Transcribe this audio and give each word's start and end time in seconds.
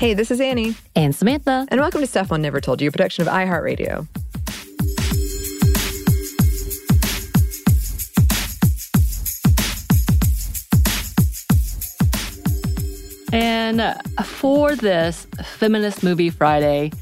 Hey, 0.00 0.14
this 0.14 0.30
is 0.30 0.40
Annie, 0.40 0.76
And 0.96 1.14
Samantha. 1.14 1.66
and 1.68 1.78
welcome 1.78 2.00
to 2.00 2.06
Stuff 2.06 2.30
Mom 2.30 2.40
Never 2.40 2.58
Told 2.58 2.80
You, 2.80 2.88
a 2.88 2.90
production 2.90 3.20
of 3.20 3.28
iHeartRadio. 3.30 4.06
And 13.30 13.94
for 14.24 14.74
this 14.74 15.26
Feminist 15.44 16.02
Movie 16.02 16.30
Friday, 16.30 16.92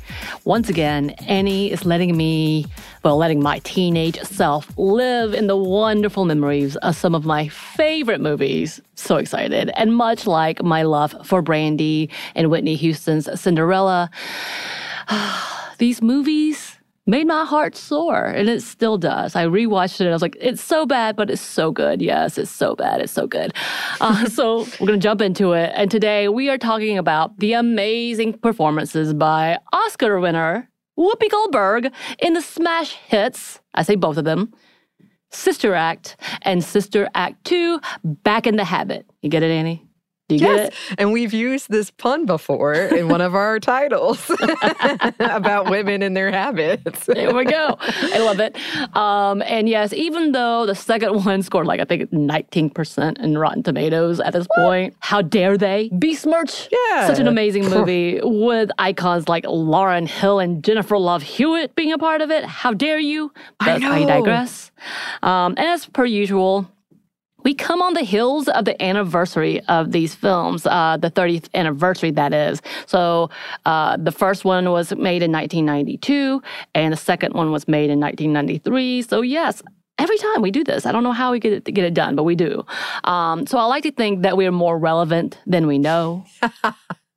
once 0.44 0.68
again, 0.68 1.10
Annie 1.26 1.70
is 1.70 1.86
letting 1.86 2.16
me, 2.16 2.66
well, 3.02 3.16
letting 3.16 3.42
my 3.42 3.60
teenage 3.60 4.20
self 4.22 4.70
live 4.76 5.34
in 5.34 5.46
the 5.46 5.56
wonderful 5.56 6.24
memories 6.24 6.76
of 6.76 6.96
some 6.96 7.14
of 7.14 7.24
my 7.24 7.48
favorite 7.48 8.20
movies. 8.20 8.80
So 8.94 9.16
excited. 9.16 9.70
And 9.76 9.94
much 9.94 10.26
like 10.26 10.62
my 10.62 10.82
love 10.82 11.14
for 11.24 11.42
Brandy 11.42 12.10
and 12.34 12.50
Whitney 12.50 12.74
Houston's 12.76 13.28
Cinderella, 13.40 14.10
these 15.78 16.02
movies 16.02 16.78
made 17.08 17.26
my 17.26 17.44
heart 17.46 17.74
soar, 17.74 18.26
and 18.26 18.50
it 18.50 18.62
still 18.62 18.98
does. 18.98 19.34
I 19.34 19.46
rewatched 19.46 19.94
it, 19.94 20.02
and 20.02 20.10
I 20.10 20.12
was 20.12 20.20
like, 20.20 20.36
it's 20.38 20.62
so 20.62 20.84
bad, 20.84 21.16
but 21.16 21.30
it's 21.30 21.40
so 21.40 21.72
good. 21.72 22.02
Yes, 22.02 22.36
it's 22.36 22.50
so 22.50 22.76
bad, 22.76 23.00
it's 23.00 23.12
so 23.12 23.26
good. 23.26 23.52
Uh, 24.00 24.26
so 24.26 24.58
we're 24.78 24.86
gonna 24.86 24.96
jump 24.96 25.20
into 25.20 25.54
it, 25.54 25.72
and 25.74 25.90
today 25.90 26.28
we 26.28 26.48
are 26.48 26.58
talking 26.58 26.98
about 26.98 27.36
the 27.40 27.52
amazing 27.54 28.32
performances 28.32 29.12
by 29.12 29.58
Oscar 29.72 30.20
winner 30.20 30.70
Whoopi 30.98 31.30
Goldberg 31.30 31.92
in 32.18 32.32
the 32.32 32.42
smash 32.42 32.92
hits. 32.92 33.60
I 33.74 33.82
say 33.82 33.94
both 33.94 34.16
of 34.16 34.24
them. 34.24 34.52
Sister 35.30 35.74
Act 35.74 36.16
and 36.42 36.64
Sister 36.64 37.08
Act 37.14 37.44
2, 37.44 37.80
Back 38.02 38.46
in 38.46 38.56
the 38.56 38.64
Habit. 38.64 39.06
You 39.22 39.30
get 39.30 39.42
it, 39.42 39.50
Annie? 39.50 39.87
Do 40.28 40.34
you 40.34 40.40
get 40.40 40.48
Yes, 40.56 40.74
and 40.98 41.12
we've 41.12 41.32
used 41.32 41.70
this 41.70 41.90
pun 41.90 42.26
before 42.26 42.74
in 42.74 43.08
one 43.08 43.20
of 43.22 43.34
our 43.34 43.58
titles 43.58 44.30
about 45.20 45.70
women 45.70 46.02
and 46.02 46.16
their 46.16 46.30
habits. 46.30 47.06
There 47.06 47.32
we 47.34 47.44
go. 47.44 47.76
I 47.80 48.18
love 48.18 48.38
it. 48.40 48.56
Um, 48.94 49.40
and 49.42 49.68
yes, 49.68 49.92
even 49.92 50.32
though 50.32 50.66
the 50.66 50.74
second 50.74 51.24
one 51.24 51.42
scored 51.42 51.66
like 51.66 51.80
I 51.80 51.84
think 51.84 52.10
19% 52.10 53.18
in 53.20 53.38
Rotten 53.38 53.62
Tomatoes 53.62 54.20
at 54.20 54.32
this 54.32 54.46
point, 54.56 54.94
how 55.00 55.22
dare 55.22 55.56
they 55.56 55.88
besmirch 55.98 56.68
Yeah. 56.70 57.06
such 57.06 57.18
an 57.18 57.28
amazing 57.28 57.68
movie 57.70 58.20
with 58.22 58.70
icons 58.78 59.28
like 59.28 59.44
Lauryn 59.44 60.06
Hill 60.06 60.38
and 60.40 60.62
Jennifer 60.62 60.98
Love 60.98 61.22
Hewitt 61.22 61.74
being 61.74 61.92
a 61.92 61.98
part 61.98 62.20
of 62.20 62.30
it? 62.30 62.44
How 62.44 62.72
dare 62.74 62.98
you? 62.98 63.32
I 63.60 63.64
But 63.78 63.82
I 63.84 64.00
know. 64.00 64.06
digress. 64.06 64.70
Um, 65.22 65.54
and 65.56 65.60
as 65.68 65.86
per 65.86 66.04
usual, 66.04 66.70
we 67.44 67.54
come 67.54 67.80
on 67.80 67.94
the 67.94 68.02
heels 68.02 68.48
of 68.48 68.64
the 68.64 68.80
anniversary 68.82 69.60
of 69.68 69.92
these 69.92 70.14
films, 70.14 70.66
uh, 70.66 70.96
the 71.00 71.10
30th 71.10 71.48
anniversary, 71.54 72.10
that 72.12 72.32
is. 72.32 72.60
So 72.86 73.30
uh, 73.64 73.96
the 73.96 74.12
first 74.12 74.44
one 74.44 74.70
was 74.70 74.90
made 74.90 75.22
in 75.22 75.32
1992, 75.32 76.42
and 76.74 76.92
the 76.92 76.96
second 76.96 77.34
one 77.34 77.52
was 77.52 77.68
made 77.68 77.90
in 77.90 78.00
1993. 78.00 79.02
So, 79.02 79.20
yes. 79.22 79.62
Every 80.00 80.16
time 80.18 80.42
we 80.42 80.52
do 80.52 80.62
this, 80.62 80.86
I 80.86 80.92
don't 80.92 81.02
know 81.02 81.10
how 81.10 81.32
we 81.32 81.40
get 81.40 81.52
it, 81.52 81.64
get 81.74 81.84
it 81.84 81.92
done, 81.92 82.14
but 82.14 82.22
we 82.22 82.36
do. 82.36 82.64
Um, 83.02 83.48
so 83.48 83.58
I 83.58 83.64
like 83.64 83.82
to 83.82 83.90
think 83.90 84.22
that 84.22 84.36
we're 84.36 84.52
more 84.52 84.78
relevant 84.78 85.40
than 85.44 85.66
we 85.66 85.76
know. 85.76 86.24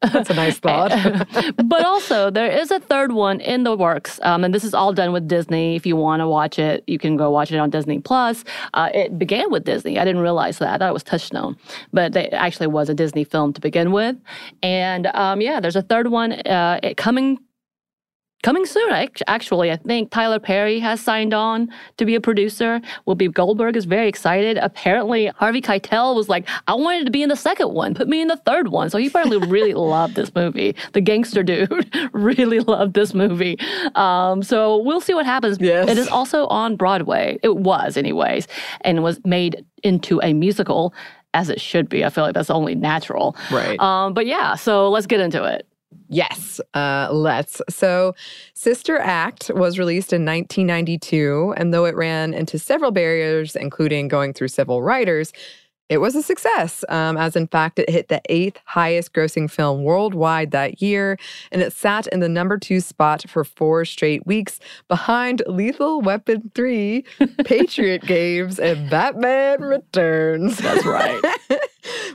That's 0.00 0.30
a 0.30 0.34
nice 0.34 0.58
thought. 0.66 0.90
but 1.64 1.84
also, 1.84 2.30
there 2.30 2.50
is 2.50 2.70
a 2.70 2.78
third 2.80 3.12
one 3.12 3.40
in 3.40 3.64
the 3.64 3.76
works, 3.76 4.20
um, 4.22 4.44
and 4.44 4.54
this 4.54 4.64
is 4.64 4.74
all 4.74 4.92
done 4.92 5.12
with 5.12 5.26
Disney. 5.26 5.76
If 5.76 5.86
you 5.86 5.96
want 5.96 6.20
to 6.20 6.28
watch 6.28 6.58
it, 6.58 6.84
you 6.86 6.98
can 6.98 7.16
go 7.16 7.30
watch 7.30 7.50
it 7.50 7.58
on 7.58 7.70
Disney 7.70 7.98
Plus. 7.98 8.44
Uh, 8.74 8.90
it 8.94 9.18
began 9.18 9.50
with 9.50 9.64
Disney. 9.64 9.98
I 9.98 10.04
didn't 10.04 10.22
realize 10.22 10.58
that. 10.58 10.74
I 10.74 10.78
thought 10.78 10.90
it 10.90 10.94
was 10.94 11.02
Touchstone, 11.02 11.56
but 11.92 12.14
it 12.14 12.32
actually 12.32 12.68
was 12.68 12.88
a 12.88 12.94
Disney 12.94 13.24
film 13.24 13.52
to 13.54 13.60
begin 13.60 13.92
with. 13.92 14.16
And 14.62 15.08
um, 15.08 15.40
yeah, 15.40 15.60
there's 15.60 15.76
a 15.76 15.82
third 15.82 16.08
one 16.08 16.32
uh, 16.32 16.80
coming. 16.96 17.38
Coming 18.44 18.66
soon, 18.66 18.92
actually. 19.26 19.72
I 19.72 19.76
think 19.76 20.10
Tyler 20.12 20.38
Perry 20.38 20.78
has 20.78 21.00
signed 21.00 21.34
on 21.34 21.68
to 21.96 22.04
be 22.04 22.14
a 22.14 22.20
producer. 22.20 22.80
Whoopi 23.04 23.32
Goldberg 23.32 23.76
is 23.76 23.84
very 23.84 24.06
excited. 24.06 24.58
Apparently, 24.58 25.26
Harvey 25.26 25.60
Keitel 25.60 26.14
was 26.14 26.28
like, 26.28 26.48
I 26.68 26.74
wanted 26.74 27.04
to 27.06 27.10
be 27.10 27.22
in 27.24 27.30
the 27.30 27.36
second 27.36 27.74
one. 27.74 27.94
Put 27.94 28.06
me 28.06 28.20
in 28.20 28.28
the 28.28 28.36
third 28.36 28.68
one. 28.68 28.90
So 28.90 28.98
he 28.98 29.08
apparently 29.08 29.38
really 29.48 29.74
loved 29.74 30.14
this 30.14 30.32
movie. 30.36 30.76
The 30.92 31.00
gangster 31.00 31.42
dude 31.42 31.92
really 32.12 32.60
loved 32.60 32.94
this 32.94 33.12
movie. 33.12 33.58
Um, 33.96 34.44
so 34.44 34.78
we'll 34.78 35.00
see 35.00 35.14
what 35.14 35.26
happens. 35.26 35.58
Yes. 35.60 35.88
It 35.88 35.98
is 35.98 36.06
also 36.06 36.46
on 36.46 36.76
Broadway. 36.76 37.40
It 37.42 37.56
was, 37.56 37.96
anyways, 37.96 38.46
and 38.82 39.02
was 39.02 39.20
made 39.24 39.64
into 39.82 40.20
a 40.22 40.32
musical, 40.32 40.94
as 41.34 41.48
it 41.48 41.60
should 41.60 41.88
be. 41.88 42.04
I 42.04 42.10
feel 42.10 42.22
like 42.22 42.34
that's 42.34 42.50
only 42.50 42.76
natural. 42.76 43.36
Right. 43.50 43.80
Um, 43.80 44.14
but 44.14 44.26
yeah, 44.26 44.54
so 44.54 44.90
let's 44.90 45.06
get 45.06 45.18
into 45.18 45.42
it. 45.42 45.66
Yes, 46.08 46.60
uh, 46.74 47.08
let's. 47.10 47.60
So, 47.68 48.14
Sister 48.54 48.98
Act 48.98 49.50
was 49.54 49.78
released 49.78 50.12
in 50.12 50.24
1992, 50.24 51.54
and 51.56 51.72
though 51.72 51.84
it 51.86 51.96
ran 51.96 52.34
into 52.34 52.58
several 52.58 52.90
barriers, 52.90 53.56
including 53.56 54.08
going 54.08 54.32
through 54.32 54.48
several 54.48 54.82
writers, 54.82 55.32
it 55.88 55.98
was 55.98 56.14
a 56.14 56.22
success, 56.22 56.84
um, 56.88 57.16
as 57.16 57.34
in 57.36 57.46
fact, 57.46 57.78
it 57.78 57.88
hit 57.88 58.08
the 58.08 58.20
eighth 58.28 58.58
highest 58.64 59.12
grossing 59.12 59.50
film 59.50 59.82
worldwide 59.82 60.50
that 60.50 60.82
year, 60.82 61.18
and 61.50 61.62
it 61.62 61.72
sat 61.72 62.06
in 62.08 62.20
the 62.20 62.28
number 62.28 62.58
two 62.58 62.80
spot 62.80 63.24
for 63.28 63.44
four 63.44 63.84
straight 63.84 64.26
weeks 64.26 64.60
behind 64.88 65.42
Lethal 65.46 66.00
Weapon 66.00 66.50
3, 66.54 67.04
Patriot 67.44 68.02
Games, 68.02 68.58
and 68.58 68.90
Batman 68.90 69.62
Returns. 69.62 70.58
That's 70.58 70.84
right. 70.84 71.20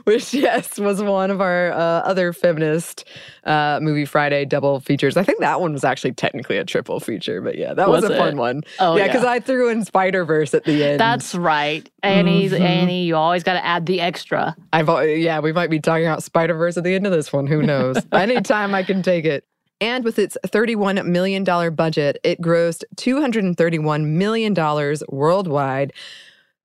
Which, 0.04 0.32
yes, 0.34 0.78
was 0.78 1.02
one 1.02 1.30
of 1.30 1.40
our 1.40 1.72
uh, 1.72 1.76
other 2.02 2.32
feminist 2.32 3.04
uh, 3.44 3.78
movie 3.82 4.04
Friday 4.04 4.44
double 4.44 4.78
features. 4.80 5.16
I 5.16 5.24
think 5.24 5.40
that 5.40 5.60
one 5.60 5.72
was 5.72 5.82
actually 5.82 6.12
technically 6.12 6.58
a 6.58 6.64
triple 6.64 7.00
feature, 7.00 7.40
but 7.40 7.56
yeah, 7.56 7.74
that 7.74 7.88
was, 7.88 8.02
Was 8.02 8.10
a 8.10 8.14
it? 8.14 8.18
fun 8.18 8.36
one. 8.36 8.62
Oh, 8.78 8.96
yeah, 8.96 9.06
because 9.06 9.22
yeah. 9.24 9.30
I 9.30 9.40
threw 9.40 9.68
in 9.70 9.84
Spider 9.84 10.24
Verse 10.24 10.52
at 10.54 10.64
the 10.64 10.84
end. 10.84 11.00
That's 11.00 11.34
right. 11.34 11.88
Annie's 12.02 12.52
Mhm. 12.52 12.60
Annie, 12.60 13.04
you 13.04 13.16
always 13.16 13.42
got 13.42 13.54
to 13.54 13.63
add 13.64 13.86
the 13.86 14.00
extra. 14.00 14.56
I've 14.72 14.88
yeah, 15.18 15.40
we 15.40 15.52
might 15.52 15.70
be 15.70 15.80
talking 15.80 16.06
about 16.06 16.22
Spider 16.22 16.54
Verse 16.54 16.76
at 16.76 16.84
the 16.84 16.94
end 16.94 17.06
of 17.06 17.12
this 17.12 17.32
one. 17.32 17.46
Who 17.46 17.62
knows? 17.62 17.96
Anytime 18.12 18.74
I 18.74 18.82
can 18.82 19.02
take 19.02 19.24
it. 19.24 19.44
And 19.80 20.04
with 20.04 20.18
its 20.18 20.38
$31 20.46 21.04
million 21.04 21.44
budget, 21.74 22.18
it 22.22 22.40
grossed 22.40 22.84
$231 22.96 24.06
million 24.06 24.96
worldwide, 25.08 25.92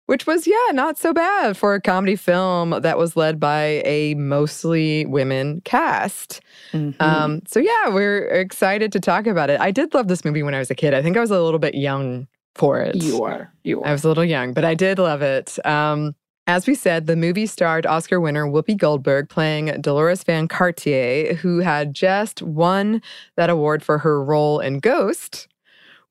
which 0.05 0.27
was, 0.27 0.47
yeah, 0.47 0.71
not 0.71 0.97
so 0.97 1.13
bad 1.13 1.57
for 1.57 1.73
a 1.73 1.81
comedy 1.81 2.15
film 2.15 2.69
that 2.81 2.97
was 2.97 3.17
led 3.17 3.39
by 3.39 3.81
a 3.83 4.13
mostly 4.15 5.05
women 5.05 5.61
cast. 5.65 6.41
Mm-hmm. 6.71 7.01
Um, 7.01 7.41
so, 7.47 7.59
yeah, 7.59 7.89
we're 7.89 8.27
excited 8.27 8.91
to 8.91 8.99
talk 8.99 9.27
about 9.27 9.49
it. 9.49 9.59
I 9.59 9.71
did 9.71 9.93
love 9.93 10.07
this 10.07 10.23
movie 10.23 10.43
when 10.43 10.53
I 10.53 10.59
was 10.59 10.69
a 10.69 10.75
kid. 10.75 10.93
I 10.93 11.01
think 11.01 11.17
I 11.17 11.19
was 11.19 11.31
a 11.31 11.41
little 11.41 11.59
bit 11.59 11.75
young 11.75 12.27
for 12.55 12.79
it. 12.79 12.95
you 12.95 13.23
are. 13.23 13.51
You 13.63 13.81
are. 13.81 13.87
I 13.87 13.91
was 13.91 14.03
a 14.03 14.07
little 14.07 14.25
young, 14.25 14.53
but 14.53 14.65
I 14.65 14.75
did 14.75 14.99
love 14.99 15.21
it. 15.21 15.63
Um, 15.65 16.15
as 16.49 16.65
we 16.65 16.73
said, 16.73 17.05
the 17.05 17.15
movie 17.15 17.45
starred 17.45 17.85
Oscar 17.85 18.19
winner 18.19 18.47
Whoopi 18.47 18.75
Goldberg 18.75 19.29
playing 19.29 19.67
Deloris 19.67 20.25
Van 20.25 20.47
Cartier, 20.47 21.35
who 21.35 21.59
had 21.59 21.93
just 21.93 22.41
won 22.41 23.03
that 23.35 23.51
award 23.51 23.83
for 23.83 23.99
her 23.99 24.23
role 24.23 24.59
in 24.59 24.79
Ghost. 24.79 25.47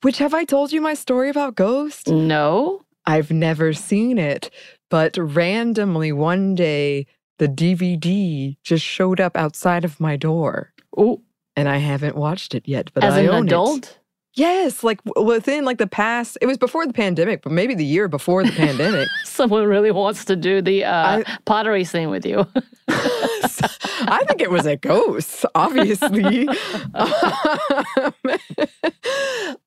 Which 0.03 0.19
have 0.19 0.35
I 0.35 0.45
told 0.45 0.71
you 0.71 0.81
my 0.81 0.95
story 0.95 1.29
about 1.29 1.57
Ghost? 1.57 2.07
No. 2.07 2.85
I've 3.05 3.33
never 3.33 3.73
seen 3.73 4.17
it, 4.17 4.49
but 4.91 5.17
randomly 5.19 6.13
one 6.13 6.55
day 6.55 7.09
the 7.39 7.49
DVD 7.49 8.57
just 8.63 8.85
showed 8.85 9.21
up 9.21 9.37
outside 9.37 9.85
of 9.85 9.99
my 9.99 10.15
door, 10.15 10.73
Ooh, 10.97 11.21
and 11.57 11.69
I 11.69 11.79
haven't 11.79 12.15
watched 12.15 12.55
it 12.55 12.69
yet. 12.69 12.93
But 12.95 13.03
as 13.03 13.15
I 13.15 13.23
an 13.23 13.31
own 13.31 13.49
it. 13.49 13.98
Yes, 14.39 14.85
like 14.85 15.01
within 15.17 15.65
like 15.65 15.79
the 15.79 15.89
past, 15.89 16.39
it 16.41 16.47
was 16.47 16.57
before 16.57 16.87
the 16.87 16.93
pandemic, 16.93 17.43
but 17.43 17.51
maybe 17.51 17.75
the 17.75 17.85
year 17.85 18.07
before 18.07 18.45
the 18.45 18.53
pandemic. 18.53 19.09
Someone 19.25 19.67
really 19.67 19.91
wants 19.91 20.25
to 20.27 20.37
do 20.37 20.63
the 20.63 20.85
uh, 20.85 21.25
pottery 21.45 21.83
scene 21.83 22.09
with 22.09 22.25
you. 22.25 22.47
I 22.89 24.23
think 24.29 24.41
it 24.41 24.53
was 24.53 24.65
a 24.65 24.77
ghost, 24.77 25.45
obviously. 25.57 26.49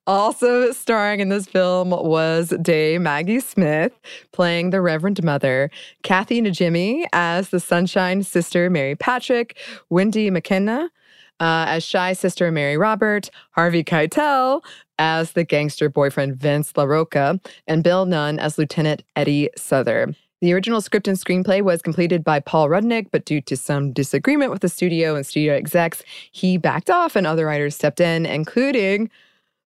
also 0.06 0.72
starring 0.72 1.20
in 1.20 1.28
this 1.28 1.46
film 1.46 1.90
was 1.90 2.54
Dame 2.62 3.02
Maggie 3.02 3.40
Smith 3.40 3.92
playing 4.32 4.70
the 4.70 4.80
Reverend 4.80 5.22
Mother, 5.22 5.70
Kathy 6.02 6.40
Najimy 6.40 7.04
as 7.12 7.50
the 7.50 7.60
Sunshine 7.60 8.22
Sister 8.22 8.70
Mary 8.70 8.96
Patrick, 8.96 9.58
Wendy 9.90 10.30
Makkena 10.30 10.88
uh, 11.42 11.66
as 11.66 11.82
Shy 11.82 12.12
Sister 12.12 12.52
Mary 12.52 12.78
Robert, 12.78 13.28
Harvey 13.50 13.82
Keitel 13.82 14.62
as 14.98 15.32
the 15.32 15.42
gangster 15.42 15.88
boyfriend 15.88 16.36
Vince 16.36 16.72
LaRocca, 16.74 17.44
and 17.66 17.82
Bill 17.82 18.06
Nunn 18.06 18.38
as 18.38 18.58
Lieutenant 18.58 19.02
Eddie 19.16 19.50
Souther. 19.56 20.14
The 20.40 20.52
original 20.52 20.80
script 20.80 21.08
and 21.08 21.18
screenplay 21.18 21.60
was 21.60 21.82
completed 21.82 22.22
by 22.22 22.38
Paul 22.38 22.68
Rudnick, 22.68 23.08
but 23.10 23.24
due 23.24 23.40
to 23.42 23.56
some 23.56 23.92
disagreement 23.92 24.52
with 24.52 24.60
the 24.60 24.68
studio 24.68 25.16
and 25.16 25.26
studio 25.26 25.54
execs, 25.54 26.04
he 26.30 26.58
backed 26.58 26.90
off 26.90 27.16
and 27.16 27.26
other 27.26 27.46
writers 27.46 27.74
stepped 27.74 28.00
in, 28.00 28.24
including 28.24 29.10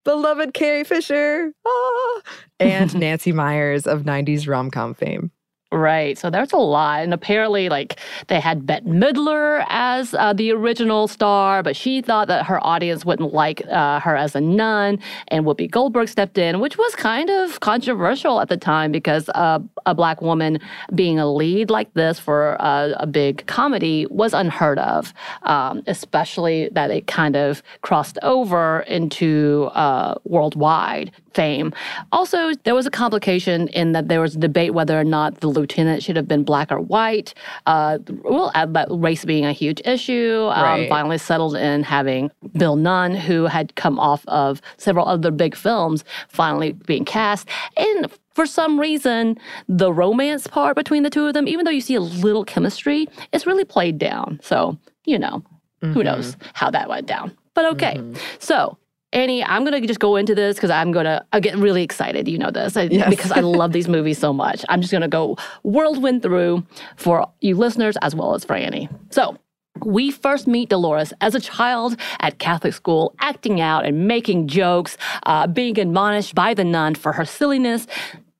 beloved 0.06 0.54
Carrie 0.54 0.86
Fisher 0.86 1.52
ah, 1.66 2.22
and 2.60 2.96
Nancy 3.00 3.34
Meyers 3.34 3.86
of 3.86 4.04
90s 4.04 4.48
rom 4.48 4.72
com 4.72 4.94
fame. 4.94 5.30
Right. 5.76 6.18
So 6.18 6.30
that's 6.30 6.54
a 6.54 6.58
lot. 6.58 7.04
And 7.04 7.14
apparently, 7.14 7.68
like, 7.68 8.00
they 8.28 8.40
had 8.40 8.66
Bette 8.66 8.86
Midler 8.86 9.66
as 9.68 10.14
uh, 10.14 10.32
the 10.32 10.52
original 10.52 11.10
star, 11.10 11.62
but 11.64 11.76
she 11.76 12.02
thought 12.02 12.30
that 12.30 12.46
her 12.46 12.66
audience 12.66 13.04
wouldn't 13.04 13.34
like 13.34 13.62
uh, 13.68 14.00
her 14.00 14.16
as 14.16 14.36
a 14.36 14.42
nun. 14.42 15.00
And 15.28 15.44
Whoopi 15.44 15.70
Goldberg 15.70 16.08
stepped 16.08 16.38
in, 16.38 16.62
which 16.62 16.78
was 16.78 16.96
kind 16.96 17.30
of 17.30 17.60
controversial 17.60 18.40
at 18.40 18.48
the 18.48 18.56
time 18.56 18.94
because 18.94 19.28
uh, 19.36 19.60
a 19.86 19.94
black 19.94 20.22
woman 20.22 20.60
being 20.94 21.20
a 21.20 21.30
lead 21.30 21.70
like 21.70 21.94
this 21.94 22.20
for 22.20 22.56
uh, 22.62 22.94
a 22.96 23.06
big 23.06 23.46
comedy 23.46 24.08
was 24.10 24.34
unheard 24.34 24.80
of, 24.80 25.14
um, 25.44 25.84
especially 25.88 26.70
that 26.72 26.90
it 26.90 27.06
kind 27.06 27.36
of 27.36 27.62
crossed 27.82 28.18
over 28.24 28.80
into 28.88 29.70
uh, 29.74 30.16
worldwide 30.24 31.12
fame. 31.36 31.74
Also, 32.12 32.54
there 32.64 32.74
was 32.74 32.86
a 32.86 32.90
complication 32.92 33.68
in 33.70 33.92
that 33.92 34.08
there 34.08 34.22
was 34.22 34.36
a 34.36 34.40
debate 34.40 34.74
whether 34.74 35.00
or 35.00 35.04
not 35.04 35.42
the 35.42 35.48
lieutenant 35.48 36.02
should 36.02 36.16
have 36.16 36.28
been 36.28 36.44
black 36.44 36.72
or 36.72 36.80
white. 36.80 37.34
Uh, 37.66 38.00
well, 38.24 38.52
uh, 38.56 38.66
but 38.66 38.88
race 38.90 39.26
being 39.26 39.46
a 39.46 39.52
huge 39.52 39.82
issue, 39.86 40.50
um, 40.52 40.64
Right. 40.64 40.90
finally 40.90 41.18
settled 41.18 41.56
in 41.56 41.84
having 41.84 42.32
Bill 42.58 42.78
Nunn, 42.78 43.14
who 43.14 43.46
had 43.46 43.76
come 43.76 44.00
off 44.00 44.26
of 44.28 44.62
several 44.78 45.08
other 45.08 45.30
big 45.30 45.56
films, 45.56 46.04
finally 46.30 46.72
being 46.72 47.06
cast. 47.06 47.48
And 47.78 48.08
for 48.34 48.46
some 48.46 48.80
reason, 48.80 49.38
the 49.68 49.92
romance 49.94 50.48
part 50.48 50.76
between 50.76 51.04
the 51.04 51.10
two 51.10 51.26
of 51.28 51.34
them, 51.34 51.48
even 51.48 51.66
though 51.66 51.72
you 51.72 51.82
see 51.82 51.96
a 51.96 52.02
little 52.02 52.46
chemistry, 52.46 53.08
it's 53.34 53.46
really 53.46 53.66
played 53.66 53.98
down. 53.98 54.40
So, 54.42 54.78
you 55.06 55.20
know, 55.20 55.44
who 55.82 56.04
knows 56.04 56.36
how 56.54 56.72
that 56.72 56.90
went 56.90 57.06
down. 57.08 57.32
But 57.54 57.66
okay. 57.74 58.02
So, 58.40 58.78
Annie, 59.16 59.44
I'm 59.44 59.64
going 59.66 59.80
to 59.82 59.88
just 59.88 60.00
go 60.00 60.18
into 60.18 60.36
this 60.36 60.58
because 60.58 60.70
I'm 60.70 60.92
going 60.92 61.06
to 61.06 61.26
I 61.34 61.40
get 61.40 61.56
really 61.56 61.82
excited. 61.84 62.28
You 62.28 62.38
know 62.38 62.52
this 62.52 62.76
I, 62.78 62.84
Yes. 62.84 63.10
because 63.10 63.32
I 63.32 63.40
love 63.40 63.72
these 63.72 63.88
movies 63.88 64.18
so 64.20 64.34
much. 64.34 64.64
I'm 64.70 64.82
just 64.82 64.92
going 64.92 65.02
to 65.02 65.08
go 65.08 65.38
whirlwind 65.64 66.22
through 66.22 66.64
for 66.98 67.26
you 67.42 67.56
listeners 67.56 67.96
as 68.02 68.14
well 68.14 68.36
as 68.36 68.44
for 68.46 68.56
Annie. 68.56 68.90
So, 69.10 69.38
we 69.84 70.10
first 70.12 70.48
meet 70.48 70.70
Deloris 70.70 71.12
as 71.20 71.36
a 71.36 71.40
child 71.40 71.98
at 72.22 72.40
Catholic 72.40 72.74
school, 72.74 73.14
acting 73.20 73.60
out 73.60 73.86
and 73.86 74.08
making 74.08 74.48
jokes, 74.48 74.98
uh, 75.24 75.48
being 75.48 75.78
admonished 75.80 76.34
by 76.34 76.54
the 76.54 76.64
nun 76.64 76.96
for 76.96 77.12
her 77.12 77.26
silliness. 77.26 77.86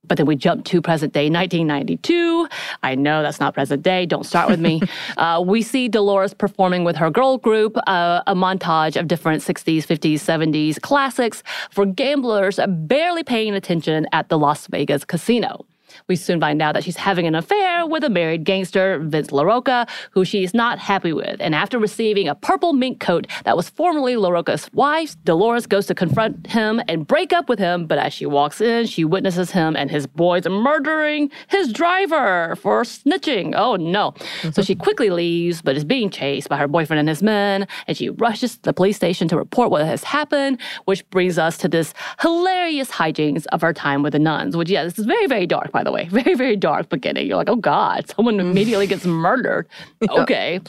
But 0.08 0.18
then 0.18 0.26
we 0.26 0.36
jump 0.36 0.64
to 0.66 0.80
present 0.80 1.12
day 1.12 1.30
1992. 1.30 2.48
I 2.82 2.94
know 2.94 3.22
that's 3.22 3.40
not 3.40 3.54
present 3.54 3.82
day. 3.82 4.06
Don't 4.06 4.24
start 4.24 4.48
with 4.48 4.60
me. 4.60 4.82
uh, 5.16 5.42
we 5.44 5.62
see 5.62 5.88
Deloris 5.88 6.36
performing 6.36 6.84
with 6.84 6.96
her 6.96 7.10
girl 7.10 7.38
group, 7.38 7.76
uh, 7.86 8.22
a 8.26 8.34
montage 8.34 8.98
of 8.98 9.08
different 9.08 9.42
60s, 9.42 9.78
50s, 9.78 10.14
70s 10.14 10.80
classics 10.80 11.42
for 11.70 11.86
gamblers 11.86 12.58
barely 12.68 13.22
paying 13.22 13.54
attention 13.54 14.06
at 14.12 14.28
the 14.28 14.38
Las 14.38 14.66
Vegas 14.68 15.04
casino. 15.04 15.66
We 16.08 16.16
soon 16.16 16.40
find 16.40 16.60
out 16.62 16.74
that 16.74 16.84
she's 16.84 16.96
having 16.96 17.26
an 17.26 17.34
affair 17.34 17.86
with 17.86 18.04
a 18.04 18.10
married 18.10 18.44
gangster, 18.44 18.98
Vince 18.98 19.28
LaRocca, 19.28 19.88
who 20.10 20.24
she 20.24 20.44
is 20.44 20.54
not 20.54 20.78
happy 20.78 21.12
with. 21.12 21.36
And 21.40 21.54
after 21.54 21.78
receiving 21.78 22.28
a 22.28 22.34
purple 22.34 22.72
mink 22.72 23.00
coat 23.00 23.26
that 23.44 23.56
was 23.56 23.68
formerly 23.68 24.14
LaRocca's 24.14 24.70
wife, 24.72 25.16
Deloris 25.24 25.68
goes 25.68 25.86
to 25.86 25.94
confront 25.94 26.46
him 26.46 26.80
and 26.88 27.06
break 27.06 27.32
up 27.32 27.48
with 27.48 27.58
him. 27.58 27.86
But 27.86 27.98
as 27.98 28.12
she 28.12 28.26
walks 28.26 28.60
in, 28.60 28.86
she 28.86 29.04
witnesses 29.04 29.50
him 29.50 29.76
and 29.76 29.90
his 29.90 30.06
boys 30.06 30.46
murdering 30.46 31.30
his 31.48 31.72
driver 31.72 32.56
for 32.56 32.82
snitching. 32.82 33.54
Oh 33.56 33.76
no. 33.76 34.14
So 34.16 34.48
mm-hmm. 34.48 34.62
she 34.62 34.74
quickly 34.74 35.10
leaves, 35.10 35.62
but 35.62 35.76
is 35.76 35.84
being 35.84 36.10
chased 36.10 36.48
by 36.48 36.56
her 36.56 36.68
boyfriend 36.68 37.00
and 37.00 37.08
his 37.08 37.22
men. 37.22 37.66
And 37.86 37.96
she 37.96 38.10
rushes 38.10 38.56
to 38.56 38.62
the 38.62 38.72
police 38.72 38.96
station 38.96 39.28
to 39.28 39.36
report 39.36 39.70
what 39.70 39.84
has 39.84 40.04
happened, 40.04 40.60
which 40.84 41.08
brings 41.10 41.38
us 41.38 41.58
to 41.58 41.68
this 41.68 41.94
hilarious 42.20 42.90
hijinks 42.90 43.46
of 43.52 43.60
her 43.62 43.72
time 43.72 44.02
with 44.02 44.12
the 44.12 44.18
nuns, 44.18 44.56
which, 44.56 44.70
yeah, 44.70 44.84
this 44.84 44.98
is 44.98 45.06
very, 45.06 45.26
very 45.26 45.46
dark, 45.46 45.72
by 45.72 45.82
the 45.82 45.85
way. 45.92 46.08
Very, 46.10 46.34
very 46.34 46.56
dark 46.56 46.88
beginning. 46.88 47.26
You're 47.26 47.36
like, 47.36 47.48
oh 47.48 47.56
God, 47.56 48.08
someone 48.14 48.36
mm. 48.36 48.40
immediately 48.40 48.86
gets 48.86 49.04
murdered. 49.04 49.68
Okay. 50.16 50.60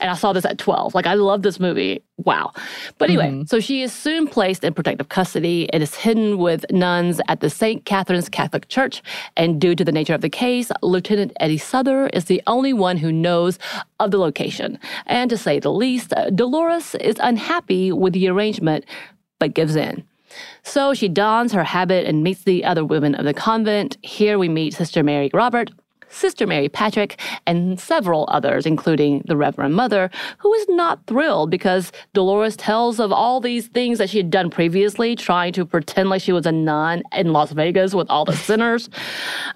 and 0.00 0.10
I 0.10 0.14
saw 0.14 0.32
this 0.32 0.44
at 0.44 0.58
12. 0.58 0.94
Like, 0.94 1.06
I 1.06 1.14
love 1.14 1.42
this 1.42 1.58
movie. 1.58 2.02
Wow. 2.18 2.52
But 2.98 3.10
anyway, 3.10 3.30
mm-hmm. 3.30 3.44
so 3.44 3.60
she 3.60 3.82
is 3.82 3.92
soon 3.92 4.26
placed 4.26 4.64
in 4.64 4.74
protective 4.74 5.08
custody. 5.08 5.72
and 5.72 5.82
is 5.82 5.94
hidden 5.94 6.38
with 6.38 6.64
nuns 6.70 7.20
at 7.28 7.40
the 7.40 7.50
St. 7.50 7.84
Catherine's 7.84 8.28
Catholic 8.28 8.68
Church. 8.68 9.02
And 9.36 9.60
due 9.60 9.74
to 9.74 9.84
the 9.84 9.92
nature 9.92 10.14
of 10.14 10.20
the 10.20 10.30
case, 10.30 10.70
Lieutenant 10.82 11.32
Eddie 11.40 11.58
Souther 11.58 12.08
is 12.08 12.26
the 12.26 12.42
only 12.46 12.72
one 12.72 12.96
who 12.96 13.12
knows 13.12 13.58
of 14.00 14.10
the 14.10 14.18
location. 14.18 14.78
And 15.06 15.30
to 15.30 15.36
say 15.36 15.58
the 15.58 15.72
least, 15.72 16.10
Deloris 16.10 16.94
is 17.00 17.16
unhappy 17.20 17.92
with 17.92 18.12
the 18.12 18.28
arrangement, 18.28 18.84
but 19.38 19.54
gives 19.54 19.76
in. 19.76 20.04
So 20.62 20.94
she 20.94 21.08
dons 21.08 21.52
her 21.52 21.64
habit 21.64 22.06
and 22.06 22.22
meets 22.22 22.44
the 22.44 22.64
other 22.64 22.84
women 22.84 23.14
of 23.14 23.24
the 23.24 23.34
convent. 23.34 23.96
Here 24.02 24.38
we 24.38 24.48
meet 24.48 24.74
Sister 24.74 25.02
Mary 25.02 25.30
Robert, 25.34 25.70
Sister 26.08 26.46
Mary 26.46 26.68
Patrick, 26.68 27.20
and 27.46 27.80
several 27.80 28.26
others, 28.28 28.66
including 28.66 29.22
the 29.26 29.36
Reverend 29.36 29.74
Mother, 29.74 30.10
who 30.38 30.52
is 30.54 30.66
not 30.68 31.04
thrilled 31.06 31.50
because 31.50 31.90
Deloris 32.14 32.54
tells 32.56 33.00
of 33.00 33.12
all 33.12 33.40
these 33.40 33.68
things 33.68 33.98
that 33.98 34.10
she 34.10 34.18
had 34.18 34.30
done 34.30 34.50
previously, 34.50 35.16
trying 35.16 35.52
to 35.54 35.64
pretend 35.64 36.10
like 36.10 36.22
she 36.22 36.32
was 36.32 36.46
a 36.46 36.52
nun 36.52 37.02
in 37.12 37.32
Las 37.32 37.52
Vegas 37.52 37.94
with 37.94 38.08
all 38.10 38.24
the 38.24 38.36
sinners. 38.36 38.88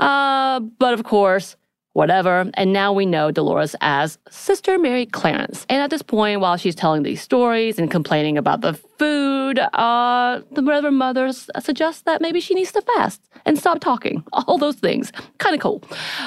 Uh, 0.01 0.61
but 0.61 0.95
of 0.95 1.05
course, 1.05 1.57
whatever. 1.97 2.51
And 2.55 2.75
now 2.75 2.93
we 2.93 3.07
know 3.07 3.33
Deloris 3.33 3.75
as 3.81 4.19
Sister 4.29 4.79
Mary 4.79 5.07
Clarence. 5.07 5.65
And 5.71 5.81
at 5.81 5.89
this 5.89 6.03
point, 6.03 6.41
while 6.41 6.59
she's 6.59 6.75
telling 6.75 7.05
these 7.05 7.23
stories 7.23 7.79
and 7.79 7.91
complaining 7.91 8.37
about 8.37 8.61
the 8.61 8.75
food, 8.75 9.59
uh, 9.59 10.43
the 10.53 10.63
Reverend 10.63 10.99
Mother 10.99 11.33
suggests 11.33 12.03
that 12.03 12.21
maybe 12.21 12.39
she 12.39 12.53
needs 12.53 12.71
to 12.73 12.83
fast 12.83 13.23
and 13.47 13.59
stop 13.59 13.81
talking. 13.81 14.23
All 14.33 14.59
those 14.59 14.77
things. 14.77 15.11
Kind 15.39 15.55
of 15.55 15.63
cool. 15.63 15.83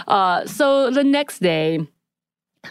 Uh, 0.08 0.44
so 0.48 0.90
the 0.90 1.04
next 1.04 1.38
day, 1.38 1.88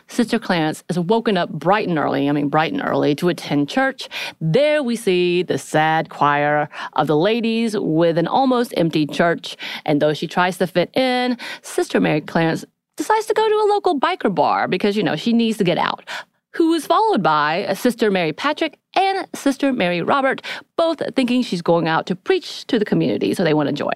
Sister 0.08 0.40
Clarence 0.40 0.82
is 0.88 0.98
woken 0.98 1.36
up 1.36 1.50
bright 1.50 1.88
and 1.88 1.98
early, 1.98 2.28
I 2.28 2.32
mean, 2.32 2.48
bright 2.48 2.72
and 2.72 2.82
early, 2.84 3.14
to 3.14 3.28
attend 3.28 3.68
church. 3.68 4.08
There 4.40 4.82
we 4.82 4.96
see 4.96 5.42
the 5.44 5.56
sad 5.56 6.10
choir 6.10 6.68
of 6.94 7.06
the 7.06 7.16
ladies 7.16 7.76
with 7.78 8.18
an 8.18 8.26
almost 8.26 8.74
empty 8.76 9.06
church. 9.06 9.56
And 9.86 10.02
though 10.02 10.14
she 10.14 10.26
tries 10.26 10.58
to 10.58 10.66
fit 10.66 10.94
in, 10.96 11.38
Sister 11.62 12.00
Mary 12.00 12.20
Clarence 12.20 12.64
decides 12.98 13.24
to 13.26 13.34
go 13.34 13.48
to 13.48 13.54
a 13.54 13.66
local 13.72 13.98
biker 13.98 14.34
bar 14.34 14.68
because, 14.68 14.94
you 14.96 15.02
know, 15.02 15.16
she 15.16 15.32
needs 15.32 15.56
to 15.58 15.64
get 15.64 15.78
out. 15.78 16.04
who 16.54 16.72
is 16.74 16.86
followed 16.86 17.22
by 17.22 17.72
Sister 17.74 18.10
Mary 18.10 18.32
Patrick 18.32 18.78
and 18.96 19.28
Sister 19.34 19.72
Mary 19.72 20.02
Robert, 20.02 20.42
both 20.76 21.00
thinking 21.14 21.42
she's 21.42 21.62
going 21.62 21.86
out 21.86 22.06
to 22.06 22.16
preach 22.16 22.66
to 22.66 22.78
the 22.78 22.84
community, 22.84 23.32
so 23.34 23.44
they 23.44 23.54
want 23.54 23.68
to 23.68 23.72
join. 23.72 23.94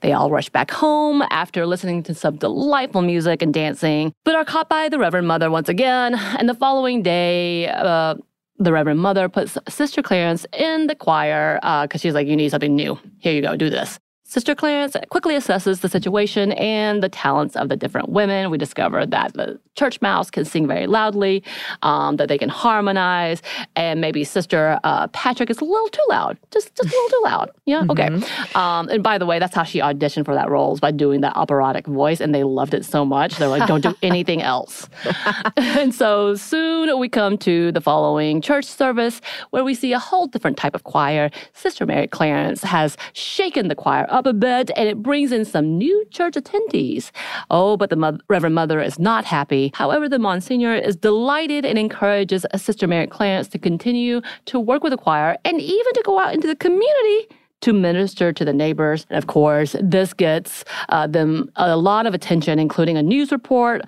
They 0.00 0.12
all 0.12 0.30
rush 0.30 0.48
back 0.50 0.70
home 0.70 1.22
after 1.30 1.66
listening 1.66 2.02
to 2.04 2.14
some 2.14 2.36
delightful 2.36 3.02
music 3.02 3.42
and 3.42 3.52
dancing, 3.52 4.12
but 4.24 4.36
are 4.36 4.44
caught 4.44 4.68
by 4.68 4.88
the 4.88 4.98
Reverend 4.98 5.26
Mother 5.26 5.50
once 5.50 5.68
again. 5.68 6.14
And 6.14 6.48
the 6.48 6.54
following 6.54 7.02
day, 7.02 7.68
uh, 7.68 8.14
the 8.58 8.72
Reverend 8.72 9.00
Mother 9.00 9.28
puts 9.28 9.58
Sister 9.68 10.00
Clarence 10.00 10.46
in 10.52 10.86
the 10.86 10.94
choir 10.94 11.56
because 11.56 11.88
uh, 11.94 11.98
she's 11.98 12.14
like, 12.14 12.28
You 12.28 12.36
need 12.36 12.50
something 12.50 12.76
new. 12.76 12.96
Here 13.18 13.32
you 13.34 13.42
go, 13.42 13.56
do 13.56 13.70
this. 13.70 13.98
Sister 14.34 14.56
Clarence 14.56 14.96
quickly 15.10 15.36
assesses 15.36 15.80
the 15.80 15.88
situation 15.88 16.50
and 16.54 17.04
the 17.04 17.08
talents 17.08 17.54
of 17.54 17.68
the 17.68 17.76
different 17.76 18.08
women. 18.08 18.50
We 18.50 18.58
discover 18.58 19.06
that 19.06 19.32
the 19.34 19.60
church 19.76 20.02
mouse 20.02 20.28
can 20.28 20.44
sing 20.44 20.66
very 20.66 20.88
loudly, 20.88 21.44
um, 21.82 22.16
that 22.16 22.26
they 22.26 22.36
can 22.36 22.48
harmonize, 22.48 23.42
and 23.76 24.00
maybe 24.00 24.24
Sister 24.24 24.80
uh, 24.82 25.06
Patrick 25.08 25.50
is 25.50 25.60
a 25.60 25.64
little 25.64 25.88
too 25.88 26.02
loud, 26.08 26.36
just 26.50 26.74
just 26.74 26.92
a 26.92 26.96
little 26.96 27.08
too 27.10 27.20
loud. 27.22 27.50
Yeah, 27.64 27.82
mm-hmm. 27.82 27.90
okay. 27.92 28.56
Um, 28.56 28.88
and 28.88 29.04
by 29.04 29.18
the 29.18 29.26
way, 29.26 29.38
that's 29.38 29.54
how 29.54 29.62
she 29.62 29.78
auditioned 29.78 30.24
for 30.24 30.34
that 30.34 30.50
role 30.50 30.74
is 30.74 30.80
by 30.80 30.90
doing 30.90 31.20
that 31.20 31.36
operatic 31.36 31.86
voice, 31.86 32.20
and 32.20 32.34
they 32.34 32.42
loved 32.42 32.74
it 32.74 32.84
so 32.84 33.04
much 33.04 33.36
they're 33.36 33.46
like, 33.46 33.68
don't 33.68 33.82
do 33.82 33.94
anything 34.02 34.42
else. 34.42 34.88
and 35.56 35.94
so 35.94 36.34
soon 36.34 36.98
we 36.98 37.08
come 37.08 37.38
to 37.38 37.70
the 37.70 37.80
following 37.80 38.40
church 38.40 38.64
service 38.64 39.20
where 39.50 39.62
we 39.62 39.74
see 39.76 39.92
a 39.92 39.98
whole 40.00 40.26
different 40.26 40.56
type 40.56 40.74
of 40.74 40.82
choir. 40.82 41.30
Sister 41.52 41.86
Mary 41.86 42.08
Clarence 42.08 42.64
has 42.64 42.96
shaken 43.12 43.68
the 43.68 43.76
choir 43.76 44.06
up 44.08 44.23
a 44.26 44.32
bit, 44.32 44.70
and 44.76 44.88
it 44.88 45.02
brings 45.02 45.32
in 45.32 45.44
some 45.44 45.78
new 45.78 46.04
church 46.10 46.34
attendees. 46.34 47.10
Oh, 47.50 47.76
but 47.76 47.90
the 47.90 47.96
mother, 47.96 48.18
Reverend 48.28 48.54
Mother 48.54 48.80
is 48.80 48.98
not 48.98 49.24
happy. 49.24 49.72
However, 49.74 50.08
the 50.08 50.18
Monsignor 50.18 50.74
is 50.74 50.96
delighted 50.96 51.64
and 51.64 51.78
encourages 51.78 52.46
Sister 52.56 52.86
Mary 52.86 53.06
Clarence 53.06 53.48
to 53.48 53.58
continue 53.58 54.20
to 54.46 54.60
work 54.60 54.82
with 54.82 54.92
the 54.92 54.96
choir 54.96 55.36
and 55.44 55.60
even 55.60 55.92
to 55.94 56.02
go 56.04 56.18
out 56.18 56.34
into 56.34 56.46
the 56.46 56.56
community 56.56 57.28
to 57.60 57.72
minister 57.72 58.32
to 58.32 58.44
the 58.44 58.52
neighbors. 58.52 59.06
And 59.08 59.16
of 59.16 59.26
course, 59.26 59.74
this 59.80 60.12
gets 60.12 60.64
uh, 60.90 61.06
them 61.06 61.50
a 61.56 61.76
lot 61.76 62.06
of 62.06 62.12
attention, 62.12 62.58
including 62.58 62.98
a 62.98 63.02
news 63.02 63.32
report 63.32 63.82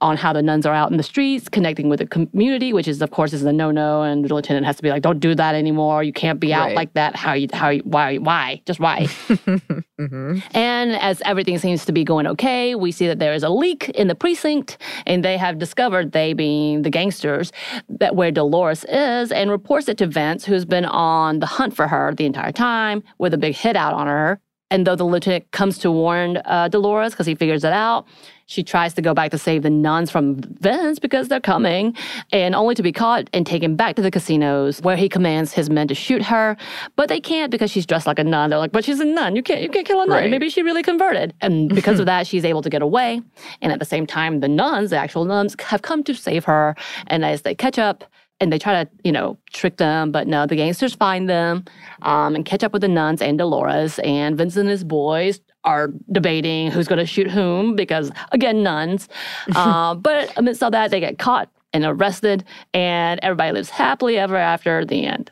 on 0.00 0.16
how 0.16 0.32
the 0.32 0.42
nuns 0.42 0.66
are 0.66 0.74
out 0.74 0.90
in 0.90 0.96
the 0.96 1.02
streets, 1.02 1.48
connecting 1.48 1.88
with 1.88 1.98
the 1.98 2.06
community, 2.06 2.72
which 2.72 2.88
is 2.88 3.02
of 3.02 3.10
course 3.10 3.32
is 3.32 3.42
a 3.42 3.52
no-no, 3.52 4.02
and 4.02 4.24
the 4.24 4.34
lieutenant 4.34 4.66
has 4.66 4.76
to 4.76 4.82
be 4.82 4.90
like, 4.90 5.02
"Don't 5.02 5.20
do 5.20 5.34
that 5.34 5.54
anymore. 5.54 6.02
You 6.02 6.12
can't 6.12 6.40
be 6.40 6.52
out 6.54 6.68
right. 6.68 6.76
like 6.76 6.94
that. 6.94 7.16
How 7.16 7.34
you? 7.34 7.48
How? 7.52 7.70
You, 7.70 7.82
why? 7.84 8.16
Why? 8.16 8.62
Just 8.66 8.80
why?" 8.80 9.00
mm-hmm. 9.28 10.38
And 10.52 10.92
as 10.92 11.20
everything 11.24 11.58
seems 11.58 11.84
to 11.84 11.92
be 11.92 12.04
going 12.04 12.26
okay, 12.26 12.74
we 12.74 12.92
see 12.92 13.06
that 13.06 13.18
there 13.18 13.34
is 13.34 13.42
a 13.42 13.50
leak 13.50 13.90
in 13.90 14.08
the 14.08 14.14
precinct, 14.14 14.78
and 15.06 15.24
they 15.24 15.36
have 15.36 15.58
discovered 15.58 16.12
they 16.12 16.32
being 16.32 16.82
the 16.82 16.90
gangsters 16.90 17.52
that 17.88 18.16
where 18.16 18.32
Deloris 18.32 18.84
is, 18.88 19.32
and 19.32 19.50
reports 19.50 19.88
it 19.88 19.98
to 19.98 20.06
Vince, 20.06 20.44
who's 20.44 20.64
been 20.64 20.86
on 20.86 21.40
the 21.40 21.46
hunt 21.46 21.74
for 21.74 21.88
her 21.88 22.14
the 22.14 22.26
entire 22.26 22.52
time 22.52 23.02
with 23.18 23.34
a 23.34 23.38
big 23.38 23.54
hit 23.54 23.76
out 23.76 23.92
on 23.92 24.06
her. 24.06 24.40
And 24.70 24.86
though 24.86 24.96
the 24.96 25.04
lieutenant 25.04 25.50
comes 25.50 25.78
to 25.78 25.90
warn 25.90 26.38
uh, 26.44 26.68
Deloris 26.70 27.10
because 27.10 27.26
he 27.26 27.34
figures 27.34 27.64
it 27.64 27.72
out, 27.72 28.06
she 28.50 28.64
tries 28.64 28.94
to 28.94 29.02
go 29.02 29.14
back 29.14 29.30
to 29.30 29.38
save 29.38 29.62
the 29.62 29.70
nuns 29.70 30.10
from 30.10 30.40
Vince 30.40 30.98
because 30.98 31.28
they're 31.28 31.40
coming, 31.40 31.96
and 32.32 32.54
only 32.54 32.74
to 32.74 32.82
be 32.82 32.90
caught 32.90 33.30
and 33.32 33.46
taken 33.46 33.76
back 33.76 33.94
to 33.94 34.02
the 34.02 34.10
casinos 34.10 34.80
where 34.82 34.96
he 34.96 35.08
commands 35.08 35.52
his 35.52 35.70
men 35.70 35.86
to 35.86 35.94
shoot 35.94 36.22
her. 36.22 36.56
But 36.96 37.08
they 37.08 37.20
can't 37.20 37.52
because 37.52 37.70
she's 37.70 37.86
dressed 37.86 38.08
like 38.08 38.18
a 38.18 38.24
nun. 38.24 38.50
They're 38.50 38.58
like, 38.58 38.72
but 38.72 38.84
she's 38.84 38.98
a 38.98 39.04
nun. 39.04 39.36
You 39.36 39.42
can't 39.44 39.62
you 39.62 39.68
can't 39.68 39.86
kill 39.86 40.00
a 40.02 40.06
nun. 40.06 40.16
Right. 40.16 40.30
Maybe 40.30 40.50
she 40.50 40.62
really 40.62 40.82
converted. 40.82 41.32
And 41.40 41.68
because 41.74 42.00
of 42.00 42.06
that, 42.06 42.26
she's 42.26 42.44
able 42.44 42.62
to 42.62 42.70
get 42.70 42.82
away. 42.82 43.22
And 43.62 43.70
at 43.72 43.78
the 43.78 43.84
same 43.84 44.04
time, 44.04 44.40
the 44.40 44.48
nuns, 44.48 44.90
the 44.90 44.96
actual 44.96 45.24
nuns, 45.24 45.54
have 45.60 45.82
come 45.82 46.02
to 46.04 46.14
save 46.14 46.44
her. 46.46 46.74
And 47.06 47.24
as 47.24 47.42
they 47.42 47.54
catch 47.54 47.78
up, 47.78 48.04
and 48.40 48.52
they 48.52 48.58
try 48.58 48.84
to, 48.84 48.90
you 49.04 49.12
know, 49.12 49.38
trick 49.52 49.76
them, 49.76 50.10
but 50.10 50.26
no, 50.26 50.46
the 50.46 50.56
gangsters 50.56 50.94
find 50.94 51.28
them 51.28 51.64
um, 52.02 52.34
and 52.34 52.44
catch 52.44 52.64
up 52.64 52.72
with 52.72 52.82
the 52.82 52.88
nuns 52.88 53.20
and 53.20 53.38
Deloris. 53.38 54.04
And 54.04 54.36
Vincent 54.36 54.62
and 54.62 54.70
his 54.70 54.82
boys 54.82 55.40
are 55.64 55.88
debating 56.10 56.70
who's 56.70 56.88
going 56.88 56.98
to 56.98 57.06
shoot 57.06 57.30
whom 57.30 57.76
because, 57.76 58.10
again, 58.32 58.62
nuns. 58.62 59.08
uh, 59.54 59.94
but 59.94 60.32
amidst 60.36 60.62
all 60.62 60.70
that, 60.70 60.90
they 60.90 61.00
get 61.00 61.18
caught 61.18 61.50
and 61.72 61.84
arrested, 61.84 62.44
and 62.74 63.20
everybody 63.22 63.52
lives 63.52 63.68
happily 63.70 64.18
ever 64.18 64.36
after 64.36 64.84
the 64.84 65.04
end. 65.06 65.30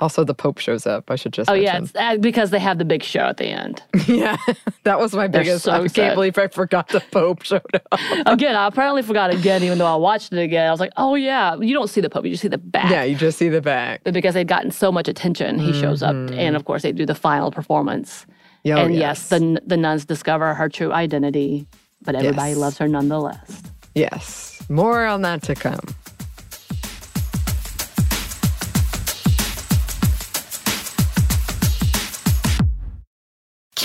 Also, 0.00 0.24
the 0.24 0.34
Pope 0.34 0.58
shows 0.58 0.86
up. 0.86 1.08
I 1.08 1.14
should 1.14 1.32
just. 1.32 1.48
Oh 1.48 1.54
mention. 1.54 1.72
yeah, 1.72 1.80
it's 1.80 1.94
uh, 1.94 2.16
because 2.16 2.50
they 2.50 2.58
have 2.58 2.78
the 2.78 2.84
big 2.84 3.04
show 3.04 3.20
at 3.20 3.36
the 3.36 3.46
end. 3.46 3.80
yeah, 4.08 4.36
that 4.82 4.98
was 4.98 5.14
my 5.14 5.28
biggest. 5.28 5.64
So 5.64 5.72
I 5.72 5.86
can't 5.86 6.16
believe 6.16 6.36
I 6.36 6.48
forgot 6.48 6.88
the 6.88 7.00
Pope 7.12 7.44
showed 7.44 7.62
up. 7.92 8.00
again, 8.26 8.56
I 8.56 8.66
apparently 8.66 9.02
forgot 9.02 9.32
again, 9.32 9.62
even 9.62 9.78
though 9.78 9.86
I 9.86 9.94
watched 9.94 10.32
it 10.32 10.40
again. 10.40 10.66
I 10.66 10.70
was 10.72 10.80
like, 10.80 10.92
oh 10.96 11.14
yeah, 11.14 11.56
you 11.56 11.72
don't 11.72 11.88
see 11.88 12.00
the 12.00 12.10
Pope, 12.10 12.24
you 12.24 12.32
just 12.32 12.42
see 12.42 12.48
the 12.48 12.58
back. 12.58 12.90
Yeah, 12.90 13.04
you 13.04 13.14
just 13.14 13.38
see 13.38 13.48
the 13.48 13.60
back. 13.60 14.00
But 14.02 14.14
because 14.14 14.34
they'd 14.34 14.48
gotten 14.48 14.72
so 14.72 14.90
much 14.90 15.06
attention, 15.06 15.60
he 15.60 15.70
mm-hmm. 15.70 15.80
shows 15.80 16.02
up, 16.02 16.14
mm-hmm. 16.16 16.38
and 16.38 16.56
of 16.56 16.64
course 16.64 16.82
they 16.82 16.90
do 16.90 17.06
the 17.06 17.14
final 17.14 17.52
performance. 17.52 18.26
Oh, 18.66 18.72
and 18.72 18.94
yes. 18.94 19.00
yes, 19.00 19.28
the 19.28 19.62
the 19.64 19.76
nuns 19.76 20.06
discover 20.06 20.54
her 20.54 20.68
true 20.68 20.92
identity, 20.92 21.66
but 22.02 22.16
everybody 22.16 22.50
yes. 22.50 22.58
loves 22.58 22.78
her 22.78 22.88
nonetheless. 22.88 23.62
Yes, 23.94 24.60
more 24.68 25.06
on 25.06 25.22
that 25.22 25.42
to 25.44 25.54
come. 25.54 25.78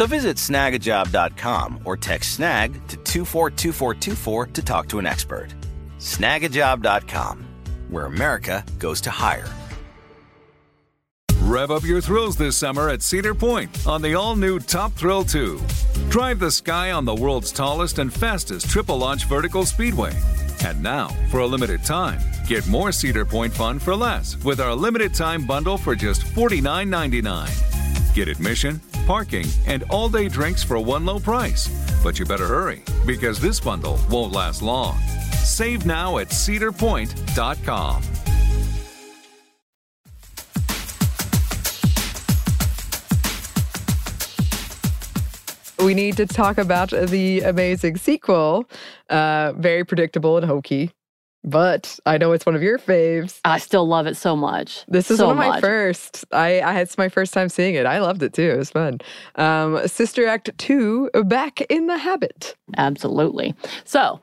So 0.00 0.06
visit 0.06 0.38
snagajob.com 0.38 1.82
or 1.84 1.94
text 1.94 2.32
snag 2.32 2.72
to 2.88 2.96
242424 2.96 4.46
to 4.46 4.62
talk 4.62 4.88
to 4.88 4.98
an 4.98 5.04
expert. 5.04 5.54
Snagajob.com, 5.98 7.46
where 7.90 8.06
America 8.06 8.64
goes 8.78 9.02
to 9.02 9.10
hire. 9.10 9.46
Rev 11.42 11.70
up 11.70 11.84
your 11.84 12.00
thrills 12.00 12.34
this 12.38 12.56
summer 12.56 12.88
at 12.88 13.02
Cedar 13.02 13.34
Point 13.34 13.86
on 13.86 14.00
the 14.00 14.14
all 14.14 14.36
new 14.36 14.58
Top 14.58 14.94
Thrill 14.94 15.22
2. 15.22 15.60
Drive 16.08 16.38
the 16.38 16.50
sky 16.50 16.92
on 16.92 17.04
the 17.04 17.14
world's 17.14 17.52
tallest 17.52 17.98
and 17.98 18.10
fastest 18.10 18.70
triple 18.70 18.96
launch 18.96 19.26
vertical 19.26 19.66
speedway. 19.66 20.18
And 20.64 20.82
now, 20.82 21.08
for 21.28 21.40
a 21.40 21.46
limited 21.46 21.84
time, 21.84 22.22
get 22.46 22.66
more 22.68 22.90
Cedar 22.90 23.26
Point 23.26 23.52
fun 23.52 23.78
for 23.78 23.94
less 23.94 24.42
with 24.44 24.60
our 24.60 24.74
limited 24.74 25.12
time 25.12 25.46
bundle 25.46 25.76
for 25.76 25.94
just 25.94 26.22
$49.99. 26.22 28.14
Get 28.14 28.28
admission, 28.28 28.80
parking, 29.10 29.46
and 29.66 29.82
all 29.90 30.08
day 30.08 30.28
drinks 30.28 30.62
for 30.62 30.78
one 30.78 31.04
low 31.04 31.18
price. 31.18 31.66
But 32.04 32.20
you 32.20 32.24
better 32.24 32.46
hurry 32.46 32.82
because 33.04 33.40
this 33.40 33.58
bundle 33.58 33.98
won't 34.08 34.32
last 34.32 34.62
long. 34.62 34.98
Save 35.42 35.84
now 35.84 36.18
at 36.18 36.28
cedarpoint.com. 36.28 38.02
we 45.84 45.94
need 45.94 46.14
to 46.16 46.26
talk 46.26 46.58
about 46.58 46.90
the 46.90 47.40
amazing 47.40 47.96
sequel. 47.96 48.68
Uh, 49.08 49.52
very 49.56 49.82
predictable 49.82 50.36
and 50.36 50.46
hokey, 50.46 50.90
but 51.44 51.98
I 52.06 52.18
know 52.18 52.32
it's 52.32 52.46
one 52.46 52.54
of 52.54 52.62
your 52.62 52.78
faves. 52.78 53.40
I 53.44 53.58
still 53.58 53.86
love 53.86 54.06
it 54.06 54.16
so 54.16 54.36
much. 54.36 54.84
This 54.88 55.10
is 55.10 55.18
so 55.18 55.26
one 55.26 55.36
of 55.36 55.38
my 55.38 55.48
much. 55.48 55.60
first. 55.60 56.24
I, 56.32 56.60
I 56.60 56.80
it's 56.80 56.98
my 56.98 57.08
first 57.08 57.32
time 57.32 57.48
seeing 57.48 57.74
it. 57.74 57.86
I 57.86 58.00
loved 58.00 58.22
it 58.22 58.32
too. 58.32 58.50
It 58.50 58.58
was 58.58 58.70
fun. 58.70 59.00
Um, 59.36 59.86
Sister 59.86 60.26
Act 60.26 60.50
two, 60.58 61.10
back 61.24 61.60
in 61.62 61.86
the 61.86 61.98
habit. 61.98 62.54
Absolutely. 62.76 63.54
So, 63.84 64.20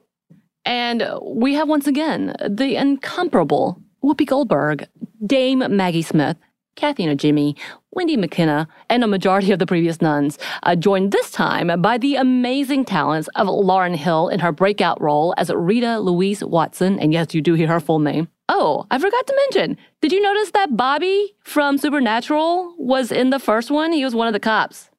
and 0.65 1.07
we 1.23 1.53
have 1.55 1.67
once 1.67 1.87
again 1.87 2.35
the 2.47 2.75
incomparable 2.75 3.81
Whoopi 4.03 4.25
Goldberg, 4.25 4.87
Dame 5.25 5.63
Maggie 5.75 6.01
Smith, 6.01 6.37
Kathy 6.77 7.05
Najimy, 7.05 7.57
Wendy 7.91 8.15
Makkena, 8.15 8.67
and 8.89 9.03
a 9.03 9.07
majority 9.07 9.51
of 9.51 9.59
the 9.59 9.65
previous 9.65 10.01
nuns, 10.01 10.37
uh, 10.63 10.75
joined 10.75 11.11
this 11.11 11.31
time 11.31 11.81
by 11.81 11.97
the 11.97 12.15
amazing 12.15 12.85
talents 12.85 13.27
of 13.35 13.47
Lauryn 13.47 13.95
Hill 13.95 14.29
in 14.29 14.39
her 14.39 14.51
breakout 14.53 15.01
role 15.01 15.33
as 15.37 15.49
Rita 15.49 15.99
Louise 15.99 16.43
Watson. 16.43 16.99
And 16.99 17.11
yes, 17.11 17.33
you 17.33 17.41
do 17.41 17.55
hear 17.55 17.67
her 17.67 17.79
full 17.79 17.99
name. 17.99 18.29
Oh, 18.47 18.85
I 18.91 18.99
forgot 18.99 19.27
to 19.27 19.35
mention. 19.35 19.75
Did 20.01 20.13
you 20.13 20.21
notice 20.21 20.51
that 20.51 20.77
Bobby 20.77 21.35
from 21.43 21.77
Supernatural 21.77 22.75
was 22.77 23.11
in 23.11 23.31
the 23.31 23.39
first 23.39 23.69
one? 23.71 23.91
He 23.91 24.05
was 24.05 24.15
one 24.15 24.27
of 24.27 24.33
the 24.33 24.39
cops. 24.39 24.89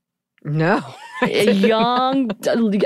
No. 0.44 0.82
a 1.22 1.50
young 1.50 2.30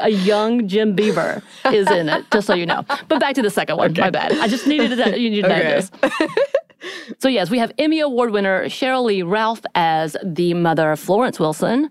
a 0.01 0.09
young 0.09 0.67
Jim 0.67 0.95
Beaver 0.95 1.43
is 1.67 1.91
in 1.91 2.09
it, 2.09 2.25
just 2.33 2.47
so 2.47 2.55
you 2.55 2.65
know. 2.65 2.85
But 3.09 3.21
back 3.21 3.35
to 3.35 3.43
the 3.43 3.51
second 3.51 3.77
one. 3.77 3.95
My 3.97 4.11
bad. 4.11 4.33
I 4.33 4.49
just 4.49 4.67
needed 4.67 4.97
to 4.97 5.21
you 5.21 5.31
need 5.31 5.43
to 5.43 5.49
know 5.49 5.59
this. 5.59 5.91
So 7.19 7.29
yes, 7.29 7.51
we 7.51 7.59
have 7.59 7.73
Emmy 7.79 8.01
Award 8.01 8.31
winner 8.31 8.65
Sheryl 8.67 9.05
Lee 9.05 9.23
Ralph 9.23 9.63
as 9.75 10.17
the 10.23 10.55
mother 10.55 10.93
of 10.93 11.01
Florence 11.01 11.39
Wilson. 11.39 11.91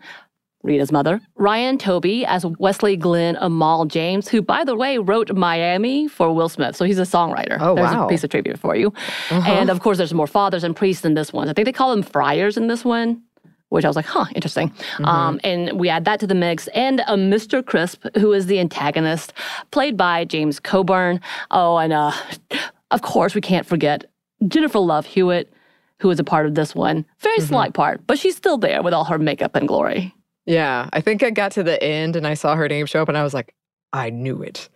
Rita's 0.63 0.91
mother. 0.91 1.19
Ryan 1.35 1.77
Toby 1.77 2.25
as 2.25 2.45
Wesley 2.45 2.95
Glenn 2.95 3.35
Amal 3.39 3.85
James, 3.85 4.27
who, 4.27 4.43
by 4.43 4.63
the 4.63 4.75
way, 4.75 4.99
wrote 4.99 5.35
Miami 5.35 6.07
for 6.07 6.31
Will 6.33 6.49
Smith. 6.49 6.75
So 6.75 6.85
he's 6.85 6.99
a 6.99 7.03
songwriter. 7.03 7.57
Oh, 7.59 7.73
There's 7.73 7.91
wow. 7.91 8.05
a 8.05 8.09
piece 8.09 8.23
of 8.23 8.29
trivia 8.29 8.57
for 8.57 8.75
you. 8.75 8.93
Uh-huh. 9.31 9.51
And 9.51 9.71
of 9.71 9.79
course, 9.79 9.97
there's 9.97 10.13
more 10.13 10.27
fathers 10.27 10.63
and 10.63 10.75
priests 10.75 11.03
in 11.03 11.15
this 11.15 11.33
one. 11.33 11.49
I 11.49 11.53
think 11.53 11.65
they 11.65 11.71
call 11.71 11.89
them 11.89 12.03
friars 12.03 12.57
in 12.57 12.67
this 12.67 12.85
one 12.85 13.23
which 13.69 13.85
I 13.85 13.87
was 13.87 13.95
like, 13.95 14.05
huh, 14.05 14.25
interesting. 14.35 14.69
Mm-hmm. 14.69 15.05
Um, 15.05 15.39
and 15.45 15.79
we 15.79 15.87
add 15.87 16.03
that 16.03 16.19
to 16.19 16.27
the 16.27 16.35
mix. 16.35 16.67
And 16.69 16.99
a 17.07 17.15
Mr. 17.15 17.65
Crisp, 17.65 18.05
who 18.17 18.33
is 18.33 18.47
the 18.47 18.59
antagonist, 18.59 19.31
played 19.71 19.95
by 19.95 20.25
James 20.25 20.59
Coburn. 20.59 21.21
Oh, 21.51 21.77
and 21.77 21.93
uh, 21.93 22.11
of 22.91 23.01
course, 23.01 23.33
we 23.33 23.39
can't 23.39 23.65
forget 23.65 24.10
Jennifer 24.47 24.79
Love 24.79 25.05
Hewitt, 25.05 25.51
who 25.99 26.09
is 26.09 26.19
a 26.19 26.23
part 26.23 26.45
of 26.45 26.55
this 26.55 26.73
one. 26.75 27.05
Very 27.19 27.37
Mm-hmm. 27.37 27.47
slight 27.47 27.73
part, 27.73 28.01
but 28.07 28.17
she's 28.19 28.35
still 28.35 28.57
there 28.57 28.81
with 28.81 28.93
all 28.93 29.03
her 29.05 29.19
makeup 29.19 29.55
and 29.55 29.67
glory. 29.67 30.13
Yeah, 30.45 30.89
I 30.93 31.01
think 31.01 31.21
I 31.23 31.29
got 31.29 31.51
to 31.53 31.63
the 31.63 31.81
end 31.83 32.15
and 32.15 32.25
I 32.25 32.33
saw 32.33 32.55
her 32.55 32.67
name 32.67 32.85
show 32.87 33.01
up 33.01 33.09
and 33.09 33.17
I 33.17 33.23
was 33.23 33.33
like, 33.33 33.53
I 33.93 34.09
knew 34.09 34.41
it. 34.41 34.69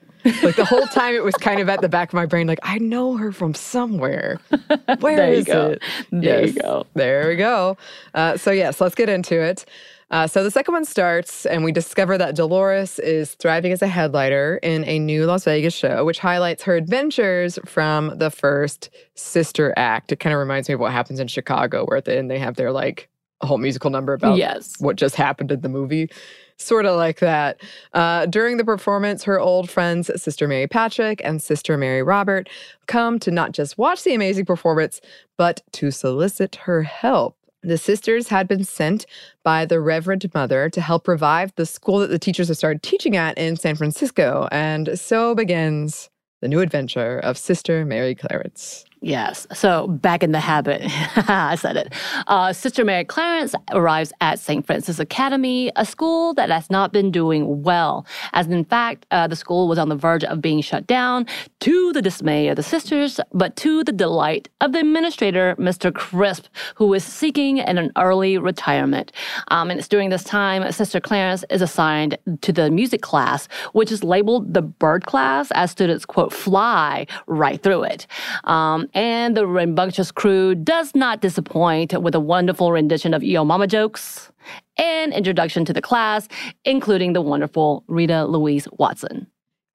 Like 0.43 0.55
the 0.55 0.65
whole 0.65 0.85
time 0.87 1.13
it 1.15 1.23
was 1.23 1.35
kind 1.35 1.59
of 1.59 1.69
at 1.69 1.81
the 1.81 1.89
back 1.89 2.09
of 2.09 2.13
my 2.15 2.25
brain, 2.25 2.47
like, 2.47 2.59
I 2.63 2.79
know 2.79 3.15
her 3.17 3.31
from 3.31 3.53
somewhere. 3.53 4.39
Where 4.99 5.15
There 5.17 5.33
you 5.35 5.43
go. 5.43 5.67
it? 5.71 5.83
There 6.11 6.45
you 6.47 6.53
go. 6.53 6.85
There 6.95 7.27
we 7.27 7.35
go. 7.35 7.77
Uh, 8.15 8.35
so, 8.37 8.49
yes, 8.51 8.81
let's 8.81 8.95
get 8.95 9.07
into 9.07 9.39
it. 9.39 9.65
Uh, 10.11 10.27
so 10.27 10.43
the 10.43 10.51
second 10.51 10.73
one 10.73 10.85
starts, 10.85 11.45
and 11.47 11.63
we 11.63 11.71
discover 11.71 12.17
that 12.17 12.35
Deloris 12.35 12.99
is 12.99 13.33
thriving 13.35 13.71
as 13.71 13.81
a 13.81 13.87
headliner 13.87 14.57
in 14.61 14.83
a 14.85 14.99
new 14.99 15.25
Las 15.25 15.43
Vegas 15.45 15.73
show, 15.73 16.05
which 16.05 16.19
highlights 16.19 16.63
her 16.63 16.75
adventures 16.75 17.57
from 17.65 18.17
the 18.17 18.29
first 18.29 18.89
sister 19.15 19.73
act. 19.77 20.11
It 20.11 20.17
kind 20.19 20.33
of 20.33 20.39
reminds 20.39 20.69
me 20.69 20.75
of 20.75 20.79
what 20.79 20.91
happens 20.91 21.19
in 21.19 21.27
Chicago, 21.27 21.85
where 21.85 21.97
at 21.97 22.05
the 22.05 22.15
end 22.15 22.29
they 22.29 22.39
have 22.39 22.55
their 22.55 22.71
like 22.71 23.09
a 23.41 23.47
whole 23.47 23.57
musical 23.57 23.89
number 23.89 24.13
about 24.13 24.37
Yes. 24.37 24.75
what 24.79 24.95
just 24.95 25.15
happened 25.15 25.51
in 25.51 25.61
the 25.61 25.69
movie. 25.69 26.09
Sort 26.57 26.85
of 26.85 26.95
like 26.95 27.19
that. 27.19 27.59
Uh, 27.93 28.27
during 28.27 28.55
the 28.55 28.63
performance, 28.63 29.23
her 29.25 29.37
old 29.39 29.69
friends, 29.69 30.09
Sister 30.21 30.47
Mary 30.47 30.67
Patrick 30.67 31.19
and 31.25 31.41
Sister 31.41 31.77
Mary 31.77 32.01
Robert, 32.01 32.47
come 32.87 33.19
to 33.19 33.31
not 33.31 33.51
just 33.51 33.77
watch 33.77 34.03
the 34.03 34.13
amazing 34.13 34.45
performance, 34.45 35.01
but 35.35 35.61
to 35.73 35.91
solicit 35.91 36.55
her 36.55 36.83
help. 36.83 37.35
The 37.65 37.79
sisters 37.79 38.27
had 38.27 38.47
been 38.47 38.63
sent 38.63 39.07
by 39.43 39.65
the 39.65 39.79
Reverend 39.79 40.31
Mother 40.35 40.69
to 40.69 40.81
help 40.81 41.07
revive 41.07 41.51
the 41.55 41.65
school 41.65 41.97
that 41.97 42.11
the 42.11 42.19
teachers 42.19 42.49
have 42.49 42.57
started 42.57 42.83
teaching 42.83 43.17
at 43.17 43.35
in 43.39 43.55
San 43.55 43.75
Francisco. 43.75 44.47
And 44.51 44.99
so 44.99 45.33
begins 45.33 46.11
the 46.41 46.47
new 46.47 46.59
adventure 46.59 47.17
of 47.17 47.39
Sister 47.39 47.83
Mary 47.83 48.13
Clarence. 48.13 48.85
Yes. 49.01 49.45
So 49.53 49.87
back 49.87 50.23
in 50.23 50.31
the 50.31 50.39
habit, 50.39 50.81
I 51.29 51.55
said 51.55 51.77
it. 51.77 51.93
Uh, 52.27 52.53
Sister 52.53 52.83
Mary 52.83 53.05
Clarence 53.05 53.53
arrives 53.71 54.11
at 54.21 54.39
St. 54.39 54.65
Francis 54.65 54.99
Academy, 54.99 55.71
a 55.75 55.85
school 55.85 56.33
that 56.35 56.49
has 56.49 56.69
not 56.69 56.91
been 56.91 57.11
doing 57.11 57.61
well. 57.61 58.05
As 58.33 58.47
in 58.47 58.65
fact, 58.65 59.05
uh, 59.11 59.27
the 59.27 59.35
school 59.35 59.67
was 59.67 59.77
on 59.77 59.89
the 59.89 59.95
verge 59.95 60.23
of 60.23 60.41
being 60.41 60.61
shut 60.61 60.87
down 60.87 61.27
to 61.59 61.93
the 61.93 62.01
dismay 62.01 62.47
of 62.47 62.55
the 62.55 62.63
sisters, 62.63 63.19
but 63.33 63.55
to 63.57 63.83
the 63.83 63.91
delight 63.91 64.49
of 64.61 64.71
the 64.71 64.79
administrator, 64.79 65.55
Mr. 65.59 65.93
Crisp, 65.93 66.45
who 66.75 66.93
is 66.93 67.03
seeking 67.03 67.59
an 67.59 67.91
early 67.97 68.37
retirement. 68.37 69.11
Um, 69.49 69.69
and 69.69 69.79
it's 69.79 69.87
during 69.87 70.09
this 70.09 70.23
time, 70.23 70.71
Sister 70.71 70.99
Clarence 70.99 71.43
is 71.49 71.61
assigned 71.61 72.17
to 72.41 72.51
the 72.51 72.71
music 72.71 73.01
class, 73.01 73.47
which 73.73 73.91
is 73.91 74.03
labeled 74.03 74.53
the 74.53 74.61
bird 74.61 75.05
class, 75.05 75.51
as 75.51 75.71
students, 75.71 76.05
quote, 76.05 76.33
fly 76.33 77.05
right 77.27 77.61
through 77.61 77.83
it. 77.83 78.07
Um, 78.45 78.84
and 78.93 79.35
the 79.35 79.47
rambunctious 79.47 80.11
crew 80.11 80.55
does 80.55 80.93
not 80.95 81.21
disappoint 81.21 81.99
with 82.01 82.15
a 82.15 82.19
wonderful 82.19 82.71
rendition 82.71 83.13
of 83.13 83.23
Yo 83.23 83.43
Mama 83.43 83.67
jokes 83.67 84.31
and 84.77 85.13
introduction 85.13 85.65
to 85.65 85.73
the 85.73 85.81
class, 85.81 86.27
including 86.63 87.13
the 87.13 87.21
wonderful 87.21 87.83
Rita 87.87 88.25
Louise 88.25 88.67
Watson. 88.73 89.27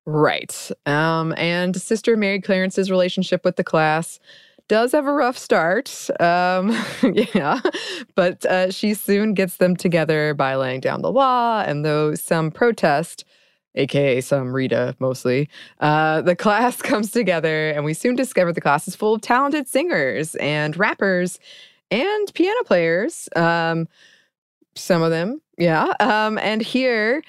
Right. 0.07 0.71
Um, 0.87 1.35
and 1.37 1.81
Sister 1.81 2.17
Mary 2.17 2.41
Clarence's 2.41 2.91
relationship 2.91 3.45
with 3.45 3.57
the 3.57 3.65
class 3.65 4.19
does 4.69 4.93
have 4.93 5.07
a 5.07 5.13
rough 5.13 5.37
start. 5.37 6.09
Um, 6.21 6.77
yeah. 7.35 7.61
But 8.15 8.45
uh, 8.47 8.71
she 8.71 8.95
soon 8.95 9.35
gets 9.35 9.57
them 9.57 9.77
together 9.77 10.33
by 10.35 10.55
laying 10.55 10.81
down 10.81 11.03
the 11.03 11.13
law. 11.13 11.63
And 11.67 11.85
though 11.85 12.15
some 12.15 12.51
protest, 12.51 13.25
aka 13.75 14.21
some 14.21 14.53
Rita 14.53 14.97
mostly, 14.99 15.49
uh, 15.81 16.23
the 16.23 16.37
class 16.37 16.83
comes 16.83 17.11
together. 17.11 17.71
And 17.71 17.85
we 17.85 17.95
soon 17.95 18.17
discover 18.17 18.53
the 18.53 18.61
class 18.61 18.89
is 18.89 18.97
full 18.97 19.15
of 19.15 19.21
talented 19.21 19.69
singers 19.69 20.35
and 20.37 20.77
rappers 20.77 21.39
and 21.91 22.33
piano 22.35 22.63
players. 22.65 23.29
Um, 23.37 23.89
some 24.75 25.03
of 25.03 25.11
them, 25.11 25.41
yeah. 25.59 25.93
Um, 26.01 26.39
and 26.39 26.63
here, 26.63 27.23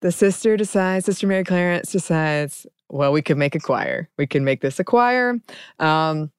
the 0.00 0.12
sister 0.12 0.56
decides, 0.56 1.06
Sister 1.06 1.26
Mary 1.26 1.44
Clarence 1.44 1.90
decides, 1.90 2.66
well, 2.90 3.12
we 3.12 3.22
could 3.22 3.38
make 3.38 3.54
a 3.54 3.60
choir. 3.60 4.08
We 4.18 4.26
can 4.26 4.44
make 4.44 4.60
this 4.60 4.78
a 4.78 4.84
choir. 4.84 5.40
Um, 5.78 6.30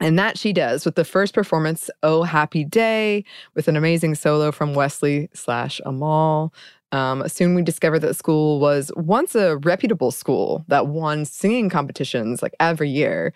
and 0.00 0.18
that 0.18 0.36
she 0.36 0.52
does 0.52 0.84
with 0.84 0.96
the 0.96 1.04
first 1.04 1.32
performance, 1.32 1.88
Oh 2.02 2.24
Happy 2.24 2.64
Day, 2.64 3.24
with 3.54 3.68
an 3.68 3.76
amazing 3.76 4.16
solo 4.16 4.50
from 4.50 4.74
Wesley 4.74 5.28
slash 5.32 5.80
Amal. 5.86 6.52
Um, 6.92 7.26
soon 7.28 7.54
we 7.54 7.62
discover 7.62 7.98
that 7.98 8.06
the 8.06 8.14
school 8.14 8.60
was 8.60 8.92
once 8.96 9.34
a 9.34 9.56
reputable 9.58 10.10
school 10.10 10.64
that 10.68 10.86
won 10.88 11.24
singing 11.24 11.70
competitions 11.70 12.42
like 12.42 12.54
every 12.60 12.90
year. 12.90 13.32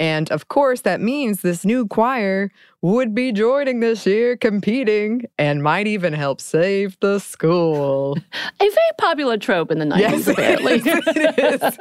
And 0.00 0.30
of 0.30 0.46
course, 0.48 0.82
that 0.82 1.00
means 1.00 1.40
this 1.40 1.64
new 1.64 1.84
choir 1.86 2.50
would 2.82 3.14
be 3.16 3.32
joining 3.32 3.80
this 3.80 4.06
year, 4.06 4.36
competing, 4.36 5.24
and 5.38 5.60
might 5.62 5.88
even 5.88 6.12
help 6.12 6.40
save 6.40 6.96
the 7.00 7.18
school. 7.18 8.16
A 8.60 8.64
very 8.64 8.76
popular 8.98 9.36
trope 9.38 9.72
in 9.72 9.78
the 9.80 9.84
90s, 9.86 9.98
Yes, 9.98 10.26
apparently. 10.28 10.74
is. 10.74 10.86
It 10.86 11.78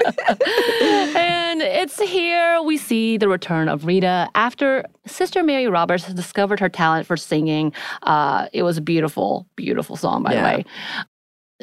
and 1.16 1.62
it's 1.62 2.02
here 2.02 2.60
we 2.64 2.78
see 2.78 3.18
the 3.18 3.28
return 3.28 3.70
of 3.70 3.86
Rita 3.86 4.30
after 4.34 4.84
Sister 5.06 5.44
Mary 5.44 5.68
Roberts 5.68 6.06
has 6.06 6.16
discovered 6.16 6.60
her 6.60 6.70
talent 6.70 7.06
for 7.06 7.18
singing. 7.18 7.72
Uh, 8.04 8.48
it 8.54 8.64
was 8.64 8.78
a 8.78 8.82
beautiful, 8.82 9.46
beautiful 9.56 9.96
song, 9.96 10.24
by 10.24 10.34
Yeah. 10.34 10.42
the 10.52 10.58
way. 10.58 10.66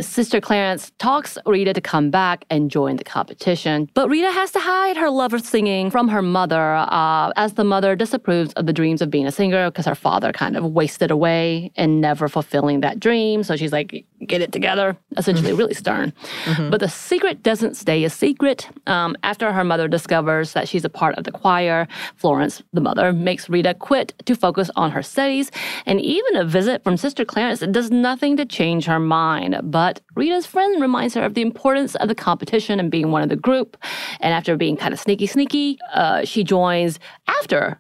Sister 0.01 0.41
Clarence 0.41 0.91
talks 0.99 1.39
Rita 1.47 1.73
to 1.73 1.81
come 1.81 2.11
back 2.11 2.45
and 2.51 2.69
join 2.69 2.97
the 2.97 3.05
competition, 3.05 3.89
but 3.95 4.09
Rita 4.09 4.33
has 4.33 4.51
to 4.51 4.59
hide 4.59 4.97
her 4.97 5.09
love 5.09 5.33
of 5.33 5.43
singing 5.43 5.89
from 5.89 6.09
her 6.09 6.21
mother, 6.21 6.75
uh, 6.75 7.31
as 7.37 7.53
the 7.53 7.63
mother 7.63 7.95
disapproves 7.95 8.53
of 8.55 8.67
the 8.67 8.73
dreams 8.73 9.01
of 9.01 9.09
being 9.09 9.25
a 9.25 9.31
singer 9.31 9.71
because 9.71 9.87
her 9.87 9.95
father 9.95 10.33
kind 10.33 10.57
of 10.57 10.65
wasted 10.65 11.13
away 11.13 11.71
and 11.77 12.01
never 12.01 12.27
fulfilling 12.27 12.81
that 12.81 12.99
dream. 12.99 13.45
So 13.45 13.55
she's 13.55 13.71
like, 13.71 14.05
"Get 14.27 14.41
it 14.41 14.51
together," 14.51 14.97
essentially, 15.17 15.53
really 15.53 15.75
stern. 15.75 16.13
But 16.59 16.81
the 16.81 16.89
secret 16.89 17.45
doesn't 17.45 17.77
stay 17.77 18.03
a 18.03 18.11
secret. 18.11 18.69
Um, 18.89 19.17
after 19.23 19.53
her 19.53 19.63
mother 19.63 19.87
discovers 19.87 20.55
that 20.55 20.67
she's 20.67 20.85
a 20.85 20.89
part 20.89 21.17
of 21.19 21.23
the 21.23 21.31
choir, 21.31 21.87
Florence, 22.17 22.65
the 22.73 22.81
mother, 22.81 23.13
makes 23.13 23.49
Rita 23.49 23.75
quit 23.75 24.13
to 24.25 24.35
focus 24.35 24.73
on 24.75 24.91
her 24.91 25.05
studies, 25.05 25.53
and 25.87 26.01
even 26.01 26.35
a 26.35 26.45
visit 26.45 26.83
from 26.83 26.97
Sister 26.97 27.25
Clarence 27.25 27.61
does 27.61 27.93
nothing 27.93 28.37
to 28.39 28.45
change 28.45 28.87
her 28.87 28.99
mind. 28.99 29.61
But 29.63 29.84
Rita's 30.17 30.47
friend 30.47 30.81
reminds 30.81 31.15
her 31.15 31.23
of 31.23 31.35
the 31.35 31.43
importance 31.43 31.95
of 31.97 32.09
the 32.09 32.15
competition 32.15 32.81
and 32.81 32.91
being 32.91 33.11
one 33.11 33.23
of 33.23 33.29
the 33.29 33.37
group. 33.37 33.77
And 34.21 34.33
after 34.33 34.57
being 34.57 34.77
kind 34.77 34.93
of 34.95 35.01
sneaky, 35.01 35.27
sneaky, 35.27 35.79
uh, 35.93 36.25
she 36.25 36.45
joins 36.45 36.99
after 37.27 37.79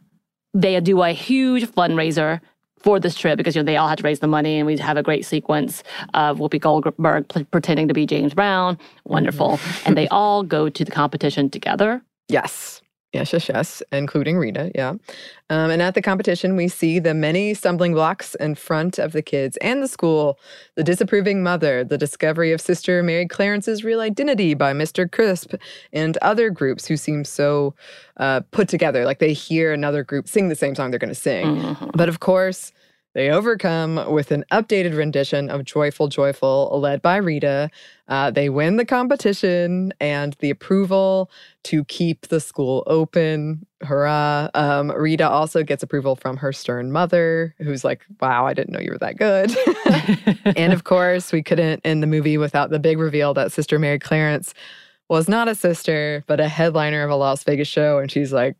they 0.52 0.78
do 0.80 1.02
a 1.02 1.10
huge 1.12 1.64
fundraiser 1.66 2.40
for 2.78 3.00
this 3.00 3.16
trip 3.16 3.38
because 3.38 3.56
you 3.56 3.62
know 3.62 3.64
they 3.64 3.78
all 3.78 3.88
had 3.88 3.98
to 3.98 4.04
raise 4.04 4.18
the 4.20 4.26
money 4.26 4.58
and 4.58 4.66
we 4.66 4.76
have 4.76 4.98
a 4.98 5.02
great 5.02 5.24
sequence 5.24 5.82
of 6.12 6.38
Whoopi 6.38 6.60
Goldberg 6.60 7.26
pl- 7.28 7.44
pretending 7.46 7.88
to 7.88 7.94
be 7.94 8.04
James 8.04 8.34
Brown. 8.34 8.78
Wonderful. 9.04 9.58
and 9.86 9.96
they 9.96 10.06
all 10.18 10.42
go 10.42 10.68
to 10.68 10.84
the 10.84 10.90
competition 10.90 11.48
together. 11.48 12.02
Yes. 12.28 12.82
Yes, 13.14 13.32
yes, 13.32 13.48
yes, 13.48 13.82
including 13.92 14.36
Rita, 14.36 14.72
yeah. 14.74 14.94
Um, 15.48 15.70
and 15.70 15.80
at 15.80 15.94
the 15.94 16.02
competition, 16.02 16.56
we 16.56 16.66
see 16.66 16.98
the 16.98 17.14
many 17.14 17.54
stumbling 17.54 17.94
blocks 17.94 18.34
in 18.34 18.56
front 18.56 18.98
of 18.98 19.12
the 19.12 19.22
kids 19.22 19.56
and 19.58 19.80
the 19.80 19.86
school 19.86 20.36
the 20.74 20.82
disapproving 20.82 21.40
mother, 21.40 21.84
the 21.84 21.96
discovery 21.96 22.50
of 22.50 22.60
Sister 22.60 23.04
Mary 23.04 23.28
Clarence's 23.28 23.84
real 23.84 24.00
identity 24.00 24.54
by 24.54 24.72
Mr. 24.72 25.08
Crisp, 25.08 25.54
and 25.92 26.16
other 26.18 26.50
groups 26.50 26.86
who 26.86 26.96
seem 26.96 27.24
so 27.24 27.72
uh, 28.16 28.40
put 28.50 28.68
together. 28.68 29.04
Like 29.04 29.20
they 29.20 29.32
hear 29.32 29.72
another 29.72 30.02
group 30.02 30.26
sing 30.26 30.48
the 30.48 30.56
same 30.56 30.74
song 30.74 30.90
they're 30.90 30.98
going 30.98 31.08
to 31.08 31.14
sing. 31.14 31.46
Mm-hmm. 31.46 31.90
But 31.94 32.08
of 32.08 32.18
course, 32.18 32.72
they 33.14 33.30
overcome 33.30 34.10
with 34.12 34.32
an 34.32 34.44
updated 34.50 34.96
rendition 34.96 35.48
of 35.48 35.64
Joyful 35.64 36.08
Joyful, 36.08 36.78
led 36.80 37.00
by 37.00 37.16
Rita. 37.16 37.70
Uh, 38.08 38.30
they 38.30 38.48
win 38.50 38.76
the 38.76 38.84
competition 38.84 39.94
and 40.00 40.36
the 40.40 40.50
approval 40.50 41.30
to 41.64 41.84
keep 41.84 42.26
the 42.26 42.40
school 42.40 42.82
open. 42.86 43.64
Hurrah. 43.82 44.48
Um, 44.54 44.90
Rita 44.90 45.28
also 45.28 45.62
gets 45.62 45.82
approval 45.82 46.16
from 46.16 46.36
her 46.38 46.52
stern 46.52 46.90
mother, 46.90 47.54
who's 47.58 47.84
like, 47.84 48.04
wow, 48.20 48.46
I 48.46 48.52
didn't 48.52 48.72
know 48.72 48.80
you 48.80 48.90
were 48.90 48.98
that 48.98 49.16
good. 49.16 49.56
and 50.56 50.72
of 50.72 50.84
course, 50.84 51.32
we 51.32 51.42
couldn't 51.42 51.82
end 51.84 52.02
the 52.02 52.08
movie 52.08 52.36
without 52.36 52.70
the 52.70 52.80
big 52.80 52.98
reveal 52.98 53.32
that 53.34 53.52
Sister 53.52 53.78
Mary 53.78 54.00
Clarence 54.00 54.54
was 55.08 55.28
not 55.28 55.48
a 55.48 55.54
sister, 55.54 56.24
but 56.26 56.40
a 56.40 56.48
headliner 56.48 57.04
of 57.04 57.10
a 57.10 57.16
Las 57.16 57.44
Vegas 57.44 57.68
show. 57.68 57.98
And 57.98 58.10
she's 58.10 58.32
like, 58.32 58.56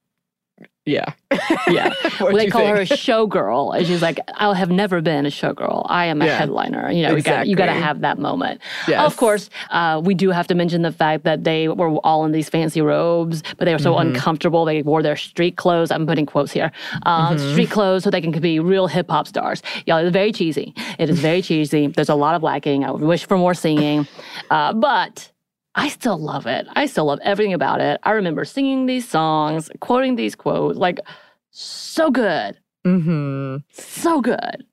yeah. 0.87 1.13
Yeah. 1.67 1.93
Well, 2.21 2.35
they 2.37 2.49
call 2.49 2.67
her 2.67 2.77
a 2.77 2.85
showgirl. 2.85 3.77
And 3.77 3.87
she's 3.87 4.03
like, 4.03 4.19
"I'll 4.35 4.53
have 4.55 4.71
never 4.71 5.01
been 5.01 5.25
a 5.27 5.31
showgirl. 5.31 5.87
I 5.89 6.05
am 6.07 6.21
a 6.23 6.27
Yeah. 6.27 6.37
headliner. 6.39 6.91
You 6.91 7.03
know, 7.05 7.17
you 7.17 7.23
got 7.23 7.47
you 7.47 7.57
got 7.57 7.67
to 7.67 7.73
have 7.73 8.01
that 8.03 8.19
moment. 8.19 8.61
Yes. 8.87 9.01
Of 9.05 9.17
course, 9.17 9.49
uh, 9.71 10.01
we 10.05 10.15
do 10.15 10.31
have 10.31 10.47
to 10.49 10.55
mention 10.55 10.83
the 10.83 10.93
fact 10.93 11.25
that 11.25 11.43
they 11.45 11.69
were 11.69 11.89
all 11.99 12.25
in 12.27 12.33
these 12.33 12.49
fancy 12.51 12.81
robes, 12.83 13.43
but 13.57 13.65
they 13.65 13.73
were 13.73 13.79
so 13.79 13.95
Mm-hmm. 13.95 14.09
uncomfortable. 14.15 14.65
They 14.65 14.83
wore 14.83 15.03
their 15.03 15.17
street 15.17 15.57
clothes. 15.57 15.91
I'm 15.91 16.07
putting 16.07 16.27
quotes 16.27 16.53
here. 16.53 16.71
Um, 17.05 17.37
Mm-hmm. 17.37 17.53
Street 17.53 17.71
clothes 17.71 18.05
so 18.05 18.11
they 18.11 18.21
can 18.21 18.31
be 18.41 18.61
real 18.61 18.87
hip 18.87 19.09
hop 19.11 19.27
stars. 19.27 19.63
Y'all, 19.87 19.99
it's 19.99 20.13
very 20.13 20.33
cheesy. 20.33 20.75
It 20.99 21.09
is 21.11 21.19
very 21.19 21.41
cheesy. 21.43 21.87
There's 21.89 22.11
a 22.11 22.15
lot 22.15 22.35
of 22.35 22.43
lacking. 22.43 22.85
I 22.85 22.91
wish 22.91 23.27
for 23.27 23.37
more 23.39 23.55
singing. 23.55 24.07
Uh, 24.51 24.73
but 24.75 25.31
I 25.75 25.89
still 25.89 26.19
love 26.19 26.47
it. 26.47 26.67
I 26.75 26.87
still 26.87 27.07
love 27.07 27.19
everything 27.23 27.53
about 27.53 27.81
it. 27.81 28.01
I 28.05 28.13
remember 28.13 28.45
singing 28.45 28.87
these 28.87 29.09
songs, 29.09 29.71
quoting 29.81 30.17
these 30.17 30.35
quotes, 30.35 30.79
like 30.79 31.01
so 31.51 32.11
good, 32.11 32.59
hmm 32.85 33.57
so 33.73 34.21
good. 34.21 34.67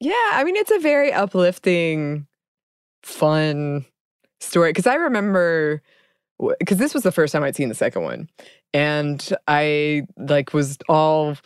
Yeah, 0.00 0.12
I 0.32 0.44
mean, 0.44 0.56
it's 0.56 0.70
a 0.70 0.78
very 0.78 1.12
uplifting, 1.12 2.26
fun 3.02 3.84
story. 4.40 4.70
Because 4.70 4.86
I 4.86 4.94
remember, 4.94 5.82
because 6.58 6.78
this 6.78 6.94
was 6.94 7.02
the 7.02 7.12
first 7.12 7.32
time 7.32 7.42
I'd 7.42 7.56
seen 7.56 7.68
the 7.68 7.74
second 7.74 8.02
one, 8.02 8.28
and 8.72 9.28
I 9.48 10.02
like 10.16 10.52
was 10.52 10.78
all 10.88 11.36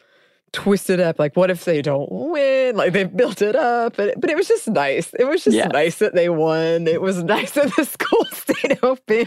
twisted 0.53 1.01
up. 1.01 1.19
Like, 1.19 1.37
what 1.37 1.51
if 1.51 1.65
they 1.65 1.83
don't 1.83 2.09
win? 2.11 2.77
Like, 2.77 2.93
they 2.93 3.05
built 3.05 3.43
it 3.43 3.57
up, 3.57 3.97
but 3.97 4.21
but 4.21 4.31
it 4.31 4.37
was 4.37 4.49
just 4.49 4.69
nice. 4.69 5.13
It 5.19 5.25
was 5.25 5.45
just 5.45 5.57
nice 5.73 5.97
that 5.99 6.15
they 6.15 6.29
won. 6.29 6.87
It 6.87 7.01
was 7.01 7.23
nice 7.25 7.53
that 7.53 7.75
the 7.77 7.85
school 7.97 8.25
stayed 8.33 8.79
open. 8.83 9.27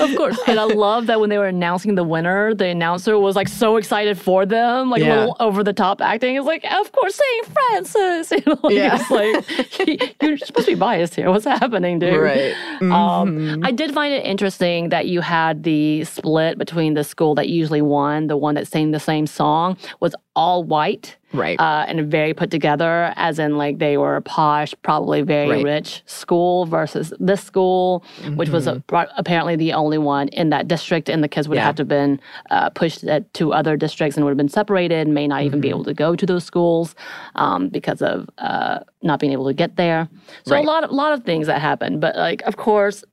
Of 0.00 0.16
course. 0.16 0.38
And 0.46 0.58
I 0.58 0.64
love 0.64 1.06
that 1.06 1.20
when 1.20 1.30
they 1.30 1.38
were 1.38 1.46
announcing 1.46 1.94
the 1.94 2.04
winner, 2.04 2.54
the 2.54 2.66
announcer 2.66 3.18
was 3.18 3.36
like 3.36 3.48
so 3.48 3.76
excited 3.76 4.18
for 4.18 4.44
them, 4.46 4.90
like 4.90 5.02
a 5.02 5.06
little 5.06 5.36
over 5.40 5.62
the 5.62 5.72
top 5.72 6.00
acting. 6.00 6.36
It's 6.36 6.46
like, 6.46 6.64
of 6.70 6.92
course, 6.92 7.14
St. 7.14 7.46
Francis. 7.46 8.32
You 8.36 8.42
know, 8.46 8.58
like, 8.62 8.74
Yeah. 8.74 9.04
like, 9.10 10.22
you're 10.22 10.36
supposed 10.36 10.66
to 10.66 10.72
be 10.74 10.78
biased 10.78 11.14
here. 11.14 11.30
What's 11.30 11.44
happening, 11.44 11.98
dude? 11.98 12.20
Right. 12.20 12.52
Um, 12.82 12.90
Mhm. 13.36 13.66
I 13.66 13.70
did 13.70 13.92
find 13.94 14.12
it 14.12 14.24
interesting 14.24 14.88
that 14.90 15.06
you 15.06 15.20
had 15.20 15.62
the 15.62 16.04
split 16.04 16.58
between 16.58 16.94
the 16.94 17.04
school 17.04 17.34
that 17.36 17.48
usually 17.48 17.82
won, 17.82 18.26
the 18.26 18.36
one 18.36 18.54
that 18.56 18.66
sang 18.68 18.90
the 18.90 19.00
same 19.00 19.26
song, 19.26 19.76
was 20.00 20.14
all 20.34 20.55
white. 20.62 21.16
Right. 21.32 21.58
Uh, 21.60 21.84
and 21.88 22.10
very 22.10 22.32
put 22.32 22.50
together, 22.50 23.12
as 23.16 23.38
in 23.38 23.58
like 23.58 23.78
they 23.78 23.98
were 23.98 24.20
posh, 24.22 24.74
probably 24.82 25.20
very 25.22 25.48
Right. 25.50 25.64
rich 25.64 26.02
school 26.06 26.64
versus 26.66 27.12
this 27.20 27.42
school, 27.42 28.04
which 28.36 28.48
was 28.48 28.66
Mm-hmm. 28.66 28.94
a, 28.94 29.06
apparently 29.18 29.54
the 29.56 29.72
only 29.74 29.98
one 29.98 30.28
in 30.28 30.50
that 30.50 30.66
district, 30.68 31.08
and 31.10 31.22
the 31.22 31.28
kids 31.28 31.46
would 31.48 31.56
Yeah. 31.56 31.64
have 31.64 31.74
to 31.76 31.80
have 31.82 31.88
been 31.88 32.20
uh, 32.50 32.70
pushed 32.70 33.04
at, 33.04 33.32
to 33.34 33.52
other 33.52 33.76
districts 33.76 34.16
and 34.16 34.24
would 34.24 34.30
have 34.30 34.38
been 34.38 34.48
separated, 34.48 35.08
may 35.08 35.26
not 35.26 35.42
even 35.42 35.60
be 35.60 35.68
Mm-hmm. 35.68 35.74
able 35.74 35.84
to 35.84 35.94
go 35.94 36.16
to 36.16 36.24
those 36.24 36.44
schools 36.44 36.94
um, 37.34 37.68
because 37.68 38.00
of 38.00 38.30
uh, 38.38 38.78
not 39.02 39.18
being 39.20 39.32
able 39.32 39.46
to 39.46 39.54
get 39.54 39.76
there. 39.76 40.08
So 40.44 40.54
Right. 40.54 40.64
a 40.64 40.66
lot 40.66 40.84
of 40.84 40.90
lot 40.90 41.12
of 41.12 41.24
things 41.24 41.48
that 41.48 41.60
happened, 41.60 42.00
but 42.00 42.16
like 42.16 42.40
of 42.42 42.56
course, 42.56 43.04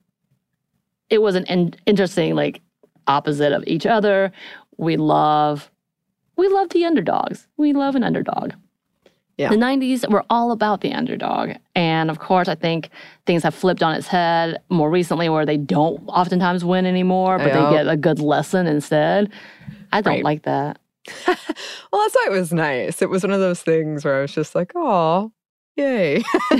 it 1.10 1.20
was 1.20 1.34
an 1.34 1.44
in- 1.46 1.74
interesting 1.84 2.34
like 2.34 2.60
opposite 3.06 3.52
of 3.52 3.64
each 3.66 3.84
other. 3.86 4.32
We 4.78 4.96
love 4.96 5.70
we 6.36 6.48
love 6.48 6.70
the 6.70 6.84
underdogs. 6.84 7.46
We 7.56 7.72
love 7.72 7.94
an 7.94 8.04
underdog. 8.04 8.52
Yeah. 9.36 9.48
The 9.48 9.56
90s 9.56 10.08
were 10.08 10.24
all 10.30 10.52
about 10.52 10.80
the 10.80 10.92
underdog. 10.92 11.56
And 11.74 12.08
of 12.08 12.20
course, 12.20 12.46
I 12.46 12.54
think 12.54 12.90
things 13.26 13.42
have 13.42 13.52
flipped 13.54 13.82
on 13.82 13.94
its 13.96 14.06
head 14.06 14.58
more 14.70 14.88
recently 14.90 15.28
where 15.28 15.44
they 15.44 15.56
don't 15.56 16.06
oftentimes 16.06 16.64
win 16.64 16.86
anymore, 16.86 17.38
but 17.38 17.52
they 17.52 17.70
get 17.76 17.88
a 17.88 17.96
good 17.96 18.20
lesson 18.20 18.68
instead. 18.68 19.32
I 19.92 20.00
don't 20.02 20.14
Right. 20.14 20.24
like 20.24 20.42
that. 20.42 20.78
well, 21.26 21.36
that's 21.36 22.14
why 22.14 22.26
it 22.28 22.30
was 22.32 22.52
nice. 22.52 23.02
It 23.02 23.10
was 23.10 23.24
one 23.24 23.32
of 23.32 23.40
those 23.40 23.60
things 23.60 24.04
where 24.04 24.18
I 24.18 24.20
was 24.22 24.32
just 24.32 24.54
like, 24.54 24.70
oh, 24.76 25.32
yay. 25.76 26.22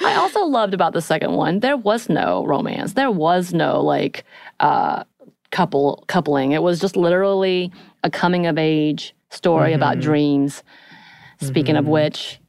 I 0.00 0.14
also 0.16 0.44
loved 0.44 0.74
about 0.74 0.92
the 0.92 1.00
second 1.00 1.32
one, 1.32 1.60
there 1.60 1.76
was 1.76 2.08
no 2.08 2.44
romance. 2.46 2.92
There 2.92 3.10
was 3.10 3.52
no 3.54 3.80
like 3.80 4.24
uh 4.60 5.04
couple 5.54 6.04
coupling. 6.08 6.50
It 6.50 6.62
was 6.62 6.80
just 6.80 6.96
literally 6.96 7.72
a 8.02 8.10
coming 8.10 8.46
of 8.46 8.58
age 8.58 9.14
story 9.30 9.72
about 9.72 9.92
mm-hmm. 9.92 10.08
dreams. 10.08 10.64
Speaking 11.40 11.76
of 11.76 11.84
mm-hmm. 11.84 11.92
which, 11.92 12.40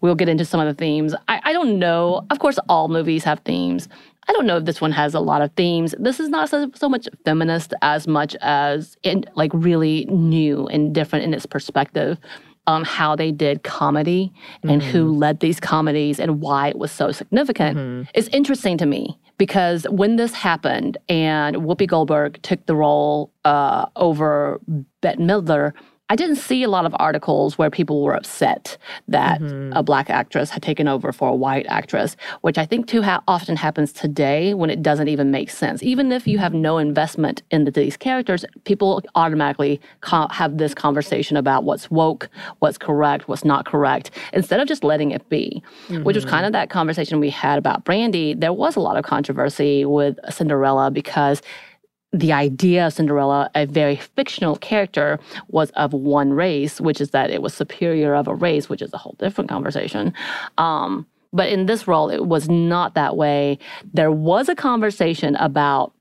we'll 0.00 0.14
get 0.14 0.28
into 0.28 0.44
some 0.44 0.60
of 0.60 0.66
the 0.66 0.74
themes. 0.74 1.12
I, 1.26 1.40
I 1.42 1.52
don't 1.52 1.80
know. 1.80 2.24
Of 2.30 2.38
course, 2.38 2.58
all 2.68 2.86
movies 2.86 3.24
have 3.24 3.40
themes. 3.40 3.88
I 4.28 4.32
don't 4.32 4.46
know 4.46 4.58
if 4.58 4.64
this 4.64 4.80
one 4.80 4.92
has 4.92 5.12
a 5.12 5.20
lot 5.20 5.42
of 5.42 5.50
themes. 5.54 5.92
This 5.98 6.20
is 6.20 6.28
not 6.28 6.48
so, 6.48 6.70
so 6.74 6.88
much 6.88 7.08
feminist 7.24 7.74
as 7.82 8.06
much 8.06 8.36
as 8.40 8.96
in, 9.02 9.24
like 9.34 9.50
really 9.52 10.04
new 10.04 10.68
and 10.68 10.94
different 10.94 11.24
in 11.24 11.34
its 11.34 11.46
perspective 11.46 12.16
on 12.66 12.84
how 12.84 13.16
they 13.16 13.32
did 13.32 13.64
comedy 13.64 14.32
and 14.62 14.82
who 14.82 15.12
mm. 15.12 15.18
led 15.18 15.40
these 15.40 15.58
comedies 15.58 16.20
and 16.20 16.40
why 16.40 16.68
it 16.68 16.78
was 16.78 16.92
so 16.92 17.10
significant. 17.10 17.76
Mm-hmm. 17.76 18.10
is 18.14 18.28
interesting 18.28 18.78
to 18.78 18.86
me 18.86 19.18
because 19.38 19.84
when 19.90 20.16
this 20.16 20.32
happened 20.32 20.96
and 21.08 21.56
Whoopi 21.56 21.88
Goldberg 21.88 22.40
took 22.42 22.64
the 22.66 22.76
role 22.76 23.32
uh, 23.44 23.86
over 23.96 24.60
Bette 25.00 25.20
Midler, 25.20 25.72
I 26.12 26.14
didn't 26.14 26.36
see 26.36 26.62
a 26.62 26.68
lot 26.68 26.84
of 26.84 26.94
articles 26.98 27.56
where 27.56 27.70
people 27.70 28.02
were 28.02 28.12
upset 28.12 28.76
that 29.08 29.40
mm-hmm. 29.40 29.72
a 29.72 29.82
black 29.82 30.10
actress 30.10 30.50
had 30.50 30.62
taken 30.62 30.86
over 30.86 31.10
for 31.10 31.30
a 31.30 31.34
white 31.34 31.64
actress, 31.70 32.18
which 32.42 32.58
I 32.58 32.66
think 32.66 32.86
too 32.86 33.00
ha- 33.00 33.22
often 33.26 33.56
happens 33.56 33.94
today 33.94 34.52
when 34.52 34.68
it 34.68 34.82
doesn't 34.82 35.08
even 35.08 35.30
make 35.30 35.48
sense. 35.48 35.82
Even 35.82 36.12
if 36.12 36.26
you 36.26 36.36
have 36.36 36.52
no 36.52 36.76
investment 36.76 37.40
into 37.50 37.70
these 37.70 37.96
characters, 37.96 38.44
people 38.64 39.02
automatically 39.14 39.80
co- 40.02 40.28
have 40.28 40.58
this 40.58 40.74
conversation 40.74 41.38
about 41.38 41.64
what's 41.64 41.90
woke, 41.90 42.28
what's 42.58 42.76
correct, 42.76 43.26
what's 43.26 43.42
not 43.42 43.64
correct, 43.64 44.10
instead 44.34 44.60
of 44.60 44.68
just 44.68 44.84
letting 44.84 45.12
it 45.12 45.26
be, 45.30 45.62
which 45.88 46.14
was 46.14 46.26
mm-hmm. 46.26 46.30
kind 46.30 46.44
of 46.44 46.52
that 46.52 46.68
conversation 46.68 47.20
we 47.20 47.30
had 47.30 47.56
about 47.56 47.86
Brandy. 47.86 48.34
There 48.34 48.52
was 48.52 48.76
a 48.76 48.80
lot 48.80 48.98
of 48.98 49.04
controversy 49.04 49.86
with 49.86 50.18
Cinderella 50.28 50.90
because 50.90 51.40
the 52.12 52.32
idea 52.32 52.86
of 52.86 52.92
Cinderella, 52.92 53.50
a 53.54 53.66
very 53.66 53.96
fictional 53.96 54.56
character, 54.56 55.18
was 55.48 55.70
of 55.70 55.92
one 55.92 56.32
race, 56.32 56.80
which 56.80 57.00
is 57.00 57.10
that 57.10 57.30
it 57.30 57.40
was 57.40 57.54
superior 57.54 58.14
of 58.14 58.28
a 58.28 58.34
race, 58.34 58.68
which 58.68 58.82
is 58.82 58.92
a 58.92 58.98
whole 58.98 59.16
different 59.18 59.48
conversation. 59.48 60.12
Um, 60.58 61.06
but 61.32 61.48
in 61.48 61.66
this 61.66 61.88
role, 61.88 62.10
it 62.10 62.26
was 62.26 62.48
not 62.48 62.94
that 62.94 63.16
way. 63.16 63.58
There 63.94 64.12
was 64.12 64.50
a 64.50 64.54
conversation 64.54 65.36
about 65.36 65.94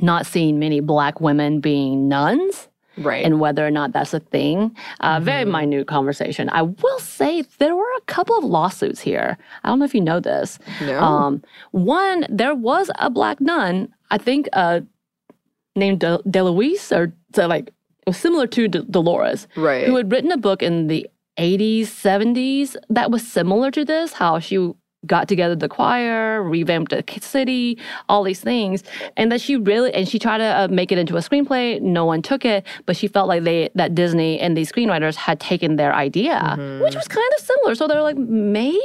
not 0.00 0.26
seeing 0.26 0.58
many 0.58 0.80
black 0.80 1.20
women 1.20 1.60
being 1.60 2.08
nuns 2.08 2.68
right. 2.96 3.24
and 3.24 3.40
whether 3.40 3.66
or 3.66 3.70
not 3.70 3.92
that's 3.92 4.14
a 4.14 4.20
thing. 4.20 4.74
Uh, 5.00 5.20
Very 5.20 5.44
minute 5.44 5.86
conversation. 5.86 6.48
I 6.50 6.62
will 6.62 6.98
say 6.98 7.42
there 7.58 7.76
were 7.76 7.92
a 7.96 8.00
couple 8.02 8.36
of 8.36 8.44
lawsuits 8.44 9.00
here. 9.00 9.36
I 9.62 9.68
don't 9.68 9.78
know 9.78 9.84
if 9.84 9.94
you 9.94 10.00
know 10.00 10.20
this. 10.20 10.58
No. 10.80 10.98
Um, 11.00 11.42
one, 11.72 12.26
there 12.28 12.54
was 12.54 12.90
a 12.98 13.10
black 13.10 13.40
nun, 13.40 13.92
I 14.10 14.18
think, 14.18 14.48
uh, 14.52 14.80
named 15.76 16.00
De- 16.00 16.22
Deloise, 16.26 16.96
or 16.96 17.12
so 17.34 17.46
like 17.46 17.70
was 18.06 18.16
similar 18.16 18.46
to 18.48 18.68
D- 18.68 18.80
Deloris, 18.80 19.46
right. 19.56 19.86
who 19.86 19.96
had 19.96 20.10
written 20.12 20.30
a 20.30 20.36
book 20.36 20.62
in 20.62 20.88
the 20.88 21.08
80s, 21.38 21.82
70s 21.82 22.76
that 22.90 23.10
was 23.10 23.26
similar 23.26 23.70
to 23.70 23.84
this. 23.84 24.12
How 24.14 24.38
she 24.38 24.72
got 25.06 25.28
together 25.28 25.54
the 25.54 25.68
choir, 25.68 26.42
revamped 26.42 26.90
the 26.90 27.04
city, 27.20 27.78
all 28.08 28.22
these 28.22 28.40
things, 28.40 28.82
and 29.16 29.30
that 29.32 29.40
she 29.40 29.56
really 29.56 29.92
and 29.94 30.08
she 30.08 30.18
tried 30.18 30.38
to 30.38 30.44
uh, 30.44 30.68
make 30.68 30.92
it 30.92 30.98
into 30.98 31.16
a 31.16 31.20
screenplay. 31.20 31.80
No 31.80 32.04
one 32.04 32.22
took 32.22 32.44
it, 32.44 32.66
but 32.86 32.96
she 32.96 33.08
felt 33.08 33.28
like 33.28 33.44
they 33.44 33.70
that 33.74 33.94
Disney 33.94 34.40
and 34.40 34.56
these 34.56 34.70
screenwriters 34.70 35.14
had 35.14 35.40
taken 35.40 35.76
their 35.76 35.94
idea, 35.94 36.34
mm-hmm. 36.34 36.82
which 36.82 36.94
was 36.94 37.08
kind 37.08 37.30
of 37.38 37.44
similar. 37.44 37.74
So 37.74 37.88
they're 37.88 38.02
like, 38.02 38.16
maybe 38.16 38.84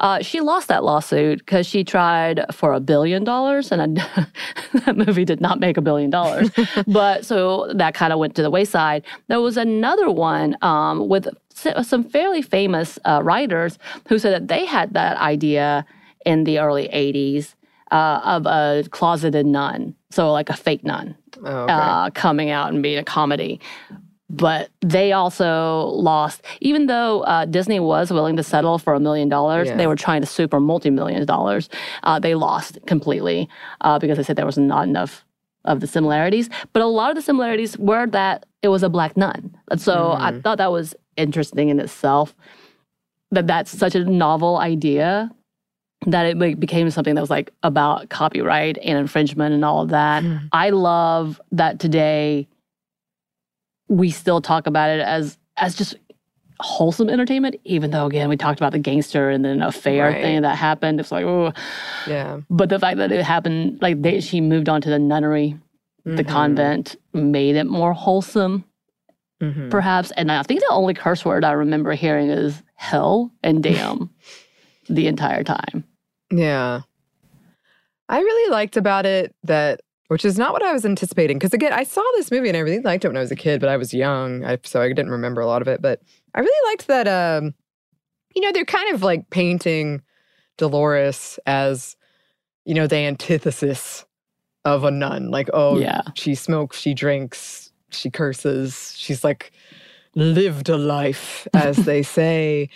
uh, 0.00 0.22
she 0.22 0.40
lost 0.40 0.68
that 0.68 0.84
lawsuit 0.84 1.38
because 1.38 1.66
she 1.66 1.84
tried 1.84 2.44
for 2.52 2.72
a 2.72 2.80
billion 2.80 3.24
dollars, 3.24 3.72
and 3.72 3.96
that 4.84 4.96
movie 4.96 5.24
did 5.24 5.40
not 5.40 5.60
make 5.60 5.76
a 5.76 5.82
billion 5.82 6.10
dollars. 6.10 6.50
but 6.86 7.24
so 7.24 7.72
that 7.74 7.94
kind 7.94 8.12
of 8.12 8.18
went 8.18 8.34
to 8.36 8.42
the 8.42 8.50
wayside. 8.50 9.04
There 9.28 9.40
was 9.40 9.56
another 9.56 10.10
one 10.10 10.56
um, 10.62 11.08
with 11.08 11.28
some 11.54 12.04
fairly 12.04 12.42
famous 12.42 12.98
uh, 13.04 13.20
writers 13.22 13.78
who 14.08 14.18
said 14.18 14.32
that 14.32 14.48
they 14.48 14.66
had 14.66 14.94
that 14.94 15.16
idea 15.18 15.86
in 16.26 16.44
the 16.44 16.58
early 16.58 16.88
80s 16.88 17.54
uh, 17.90 18.20
of 18.24 18.46
a 18.46 18.84
closeted 18.90 19.46
nun, 19.46 19.94
so 20.10 20.32
like 20.32 20.50
a 20.50 20.56
fake 20.56 20.84
nun 20.84 21.16
oh, 21.44 21.46
okay. 21.46 21.72
uh, 21.72 22.10
coming 22.10 22.50
out 22.50 22.72
and 22.72 22.82
being 22.82 22.98
a 22.98 23.04
comedy. 23.04 23.60
But 24.30 24.70
they 24.80 25.12
also 25.12 25.86
lost, 25.94 26.42
even 26.60 26.86
though 26.86 27.20
uh, 27.20 27.44
Disney 27.44 27.78
was 27.78 28.10
willing 28.10 28.36
to 28.36 28.42
settle 28.42 28.78
for 28.78 28.94
a 28.94 29.00
million 29.00 29.28
dollars, 29.28 29.68
they 29.76 29.86
were 29.86 29.96
trying 29.96 30.22
to 30.22 30.26
sue 30.26 30.48
for 30.48 30.60
multi 30.60 30.90
millions 30.90 31.26
dollars. 31.26 31.68
Uh, 32.02 32.18
they 32.18 32.34
lost 32.34 32.78
completely 32.86 33.48
uh, 33.82 33.98
because 33.98 34.16
they 34.16 34.24
said 34.24 34.34
there 34.34 34.46
was 34.46 34.58
not 34.58 34.88
enough 34.88 35.24
of 35.64 35.80
the 35.80 35.86
similarities. 35.86 36.50
But 36.72 36.82
a 36.82 36.86
lot 36.86 37.10
of 37.10 37.16
the 37.16 37.22
similarities 37.22 37.78
were 37.78 38.06
that 38.08 38.46
it 38.62 38.68
was 38.68 38.82
a 38.82 38.88
black 38.88 39.16
nun. 39.16 39.56
And 39.70 39.80
so 39.80 39.94
mm. 39.96 40.20
I 40.20 40.40
thought 40.40 40.58
that 40.58 40.72
was 40.72 40.94
interesting 41.16 41.68
in 41.68 41.80
itself 41.80 42.34
that 43.30 43.46
that's 43.46 43.70
such 43.70 43.94
a 43.94 44.04
novel 44.04 44.58
idea 44.58 45.30
that 46.06 46.26
it 46.26 46.60
became 46.60 46.90
something 46.90 47.14
that 47.14 47.20
was 47.20 47.30
like 47.30 47.50
about 47.62 48.08
copyright 48.10 48.78
and 48.82 48.98
infringement 48.98 49.54
and 49.54 49.64
all 49.64 49.82
of 49.82 49.88
that. 49.88 50.22
Mm. 50.22 50.48
I 50.52 50.70
love 50.70 51.40
that 51.52 51.78
today 51.80 52.46
we 53.88 54.10
still 54.10 54.40
talk 54.40 54.66
about 54.66 54.90
it 54.90 55.00
as 55.00 55.38
as 55.56 55.74
just 55.74 55.94
wholesome 56.64 57.10
entertainment, 57.10 57.56
even 57.64 57.90
though 57.90 58.06
again 58.06 58.28
we 58.28 58.36
talked 58.36 58.58
about 58.58 58.72
the 58.72 58.78
gangster 58.78 59.30
and 59.30 59.44
then 59.44 59.62
affair 59.62 60.08
right. 60.08 60.22
thing 60.22 60.42
that 60.42 60.56
happened. 60.56 60.98
It's 60.98 61.12
like 61.12 61.24
oh 61.24 61.52
yeah. 62.06 62.40
But 62.50 62.68
the 62.68 62.78
fact 62.78 62.98
that 62.98 63.12
it 63.12 63.24
happened 63.24 63.80
like 63.82 64.00
they, 64.02 64.20
she 64.20 64.40
moved 64.40 64.68
on 64.68 64.80
to 64.80 64.90
the 64.90 64.98
nunnery, 64.98 65.56
mm-hmm. 66.06 66.16
the 66.16 66.24
convent, 66.24 66.96
made 67.12 67.56
it 67.56 67.64
more 67.64 67.92
wholesome 67.92 68.64
mm-hmm. 69.44 69.68
perhaps. 69.68 70.10
And 70.12 70.30
I 70.30 70.42
think 70.42 70.60
the 70.60 70.70
only 70.70 70.94
curse 70.94 71.24
word 71.24 71.44
I 71.44 71.52
remember 71.52 71.92
hearing 71.92 72.30
is 72.30 72.62
hell 72.74 73.32
and 73.42 73.62
damn 73.62 74.10
the 74.88 75.06
entire 75.06 75.44
time. 75.44 75.84
Yeah. 76.30 76.82
I 78.08 78.18
really 78.18 78.50
liked 78.50 78.76
about 78.76 79.06
it 79.06 79.34
that, 79.44 79.80
which 80.08 80.24
is 80.24 80.38
not 80.38 80.52
what 80.52 80.62
I 80.62 80.72
was 80.72 80.84
anticipating. 80.84 81.38
Because 81.38 81.54
again, 81.54 81.72
I 81.72 81.84
saw 81.84 82.02
this 82.14 82.30
movie 82.30 82.48
and 82.48 82.56
I 82.56 82.60
really 82.60 82.80
liked 82.80 83.04
it 83.04 83.08
when 83.08 83.16
I 83.16 83.20
was 83.20 83.30
a 83.30 83.36
kid, 83.36 83.60
but 83.60 83.68
I 83.68 83.76
was 83.76 83.94
young. 83.94 84.44
I, 84.44 84.58
so 84.62 84.80
I 84.80 84.88
didn't 84.88 85.10
remember 85.10 85.40
a 85.40 85.46
lot 85.46 85.62
of 85.62 85.68
it. 85.68 85.80
But 85.80 86.02
I 86.34 86.40
really 86.40 86.70
liked 86.70 86.86
that, 86.88 87.08
um, 87.08 87.54
you 88.34 88.42
know, 88.42 88.52
they're 88.52 88.64
kind 88.64 88.94
of 88.94 89.02
like 89.02 89.30
painting 89.30 90.02
Dolores 90.58 91.38
as, 91.46 91.96
you 92.64 92.74
know, 92.74 92.86
the 92.86 92.96
antithesis 92.96 94.04
of 94.64 94.84
a 94.84 94.90
nun. 94.90 95.30
Like, 95.30 95.48
oh, 95.52 95.78
yeah. 95.78 96.02
she 96.14 96.34
smokes, 96.34 96.78
she 96.78 96.94
drinks, 96.94 97.72
she 97.90 98.10
curses. 98.10 98.94
She's 98.96 99.24
like 99.24 99.52
lived 100.14 100.68
a 100.68 100.76
life, 100.76 101.46
as 101.54 101.76
they 101.78 102.02
say. 102.02 102.68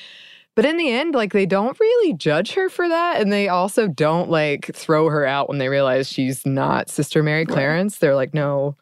But 0.59 0.67
in 0.67 0.77
the 0.77 0.91
end, 0.91 1.15
like 1.15 1.33
they 1.33 1.47
don't 1.47 1.79
really 1.79 2.15
judge 2.15 2.55
her 2.55 2.69
for 2.69 2.89
that. 2.89 3.21
And 3.21 3.33
they 3.33 3.47
also 3.47 3.87
don't 3.87 4.29
like 4.29 4.73
throw 4.75 5.09
her 5.09 5.25
out 5.25 5.49
when 5.49 5.59
they 5.59 5.69
realize 5.69 6.09
she's 6.09 6.45
not 6.45 6.91
Sister 6.91 7.23
Mary 7.23 7.47
Clarence. 7.47 7.95
Right. 7.95 8.01
They're 8.01 8.17
like, 8.17 8.35
no, 8.35 8.75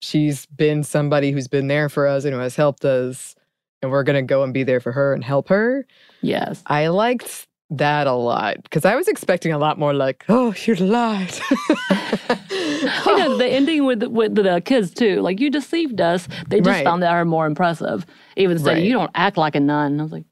she's 0.00 0.46
been 0.46 0.82
somebody 0.82 1.30
who's 1.30 1.46
been 1.46 1.68
there 1.68 1.90
for 1.90 2.06
us 2.06 2.24
and 2.24 2.32
who 2.32 2.40
has 2.40 2.56
helped 2.56 2.86
us. 2.86 3.34
And 3.82 3.90
we're 3.90 4.02
going 4.02 4.16
to 4.16 4.26
go 4.26 4.44
and 4.44 4.54
be 4.54 4.62
there 4.62 4.80
for 4.80 4.92
her 4.92 5.12
and 5.12 5.22
help 5.22 5.50
her. 5.50 5.86
Yes. 6.22 6.62
I 6.68 6.86
liked 6.86 7.48
that 7.68 8.06
a 8.06 8.14
lot 8.14 8.62
because 8.62 8.86
I 8.86 8.94
was 8.96 9.06
expecting 9.06 9.52
a 9.52 9.58
lot 9.58 9.78
more 9.78 9.92
like, 9.92 10.24
oh, 10.30 10.54
you 10.64 10.74
lied. 10.74 11.34
you 11.50 13.18
know, 13.18 13.36
the 13.36 13.46
ending 13.46 13.84
with 13.84 14.02
with 14.04 14.36
the 14.36 14.62
kids 14.64 14.94
too. 14.94 15.20
Like 15.20 15.38
you 15.38 15.50
deceived 15.50 16.00
us. 16.00 16.28
They 16.48 16.60
just 16.60 16.76
right. 16.76 16.84
found 16.84 17.02
that 17.02 17.12
her 17.12 17.26
more 17.26 17.44
impressive. 17.44 18.06
Even 18.38 18.58
saying 18.58 18.78
right. 18.78 18.86
you 18.86 18.94
don't 18.94 19.10
act 19.14 19.36
like 19.36 19.54
a 19.54 19.60
nun. 19.60 20.00
I 20.00 20.02
was 20.02 20.10
like, 20.10 20.24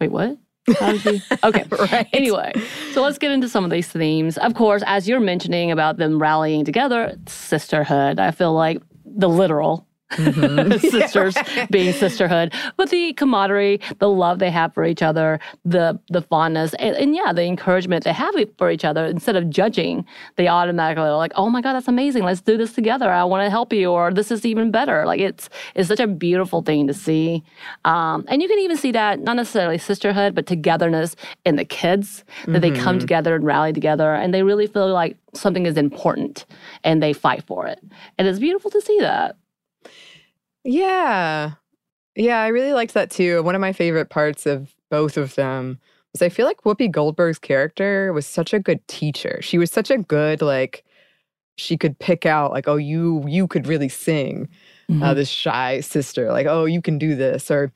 wait, 0.00 0.10
what? 0.10 0.38
How 0.78 0.92
did 0.92 1.04
you? 1.04 1.20
Okay. 1.44 1.64
right. 1.70 2.06
Anyway, 2.12 2.52
so 2.92 3.02
let's 3.02 3.18
get 3.18 3.30
into 3.30 3.48
some 3.48 3.64
of 3.64 3.70
these 3.70 3.88
themes. 3.88 4.38
Of 4.38 4.54
course, 4.54 4.82
as 4.86 5.08
you're 5.08 5.20
mentioning 5.20 5.70
about 5.70 5.96
them 5.96 6.20
rallying 6.20 6.64
together, 6.64 7.16
sisterhood. 7.26 8.18
I 8.18 8.30
feel 8.30 8.52
like 8.52 8.82
the 9.04 9.28
literal 9.28 9.86
Mm-hmm. 10.12 10.78
sisters 10.90 11.36
yeah. 11.36 11.66
being 11.70 11.92
sisterhood, 11.92 12.52
but 12.76 12.90
the 12.90 13.12
camaraderie, 13.12 13.80
the 13.98 14.08
love 14.08 14.38
they 14.40 14.50
have 14.50 14.74
for 14.74 14.84
each 14.84 15.02
other, 15.02 15.38
the 15.64 16.00
the 16.08 16.22
fondness, 16.22 16.74
and, 16.74 16.96
and, 16.96 17.14
yeah, 17.14 17.32
the 17.32 17.44
encouragement 17.44 18.04
they 18.04 18.12
have 18.12 18.34
for 18.58 18.70
each 18.70 18.84
other. 18.84 19.04
Instead 19.04 19.36
of 19.36 19.48
judging, 19.50 20.04
they 20.36 20.48
automatically 20.48 21.04
are 21.04 21.16
like, 21.16 21.32
"Oh 21.36 21.48
my 21.48 21.60
God, 21.60 21.74
that's 21.74 21.88
amazing! 21.88 22.24
Let's 22.24 22.40
do 22.40 22.56
this 22.56 22.72
together. 22.72 23.10
I 23.10 23.22
want 23.24 23.44
to 23.44 23.50
help 23.50 23.72
you," 23.72 23.90
or 23.90 24.12
"This 24.12 24.30
is 24.30 24.44
even 24.44 24.70
better." 24.70 25.06
Like 25.06 25.20
it's 25.20 25.48
it's 25.74 25.88
such 25.88 26.00
a 26.00 26.06
beautiful 26.06 26.62
thing 26.62 26.86
to 26.88 26.94
see, 26.94 27.44
um, 27.84 28.24
and 28.28 28.42
you 28.42 28.48
can 28.48 28.58
even 28.58 28.76
see 28.76 28.92
that 28.92 29.20
not 29.20 29.36
necessarily 29.36 29.78
sisterhood, 29.78 30.34
but 30.34 30.46
togetherness 30.46 31.14
in 31.44 31.56
the 31.56 31.64
kids 31.64 32.24
that 32.46 32.50
mm-hmm. 32.50 32.60
they 32.60 32.70
come 32.70 32.96
mm-hmm. 32.96 32.98
together 32.98 33.34
and 33.36 33.44
rally 33.44 33.72
together, 33.72 34.14
and 34.14 34.34
they 34.34 34.42
really 34.42 34.66
feel 34.66 34.92
like 34.92 35.16
something 35.34 35.66
is 35.66 35.76
important 35.76 36.46
and 36.82 37.00
they 37.00 37.12
fight 37.12 37.44
for 37.44 37.66
it, 37.66 37.78
and 38.18 38.26
it's 38.26 38.40
beautiful 38.40 38.70
to 38.70 38.80
see 38.80 38.98
that. 38.98 39.36
Yeah. 40.64 41.52
Yeah, 42.16 42.42
I 42.42 42.48
really 42.48 42.72
liked 42.72 42.94
that 42.94 43.10
too. 43.10 43.42
One 43.42 43.54
of 43.54 43.60
my 43.60 43.72
favorite 43.72 44.10
parts 44.10 44.46
of 44.46 44.74
both 44.90 45.16
of 45.16 45.34
them 45.34 45.78
was 46.12 46.22
I 46.22 46.28
feel 46.28 46.46
like 46.46 46.62
Whoopi 46.62 46.90
Goldberg's 46.90 47.38
character 47.38 48.12
was 48.12 48.26
such 48.26 48.52
a 48.52 48.58
good 48.58 48.86
teacher. 48.88 49.40
She 49.42 49.58
was 49.58 49.70
such 49.70 49.90
a 49.90 49.98
good 49.98 50.42
like 50.42 50.84
she 51.56 51.76
could 51.76 51.98
pick 51.98 52.26
out 52.26 52.52
like 52.52 52.66
oh 52.68 52.76
you 52.76 53.24
you 53.28 53.46
could 53.46 53.66
really 53.66 53.88
sing. 53.88 54.48
Uh, 54.88 54.92
mm-hmm. 54.92 55.02
Uh, 55.04 55.14
this 55.14 55.28
shy 55.28 55.80
sister 55.80 56.32
like 56.32 56.46
oh 56.46 56.64
you 56.64 56.82
can 56.82 56.98
do 56.98 57.14
this 57.14 57.48
or 57.50 57.72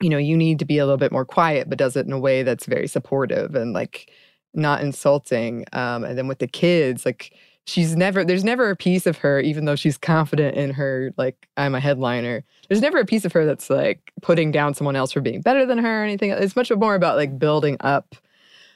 you 0.00 0.10
know 0.10 0.18
you 0.18 0.36
need 0.36 0.58
to 0.58 0.66
be 0.66 0.78
a 0.78 0.84
little 0.84 0.98
bit 0.98 1.12
more 1.12 1.24
quiet 1.24 1.70
but 1.70 1.78
does 1.78 1.96
it 1.96 2.06
in 2.06 2.12
a 2.12 2.18
way 2.18 2.42
that's 2.42 2.66
very 2.66 2.86
supportive 2.86 3.54
and 3.54 3.72
like 3.72 4.10
not 4.54 4.82
insulting. 4.82 5.64
Um, 5.72 6.04
and 6.04 6.18
then 6.18 6.28
with 6.28 6.38
the 6.38 6.46
kids 6.46 7.06
like 7.06 7.32
she's 7.66 7.94
never 7.94 8.24
there's 8.24 8.44
never 8.44 8.70
a 8.70 8.76
piece 8.76 9.06
of 9.06 9.18
her 9.18 9.40
even 9.40 9.64
though 9.64 9.76
she's 9.76 9.98
confident 9.98 10.56
in 10.56 10.70
her 10.70 11.12
like 11.16 11.48
i'm 11.56 11.74
a 11.74 11.80
headliner 11.80 12.42
there's 12.68 12.80
never 12.80 12.98
a 12.98 13.06
piece 13.06 13.24
of 13.24 13.32
her 13.32 13.44
that's 13.44 13.70
like 13.70 14.12
putting 14.22 14.50
down 14.50 14.74
someone 14.74 14.96
else 14.96 15.12
for 15.12 15.20
being 15.20 15.40
better 15.40 15.66
than 15.66 15.78
her 15.78 16.00
or 16.00 16.04
anything 16.04 16.30
it's 16.30 16.56
much 16.56 16.70
more 16.72 16.94
about 16.94 17.16
like 17.16 17.38
building 17.38 17.76
up 17.80 18.16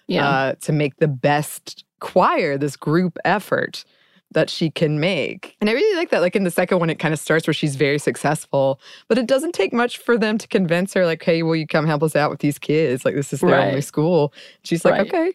yeah. 0.07 0.29
Uh, 0.29 0.55
to 0.61 0.73
make 0.73 0.97
the 0.97 1.09
best 1.09 1.85
choir 2.01 2.59
this 2.59 2.77
group 2.77 3.19
effort 3.25 3.85
that 4.33 4.51
she 4.51 4.71
can 4.71 4.99
make. 5.01 5.57
And 5.61 5.71
I 5.71 5.73
really 5.73 5.97
like 5.97 6.11
that. 6.11 6.21
Like 6.21 6.37
in 6.37 6.45
the 6.45 6.51
second 6.51 6.79
one, 6.79 6.91
it 6.91 6.99
kind 6.99 7.15
of 7.15 7.21
starts 7.21 7.47
where 7.47 7.55
she's 7.55 7.77
very 7.77 7.99
successful, 7.99 8.81
but 9.09 9.17
it 9.17 9.27
doesn't 9.27 9.53
take 9.53 9.73
much 9.73 9.99
for 9.99 10.19
them 10.19 10.39
to 10.39 10.49
convince 10.49 10.93
her, 10.95 11.07
like, 11.07 11.23
hey, 11.23 11.43
will 11.43 11.57
you 11.57 11.67
come 11.67 11.87
help 11.87 12.03
us 12.03 12.17
out 12.17 12.31
with 12.31 12.41
these 12.41 12.59
kids? 12.59 13.05
Like, 13.05 13.15
this 13.15 13.33
is 13.33 13.41
their 13.41 13.51
right. 13.51 13.69
only 13.69 13.81
school. 13.81 14.35
She's 14.65 14.85
like, 14.85 14.95
right. 14.95 15.07
okay. 15.07 15.33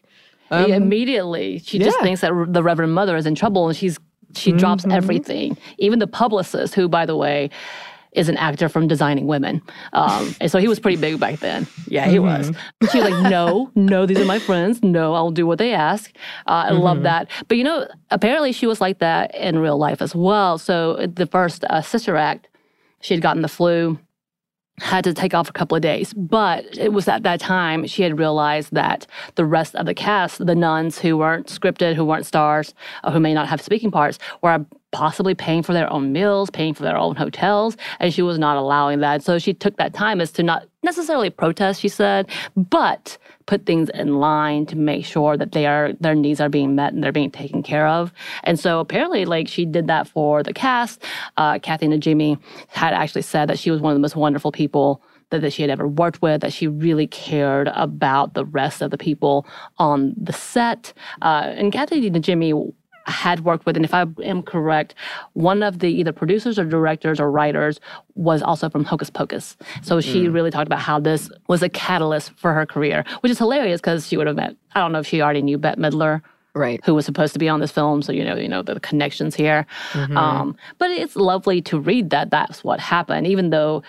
Um, 0.50 0.72
immediately, 0.72 1.58
she 1.58 1.78
yeah. 1.78 1.86
just 1.86 2.00
thinks 2.00 2.20
that 2.22 2.32
the 2.48 2.62
Reverend 2.62 2.94
Mother 2.94 3.16
is 3.16 3.26
in 3.26 3.34
trouble, 3.34 3.68
and 3.68 3.76
she's 3.76 3.98
she 4.34 4.50
mm-hmm. 4.50 4.58
drops 4.58 4.84
everything. 4.90 5.56
Even 5.78 5.98
the 5.98 6.06
publicist, 6.06 6.74
who, 6.74 6.88
by 6.88 7.04
the 7.06 7.16
way, 7.16 7.50
is 8.12 8.28
an 8.28 8.36
actor 8.36 8.68
from 8.68 8.88
Designing 8.88 9.26
Women. 9.26 9.62
Um, 9.92 10.34
and 10.40 10.50
so 10.50 10.58
he 10.58 10.68
was 10.68 10.80
pretty 10.80 11.00
big 11.00 11.20
back 11.20 11.38
then. 11.38 11.66
Yeah, 11.86 12.06
he 12.06 12.16
mm-hmm. 12.16 12.50
was. 12.80 12.90
She 12.90 13.00
was 13.00 13.10
like, 13.10 13.30
no, 13.30 13.70
no, 13.74 14.06
these 14.06 14.18
are 14.18 14.24
my 14.24 14.38
friends. 14.38 14.82
No, 14.82 15.14
I'll 15.14 15.30
do 15.30 15.46
what 15.46 15.58
they 15.58 15.72
ask. 15.72 16.12
Uh, 16.46 16.66
I 16.66 16.70
mm-hmm. 16.70 16.82
love 16.82 17.02
that. 17.02 17.28
But 17.48 17.56
you 17.56 17.64
know, 17.64 17.86
apparently 18.10 18.52
she 18.52 18.66
was 18.66 18.80
like 18.80 18.98
that 18.98 19.34
in 19.34 19.58
real 19.58 19.78
life 19.78 20.02
as 20.02 20.14
well. 20.14 20.58
So 20.58 21.06
the 21.06 21.26
first 21.26 21.64
uh, 21.64 21.82
Sister 21.82 22.16
Act, 22.16 22.48
she 23.00 23.14
had 23.14 23.22
gotten 23.22 23.42
the 23.42 23.48
flu 23.48 23.98
had 24.80 25.04
to 25.04 25.14
take 25.14 25.34
off 25.34 25.48
a 25.48 25.52
couple 25.52 25.76
of 25.76 25.82
days. 25.82 26.12
But 26.14 26.64
it 26.76 26.92
was 26.92 27.08
at 27.08 27.22
that 27.22 27.40
time 27.40 27.86
she 27.86 28.02
had 28.02 28.18
realized 28.18 28.72
that 28.74 29.06
the 29.34 29.44
rest 29.44 29.74
of 29.76 29.86
the 29.86 29.94
cast, 29.94 30.44
the 30.44 30.54
nuns 30.54 30.98
who 30.98 31.16
weren't 31.16 31.46
scripted, 31.46 31.94
who 31.94 32.04
weren't 32.04 32.26
stars, 32.26 32.74
or 33.04 33.12
who 33.12 33.20
may 33.20 33.34
not 33.34 33.48
have 33.48 33.60
speaking 33.60 33.90
parts, 33.90 34.18
were 34.42 34.64
possibly 34.92 35.34
paying 35.34 35.62
for 35.62 35.72
their 35.72 35.90
own 35.92 36.12
meals, 36.12 36.50
paying 36.50 36.74
for 36.74 36.82
their 36.82 36.96
own 36.96 37.14
hotels, 37.16 37.76
and 38.00 38.12
she 38.12 38.22
was 38.22 38.38
not 38.38 38.56
allowing 38.56 39.00
that. 39.00 39.22
So 39.22 39.38
she 39.38 39.54
took 39.54 39.76
that 39.76 39.94
time 39.94 40.20
as 40.20 40.32
to 40.32 40.42
not 40.42 40.66
necessarily 40.82 41.30
protest, 41.30 41.80
she 41.80 41.88
said, 41.88 42.28
but 42.56 43.16
put 43.46 43.66
things 43.66 43.88
in 43.90 44.18
line 44.20 44.66
to 44.66 44.76
make 44.76 45.04
sure 45.04 45.36
that 45.36 45.52
they 45.52 45.66
are 45.66 45.92
their 46.00 46.14
needs 46.14 46.40
are 46.40 46.48
being 46.48 46.74
met 46.74 46.92
and 46.92 47.02
they're 47.02 47.12
being 47.12 47.30
taken 47.30 47.62
care 47.62 47.86
of. 47.86 48.12
And 48.44 48.58
so 48.58 48.80
apparently, 48.80 49.24
like 49.24 49.48
she 49.48 49.64
did 49.64 49.86
that 49.88 50.08
for 50.08 50.42
the 50.42 50.52
cast. 50.52 51.02
Uh, 51.36 51.58
Kathy 51.58 51.86
Najimy 51.86 52.38
had 52.68 52.94
actually 52.94 53.22
said 53.22 53.48
that 53.48 53.58
she 53.58 53.70
was 53.70 53.80
one 53.80 53.92
of 53.92 53.96
the 53.96 54.00
most 54.00 54.16
wonderful 54.16 54.52
people 54.52 55.02
that, 55.30 55.52
she 55.52 55.62
had 55.62 55.70
ever 55.70 55.86
worked 55.86 56.20
with, 56.22 56.40
that 56.40 56.52
she 56.52 56.66
really 56.66 57.06
cared 57.06 57.68
about 57.68 58.34
the 58.34 58.44
rest 58.44 58.82
of 58.82 58.90
the 58.90 58.98
people 58.98 59.46
on 59.78 60.12
the 60.16 60.32
set. 60.32 60.92
Uh, 61.22 61.52
and 61.56 61.72
Kathy 61.72 62.10
Najimy 62.10 62.72
had 63.06 63.44
worked 63.44 63.66
with, 63.66 63.76
and 63.76 63.84
if 63.84 63.94
I 63.94 64.06
am 64.22 64.42
correct, 64.42 64.94
one 65.32 65.62
of 65.62 65.78
the 65.78 65.88
either 65.88 66.12
producers 66.12 66.58
or 66.58 66.64
directors 66.64 67.18
or 67.18 67.30
writers 67.30 67.80
was 68.14 68.42
also 68.42 68.68
from 68.68 68.84
Hocus 68.84 69.10
Pocus. 69.10 69.56
So 69.82 70.00
she 70.00 70.26
mm. 70.26 70.34
really 70.34 70.50
talked 70.50 70.66
about 70.66 70.80
how 70.80 71.00
this 71.00 71.30
was 71.48 71.62
a 71.62 71.68
catalyst 71.68 72.32
for 72.32 72.52
her 72.52 72.66
career, 72.66 73.04
which 73.20 73.30
is 73.30 73.38
hilarious 73.38 73.80
because 73.80 74.06
she 74.06 74.16
would 74.16 74.26
have 74.26 74.36
met, 74.36 74.54
I 74.74 74.80
don't 74.80 74.92
know 74.92 75.00
if 75.00 75.06
she 75.06 75.22
already 75.22 75.42
knew 75.42 75.58
Bette 75.58 75.80
Midler. 75.80 76.22
Right. 76.52 76.80
Who 76.84 76.96
was 76.96 77.04
supposed 77.04 77.32
to 77.34 77.38
be 77.38 77.48
on 77.48 77.60
this 77.60 77.70
film. 77.70 78.02
So, 78.02 78.10
you 78.10 78.24
know, 78.24 78.34
you 78.34 78.48
know, 78.48 78.62
the 78.62 78.80
connections 78.80 79.36
here. 79.36 79.66
Mm-hmm. 79.92 80.16
Um, 80.16 80.56
but 80.78 80.90
it's 80.90 81.14
lovely 81.14 81.62
to 81.62 81.78
read 81.78 82.10
that 82.10 82.30
that's 82.30 82.64
what 82.64 82.80
happened, 82.80 83.28
even 83.28 83.50
though 83.50 83.84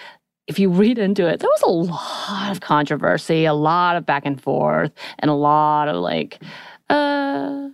if 0.45 0.60
you 0.60 0.69
read 0.69 1.00
into 1.00 1.28
it, 1.28 1.39
there 1.39 1.50
was 1.50 1.62
a 1.63 1.91
lot 1.91 2.52
of 2.52 2.60
controversy, 2.60 3.45
a 3.45 3.54
lot 3.54 3.95
of 3.95 4.06
back 4.06 4.28
and 4.28 4.39
forth, 4.39 4.91
and 5.19 5.32
a 5.32 5.34
lot 5.34 5.88
of 5.88 5.95
like, 5.95 6.39
uh, 6.89 7.69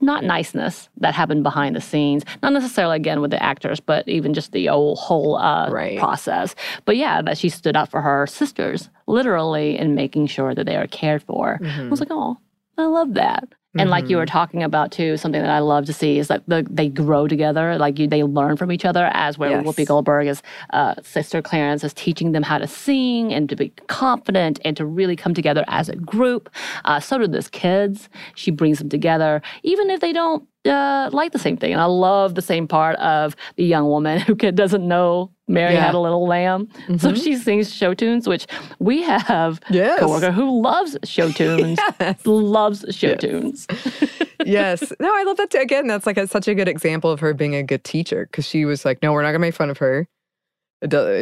not 0.00 0.24
niceness 0.24 0.88
that 0.98 1.14
happened 1.14 1.42
behind 1.42 1.76
the 1.76 1.80
scenes. 1.80 2.24
Not 2.42 2.52
necessarily 2.52 2.96
again 2.96 3.20
with 3.20 3.30
the 3.30 3.42
actors, 3.42 3.80
but 3.80 4.08
even 4.08 4.34
just 4.34 4.52
the 4.52 4.66
whole, 4.66 4.96
whole 4.96 5.36
uh, 5.36 5.70
right. 5.70 5.98
process. 5.98 6.54
But 6.84 6.96
yeah, 6.96 7.22
that 7.22 7.38
she 7.38 7.48
stood 7.48 7.76
up 7.76 7.90
for 7.90 8.00
her 8.00 8.26
sisters, 8.26 8.88
literally, 9.06 9.78
in 9.78 9.94
making 9.94 10.26
sure 10.28 10.54
that 10.54 10.64
they 10.66 10.76
are 10.76 10.86
cared 10.86 11.22
for. 11.22 11.58
Mm-hmm. 11.60 11.80
I 11.82 11.88
was 11.88 12.00
like, 12.00 12.10
oh, 12.10 12.38
I 12.78 12.84
love 12.84 13.14
that. 13.14 13.48
And 13.74 13.82
mm-hmm. 13.82 13.90
like 13.90 14.08
you 14.08 14.16
were 14.16 14.24
mm-hmm. 14.24 14.32
talking 14.32 14.62
about 14.64 14.90
too, 14.90 15.16
something 15.16 15.40
that 15.40 15.50
I 15.50 15.60
love 15.60 15.84
to 15.86 15.92
see 15.92 16.18
is 16.18 16.26
that 16.26 16.42
the, 16.48 16.66
they 16.68 16.88
grow 16.88 17.28
together. 17.28 17.78
Like 17.78 18.00
you, 18.00 18.08
they 18.08 18.24
learn 18.24 18.56
from 18.56 18.72
each 18.72 18.84
other. 18.84 19.10
As 19.12 19.38
where 19.38 19.50
yes. 19.50 19.64
Whoopi 19.64 19.86
Goldberg 19.86 20.26
is 20.26 20.42
uh, 20.72 20.94
sister 21.02 21.40
Clarence 21.40 21.84
is 21.84 21.94
teaching 21.94 22.32
them 22.32 22.42
how 22.42 22.58
to 22.58 22.66
sing 22.66 23.32
and 23.32 23.48
to 23.48 23.54
be 23.54 23.68
confident 23.86 24.58
and 24.64 24.76
to 24.76 24.84
really 24.84 25.14
come 25.14 25.34
together 25.34 25.64
as 25.68 25.88
a 25.88 25.94
group. 25.96 26.50
Uh, 26.84 26.98
so 26.98 27.18
do 27.18 27.28
those 27.28 27.48
kids. 27.48 28.08
She 28.34 28.50
brings 28.50 28.78
them 28.78 28.88
together, 28.88 29.40
even 29.62 29.88
if 29.88 30.00
they 30.00 30.12
don't 30.12 30.48
uh, 30.64 31.08
like 31.12 31.32
the 31.32 31.38
same 31.38 31.56
thing. 31.56 31.72
And 31.72 31.80
I 31.80 31.86
love 31.86 32.34
the 32.34 32.42
same 32.42 32.66
part 32.66 32.96
of 32.96 33.36
the 33.56 33.64
young 33.64 33.86
woman 33.86 34.20
who 34.26 34.34
doesn't 34.34 34.86
know 34.86 35.30
Mary 35.50 35.74
yeah. 35.74 35.86
had 35.86 35.94
a 35.94 35.98
little 35.98 36.26
lamb. 36.26 36.66
Mm-hmm. 36.66 36.98
So 36.98 37.14
she 37.14 37.36
sings 37.36 37.74
show 37.74 37.92
tunes, 37.92 38.28
which 38.28 38.46
we 38.78 39.02
have 39.02 39.60
yes. 39.68 39.98
a 39.98 40.04
coworker 40.04 40.30
who 40.30 40.62
loves 40.62 40.96
show 41.04 41.30
tunes, 41.32 41.78
yes. 41.98 42.24
loves 42.24 42.84
show 42.94 43.08
yes. 43.08 43.20
tunes. 43.20 43.66
yes. 44.46 44.92
No, 45.00 45.12
I 45.12 45.24
love 45.24 45.36
that 45.38 45.50
too. 45.50 45.58
Again, 45.58 45.88
that's 45.88 46.06
like 46.06 46.16
a, 46.16 46.28
such 46.28 46.46
a 46.46 46.54
good 46.54 46.68
example 46.68 47.10
of 47.10 47.18
her 47.20 47.34
being 47.34 47.56
a 47.56 47.64
good 47.64 47.82
teacher 47.82 48.26
because 48.26 48.46
she 48.46 48.64
was 48.64 48.84
like, 48.84 49.02
no, 49.02 49.12
we're 49.12 49.22
not 49.22 49.32
going 49.32 49.40
to 49.40 49.46
make 49.46 49.54
fun 49.54 49.70
of 49.70 49.78
her. 49.78 50.06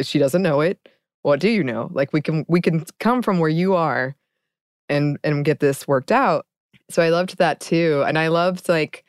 She 0.03 0.19
doesn't 0.19 0.41
know 0.43 0.61
it. 0.61 0.79
What 1.23 1.39
do 1.39 1.49
you 1.49 1.63
know? 1.63 1.89
Like 1.91 2.13
we 2.13 2.21
can 2.21 2.45
we 2.47 2.61
can 2.61 2.85
come 2.99 3.21
from 3.21 3.39
where 3.39 3.49
you 3.49 3.75
are 3.75 4.15
and 4.87 5.17
and 5.23 5.43
get 5.43 5.59
this 5.59 5.87
worked 5.87 6.11
out. 6.11 6.45
So 6.89 7.01
I 7.01 7.09
loved 7.09 7.39
that 7.39 7.59
too. 7.59 8.03
And 8.07 8.17
I 8.17 8.29
loved 8.29 8.69
like 8.69 9.03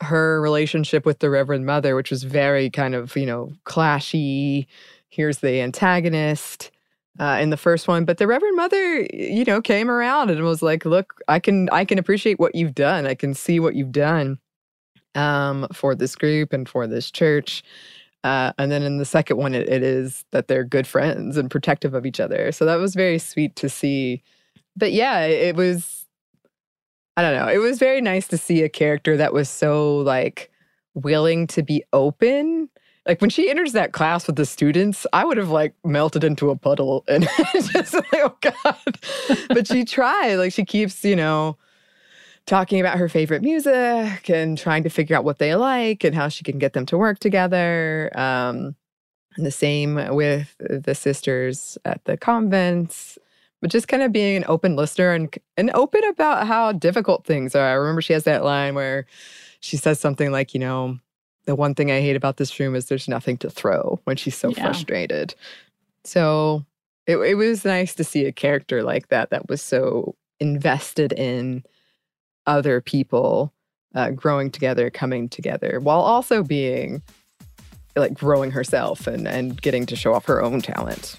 her 0.00 0.40
relationship 0.40 1.06
with 1.06 1.20
the 1.20 1.30
Reverend 1.30 1.66
Mother, 1.66 1.96
which 1.96 2.10
was 2.10 2.22
very 2.22 2.70
kind 2.70 2.94
of, 2.94 3.16
you 3.16 3.26
know, 3.26 3.52
clashy. 3.64 4.66
Here's 5.08 5.38
the 5.38 5.60
antagonist 5.60 6.70
uh, 7.18 7.38
in 7.40 7.50
the 7.50 7.56
first 7.56 7.88
one, 7.88 8.04
but 8.04 8.18
the 8.18 8.26
Reverend 8.26 8.56
Mother, 8.56 9.06
you 9.12 9.44
know, 9.44 9.62
came 9.62 9.90
around 9.90 10.30
and 10.30 10.42
was 10.42 10.62
like, 10.62 10.84
"Look, 10.84 11.14
I 11.28 11.38
can, 11.38 11.68
I 11.70 11.84
can 11.84 11.98
appreciate 11.98 12.38
what 12.38 12.54
you've 12.54 12.74
done. 12.74 13.06
I 13.06 13.14
can 13.14 13.32
see 13.34 13.58
what 13.58 13.74
you've 13.74 13.92
done 13.92 14.38
um, 15.14 15.66
for 15.72 15.94
this 15.94 16.14
group 16.14 16.52
and 16.52 16.68
for 16.68 16.86
this 16.86 17.10
church." 17.10 17.62
Uh, 18.24 18.52
and 18.58 18.72
then 18.72 18.82
in 18.82 18.98
the 18.98 19.04
second 19.04 19.36
one, 19.36 19.54
it, 19.54 19.68
it 19.68 19.82
is 19.84 20.24
that 20.32 20.48
they're 20.48 20.64
good 20.64 20.86
friends 20.86 21.36
and 21.36 21.50
protective 21.50 21.94
of 21.94 22.04
each 22.04 22.18
other. 22.18 22.50
So 22.50 22.64
that 22.64 22.76
was 22.76 22.94
very 22.94 23.18
sweet 23.18 23.54
to 23.56 23.68
see. 23.68 24.22
But 24.74 24.92
yeah, 24.92 25.20
it 25.20 25.54
was 25.54 26.05
I 27.16 27.22
don't 27.22 27.34
know. 27.34 27.48
It 27.48 27.58
was 27.58 27.78
very 27.78 28.00
nice 28.00 28.28
to 28.28 28.38
see 28.38 28.62
a 28.62 28.68
character 28.68 29.16
that 29.16 29.32
was 29.32 29.48
so 29.48 29.98
like 29.98 30.50
willing 30.94 31.46
to 31.48 31.62
be 31.62 31.82
open. 31.92 32.68
Like 33.06 33.20
when 33.20 33.30
she 33.30 33.48
enters 33.48 33.72
that 33.72 33.92
class 33.92 34.26
with 34.26 34.36
the 34.36 34.44
students, 34.44 35.06
I 35.12 35.24
would 35.24 35.38
have 35.38 35.50
like 35.50 35.74
melted 35.84 36.24
into 36.24 36.50
a 36.50 36.56
puddle 36.56 37.04
and 37.08 37.26
just 37.72 37.94
like, 37.94 38.14
oh 38.14 38.36
God. 38.40 38.98
but 39.48 39.66
she 39.66 39.84
tried. 39.84 40.36
Like 40.36 40.52
she 40.52 40.64
keeps, 40.64 41.04
you 41.04 41.16
know, 41.16 41.56
talking 42.44 42.80
about 42.80 42.98
her 42.98 43.08
favorite 43.08 43.42
music 43.42 44.28
and 44.28 44.58
trying 44.58 44.82
to 44.82 44.90
figure 44.90 45.16
out 45.16 45.24
what 45.24 45.38
they 45.38 45.54
like 45.54 46.04
and 46.04 46.14
how 46.14 46.28
she 46.28 46.44
can 46.44 46.58
get 46.58 46.74
them 46.74 46.86
to 46.86 46.98
work 46.98 47.18
together. 47.18 48.10
Um, 48.14 48.76
and 49.36 49.44
the 49.46 49.50
same 49.50 50.14
with 50.14 50.54
the 50.58 50.94
sisters 50.94 51.78
at 51.84 52.04
the 52.04 52.16
convents 52.16 53.18
but 53.60 53.70
just 53.70 53.88
kind 53.88 54.02
of 54.02 54.12
being 54.12 54.36
an 54.36 54.44
open 54.48 54.76
listener 54.76 55.12
and 55.12 55.34
and 55.56 55.70
open 55.74 56.02
about 56.04 56.46
how 56.46 56.72
difficult 56.72 57.24
things 57.24 57.54
are. 57.54 57.66
I 57.66 57.72
remember 57.72 58.02
she 58.02 58.12
has 58.12 58.24
that 58.24 58.44
line 58.44 58.74
where 58.74 59.06
she 59.60 59.76
says 59.76 59.98
something 59.98 60.30
like, 60.30 60.54
you 60.54 60.60
know, 60.60 60.98
the 61.46 61.54
one 61.54 61.74
thing 61.74 61.90
I 61.90 62.00
hate 62.00 62.16
about 62.16 62.36
this 62.36 62.58
room 62.60 62.74
is 62.74 62.86
there's 62.86 63.08
nothing 63.08 63.36
to 63.38 63.50
throw 63.50 64.00
when 64.04 64.16
she's 64.16 64.36
so 64.36 64.50
yeah. 64.50 64.62
frustrated. 64.62 65.34
So 66.04 66.64
it, 67.06 67.16
it 67.16 67.34
was 67.34 67.64
nice 67.64 67.94
to 67.94 68.04
see 68.04 68.26
a 68.26 68.32
character 68.32 68.82
like 68.82 69.08
that 69.08 69.30
that 69.30 69.48
was 69.48 69.62
so 69.62 70.14
invested 70.40 71.12
in 71.12 71.64
other 72.46 72.80
people 72.80 73.52
uh, 73.94 74.10
growing 74.10 74.50
together, 74.50 74.90
coming 74.90 75.28
together, 75.28 75.80
while 75.80 76.00
also 76.00 76.42
being 76.42 77.02
like 77.96 78.12
growing 78.12 78.50
herself 78.50 79.06
and 79.06 79.26
and 79.26 79.60
getting 79.62 79.86
to 79.86 79.96
show 79.96 80.12
off 80.12 80.26
her 80.26 80.42
own 80.42 80.60
talent. 80.60 81.18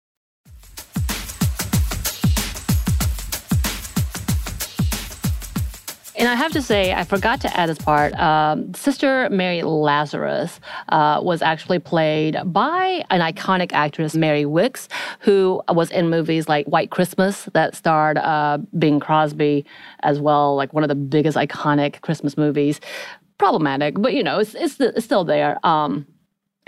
And 6.21 6.29
I 6.29 6.35
have 6.35 6.51
to 6.51 6.61
say, 6.61 6.93
I 6.93 7.03
forgot 7.03 7.41
to 7.41 7.59
add 7.59 7.67
this 7.67 7.79
part. 7.79 8.13
Um, 8.13 8.75
Sister 8.75 9.27
Mary 9.31 9.63
Lazarus 9.63 10.59
uh, 10.89 11.19
was 11.19 11.41
actually 11.41 11.79
played 11.79 12.37
by 12.45 13.03
an 13.09 13.21
iconic 13.21 13.73
actress, 13.73 14.13
Mary 14.13 14.43
Wickes, 14.43 14.87
who 15.21 15.63
was 15.69 15.89
in 15.89 16.11
movies 16.11 16.47
like 16.47 16.67
White 16.67 16.91
Christmas 16.91 17.49
that 17.53 17.75
starred 17.75 18.19
uh, 18.19 18.59
Bing 18.77 18.99
Crosby 18.99 19.65
as 20.03 20.19
well, 20.19 20.55
like 20.55 20.73
one 20.73 20.83
of 20.83 20.89
the 20.89 20.95
biggest 20.95 21.35
iconic 21.35 22.01
Christmas 22.01 22.37
movies. 22.37 22.79
Problematic, 23.39 23.95
but 23.99 24.13
you 24.13 24.21
know, 24.21 24.37
it's, 24.37 24.53
it's, 24.53 24.79
it's 24.79 25.03
still 25.03 25.23
there. 25.23 25.57
Um, 25.65 26.05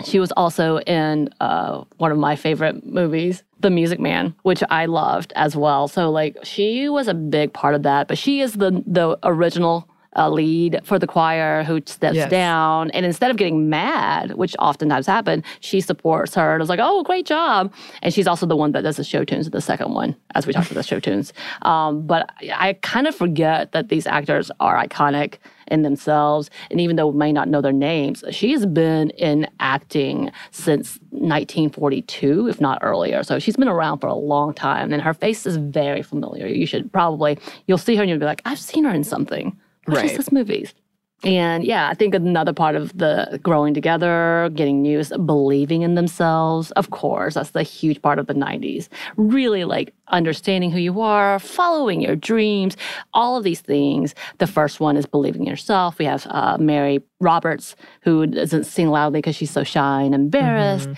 she 0.02 0.18
was 0.18 0.32
also 0.32 0.78
in 0.80 1.30
uh, 1.40 1.84
one 1.98 2.10
of 2.10 2.18
my 2.18 2.36
favorite 2.36 2.84
movies, 2.84 3.42
The 3.60 3.70
Music 3.70 4.00
Man, 4.00 4.34
which 4.42 4.62
I 4.70 4.86
loved 4.86 5.32
as 5.36 5.56
well. 5.56 5.88
So 5.88 6.10
like 6.10 6.36
she 6.42 6.88
was 6.88 7.06
a 7.08 7.14
big 7.14 7.52
part 7.52 7.74
of 7.74 7.84
that. 7.84 8.08
But 8.08 8.18
she 8.18 8.40
is 8.40 8.54
the 8.54 8.82
the 8.86 9.18
original 9.22 9.88
uh, 10.16 10.28
lead 10.30 10.80
for 10.84 10.98
the 10.98 11.06
choir 11.06 11.62
who 11.64 11.80
steps 11.86 12.16
Yes. 12.16 12.30
down, 12.30 12.90
and 12.92 13.04
instead 13.06 13.30
of 13.30 13.36
getting 13.36 13.68
mad, 13.68 14.34
which 14.34 14.54
oftentimes 14.58 15.06
happen, 15.06 15.42
she 15.60 15.80
supports 15.80 16.34
her 16.34 16.54
and 16.54 16.62
is 16.62 16.68
like, 16.68 16.80
"Oh, 16.82 17.02
great 17.02 17.26
job!" 17.26 17.72
And 18.02 18.12
she's 18.14 18.26
also 18.26 18.46
the 18.46 18.56
one 18.56 18.72
that 18.72 18.82
does 18.82 18.96
the 18.96 19.04
show 19.04 19.24
tunes 19.24 19.46
in 19.46 19.52
the 19.52 19.60
second 19.60 19.92
one, 19.92 20.16
as 20.34 20.46
we 20.46 20.52
talked 20.52 20.70
about 20.70 20.80
the 20.82 20.86
show 20.88 21.00
tunes. 21.00 21.32
Um, 21.62 22.06
but 22.06 22.30
I 22.54 22.74
kind 22.82 23.06
of 23.06 23.14
forget 23.14 23.72
that 23.72 23.88
these 23.88 24.06
actors 24.06 24.50
are 24.60 24.76
iconic 24.82 25.34
in 25.68 25.80
themselves. 25.82 26.50
And 26.70 26.78
even 26.80 26.96
though 26.96 27.06
we 27.08 27.16
may 27.16 27.32
not 27.32 27.48
know 27.48 27.62
their 27.62 27.72
names, 27.72 28.22
she 28.30 28.52
has 28.52 28.66
been 28.66 29.08
in 29.10 29.48
acting 29.60 30.30
since 30.50 30.98
1942, 31.10 32.48
if 32.48 32.60
not 32.60 32.78
earlier. 32.82 33.22
So 33.22 33.38
she's 33.38 33.56
been 33.56 33.68
around 33.68 33.98
for 34.00 34.06
a 34.08 34.14
long 34.14 34.52
time 34.52 34.92
and 34.92 35.00
her 35.02 35.14
face 35.14 35.46
is 35.46 35.56
very 35.56 36.02
familiar. 36.02 36.46
You 36.46 36.66
should 36.66 36.92
probably, 36.92 37.38
you'll 37.66 37.78
see 37.78 37.96
her 37.96 38.02
and 38.02 38.10
you'll 38.10 38.18
be 38.18 38.26
like, 38.26 38.42
I've 38.44 38.58
seen 38.58 38.84
her 38.84 38.90
in 38.90 39.04
something. 39.04 39.56
Right. 39.86 40.16
this 40.16 40.32
movie? 40.32 40.68
And 41.24 41.64
yeah, 41.64 41.88
I 41.88 41.94
think 41.94 42.14
another 42.14 42.52
part 42.52 42.76
of 42.76 42.96
the 42.98 43.40
growing 43.42 43.72
together, 43.72 44.50
getting 44.54 44.82
new 44.82 44.98
is 44.98 45.12
believing 45.24 45.80
in 45.82 45.94
themselves. 45.94 46.70
Of 46.72 46.90
course, 46.90 47.34
that's 47.34 47.50
the 47.50 47.62
huge 47.62 48.02
part 48.02 48.18
of 48.18 48.26
the 48.26 48.34
90s. 48.34 48.88
Really 49.16 49.64
like 49.64 49.94
understanding 50.08 50.70
who 50.70 50.78
you 50.78 51.00
are, 51.00 51.38
following 51.38 52.02
your 52.02 52.14
dreams, 52.14 52.76
all 53.14 53.38
of 53.38 53.44
these 53.44 53.60
things. 53.60 54.14
The 54.38 54.46
first 54.46 54.80
one 54.80 54.98
is 54.98 55.06
believing 55.06 55.42
in 55.42 55.46
yourself. 55.48 55.98
We 55.98 56.04
have 56.04 56.26
uh, 56.28 56.58
Mary 56.58 57.00
Roberts, 57.20 57.74
who 58.02 58.26
doesn't 58.26 58.64
sing 58.64 58.90
loudly 58.90 59.18
because 59.18 59.36
she's 59.36 59.50
so 59.50 59.64
shy 59.64 60.02
and 60.02 60.14
embarrassed. 60.14 60.90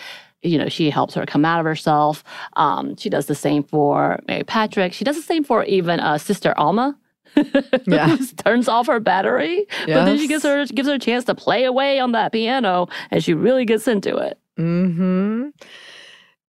You 0.42 0.58
know, 0.58 0.68
she 0.68 0.90
helps 0.90 1.14
her 1.14 1.24
come 1.24 1.44
out 1.44 1.60
of 1.60 1.66
herself. 1.66 2.24
Um, 2.54 2.96
she 2.96 3.08
does 3.08 3.26
the 3.26 3.34
same 3.34 3.62
for 3.62 4.20
Mary 4.26 4.42
Patrick. 4.44 4.92
She 4.92 5.04
does 5.04 5.16
the 5.16 5.22
same 5.22 5.44
for 5.44 5.62
even 5.64 6.00
uh, 6.00 6.18
Sister 6.18 6.52
Alma. 6.56 6.96
Yeah. 7.86 8.16
turns 8.38 8.68
off 8.68 8.86
her 8.86 9.00
battery. 9.00 9.66
But 9.86 10.04
then 10.06 10.18
she 10.18 10.26
gives 10.28 10.42
her 10.44 10.64
gives 10.66 10.88
her 10.88 10.94
a 10.94 10.98
chance 10.98 11.24
to 11.24 11.34
play 11.34 11.64
away 11.64 11.98
on 12.00 12.12
that 12.12 12.32
piano 12.32 12.88
and 13.10 13.22
she 13.22 13.34
really 13.34 13.64
gets 13.64 13.86
into 13.88 14.16
it. 14.16 14.38
Hmm. 14.56 15.48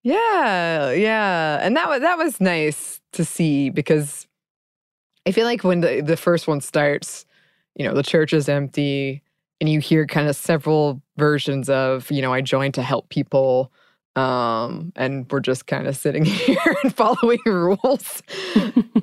Yeah, 0.03 0.91
yeah, 0.91 1.59
and 1.61 1.75
that 1.75 1.89
was 1.89 2.01
that 2.01 2.17
was 2.17 2.39
nice 2.39 3.01
to 3.13 3.25
see 3.25 3.69
because 3.69 4.25
I 5.25 5.31
feel 5.31 5.45
like 5.45 5.63
when 5.63 5.81
the 5.81 6.01
the 6.01 6.15
first 6.15 6.47
one 6.47 6.61
starts, 6.61 7.25
you 7.75 7.85
know, 7.85 7.93
the 7.93 8.03
church 8.03 8.31
is 8.31 8.47
empty, 8.47 9.21
and 9.59 9.69
you 9.69 9.79
hear 9.81 10.05
kind 10.07 10.29
of 10.29 10.35
several 10.37 11.01
versions 11.17 11.69
of, 11.69 12.09
you 12.09 12.21
know, 12.21 12.31
I 12.31 12.39
joined 12.41 12.75
to 12.75 12.83
help 12.83 13.09
people, 13.09 13.71
um, 14.17 14.91
and 14.95 15.25
we're 15.31 15.39
just 15.39 15.67
kind 15.67 15.87
of 15.87 15.95
sitting 15.95 16.25
here 16.25 16.75
and 16.83 16.95
following 16.95 17.39
rules, 17.45 18.23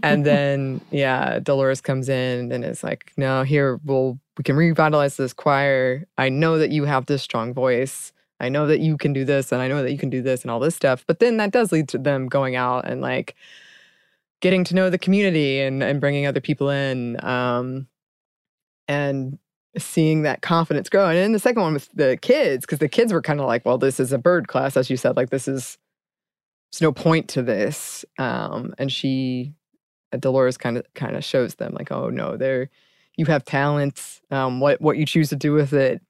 and 0.03 0.27
then 0.27 0.81
yeah, 0.91 1.39
Deloris 1.39 1.83
comes 1.83 2.09
in 2.09 2.53
and 2.53 2.65
is 2.65 2.83
like, 2.83 3.13
no, 3.17 3.43
here 3.43 3.81
we'll 3.85 4.19
we 4.37 4.45
can 4.45 4.57
revitalize 4.57 5.17
this 5.17 5.33
choir. 5.33 6.05
I 6.19 6.29
know 6.29 6.59
that 6.59 6.71
you 6.71 6.85
have 6.85 7.07
this 7.07 7.23
strong 7.23 7.55
voice. 7.55 8.13
I 8.41 8.49
know 8.49 8.67
that 8.67 8.81
you 8.81 8.97
can 8.97 9.13
do 9.13 9.25
this 9.25 9.53
and 9.53 9.63
I 9.63 9.69
know 9.69 9.83
that 9.83 9.93
you 9.93 9.99
can 9.99 10.11
do 10.11 10.21
this 10.21 10.43
and 10.43 10.51
all 10.51 10.59
this 10.59 10.75
stuff. 10.75 11.05
But 11.07 11.21
then 11.21 11.37
that 11.37 11.53
does 11.53 11.71
lead 11.71 11.89
to 11.91 11.99
them 11.99 12.29
going 12.29 12.57
out 12.57 12.85
and 12.85 13.01
like 13.01 13.37
getting 14.41 14.65
to 14.65 14.75
know 14.75 14.91
the 14.91 14.99
community 14.99 15.61
and, 15.61 15.83
and 15.83 16.01
bringing 16.01 16.27
other 16.27 16.41
people 16.41 16.69
in 16.69 17.25
um, 17.25 17.87
and 18.89 19.39
seeing 19.79 20.23
that 20.23 20.43
confidence 20.43 20.89
grow. 20.89 21.09
And 21.09 21.17
then 21.17 21.33
the 21.33 21.39
second 21.39 21.63
one 21.63 21.75
with 21.75 21.89
the 21.95 22.17
kids, 22.21 22.65
because 22.65 22.79
the 22.79 22.89
kids 22.89 23.13
were 23.13 23.23
kind 23.23 23.41
of 23.41 23.47
like, 23.47 23.65
well, 23.65 23.79
this 23.79 23.99
is 23.99 24.13
a 24.13 24.19
bird 24.19 24.49
class, 24.49 24.77
as 24.77 24.91
you 24.91 24.97
said, 24.97 25.17
like 25.17 25.31
this 25.31 25.49
is, 25.49 25.79
there's 26.73 26.83
no 26.83 26.93
point 26.93 27.29
to 27.31 27.43
this. 27.43 28.05
Um, 28.19 28.75
and 28.79 28.91
she, 28.91 29.55
uh, 30.13 30.19
Deloris 30.19 30.59
kind 30.59 30.77
of 30.77 30.85
kind 30.95 31.17
of 31.17 31.25
shows 31.25 31.57
them 31.57 31.75
like, 31.75 31.91
oh 31.93 32.09
no, 32.09 32.37
they're, 32.37 32.71
you 33.17 33.27
have 33.27 33.45
talent. 33.45 34.21
Um, 34.31 34.61
what 34.61 34.81
what 34.81 34.97
you 34.97 35.07
choose 35.07 35.29
to 35.29 35.37
do 35.37 35.53
with 35.53 35.73
it 35.73 36.03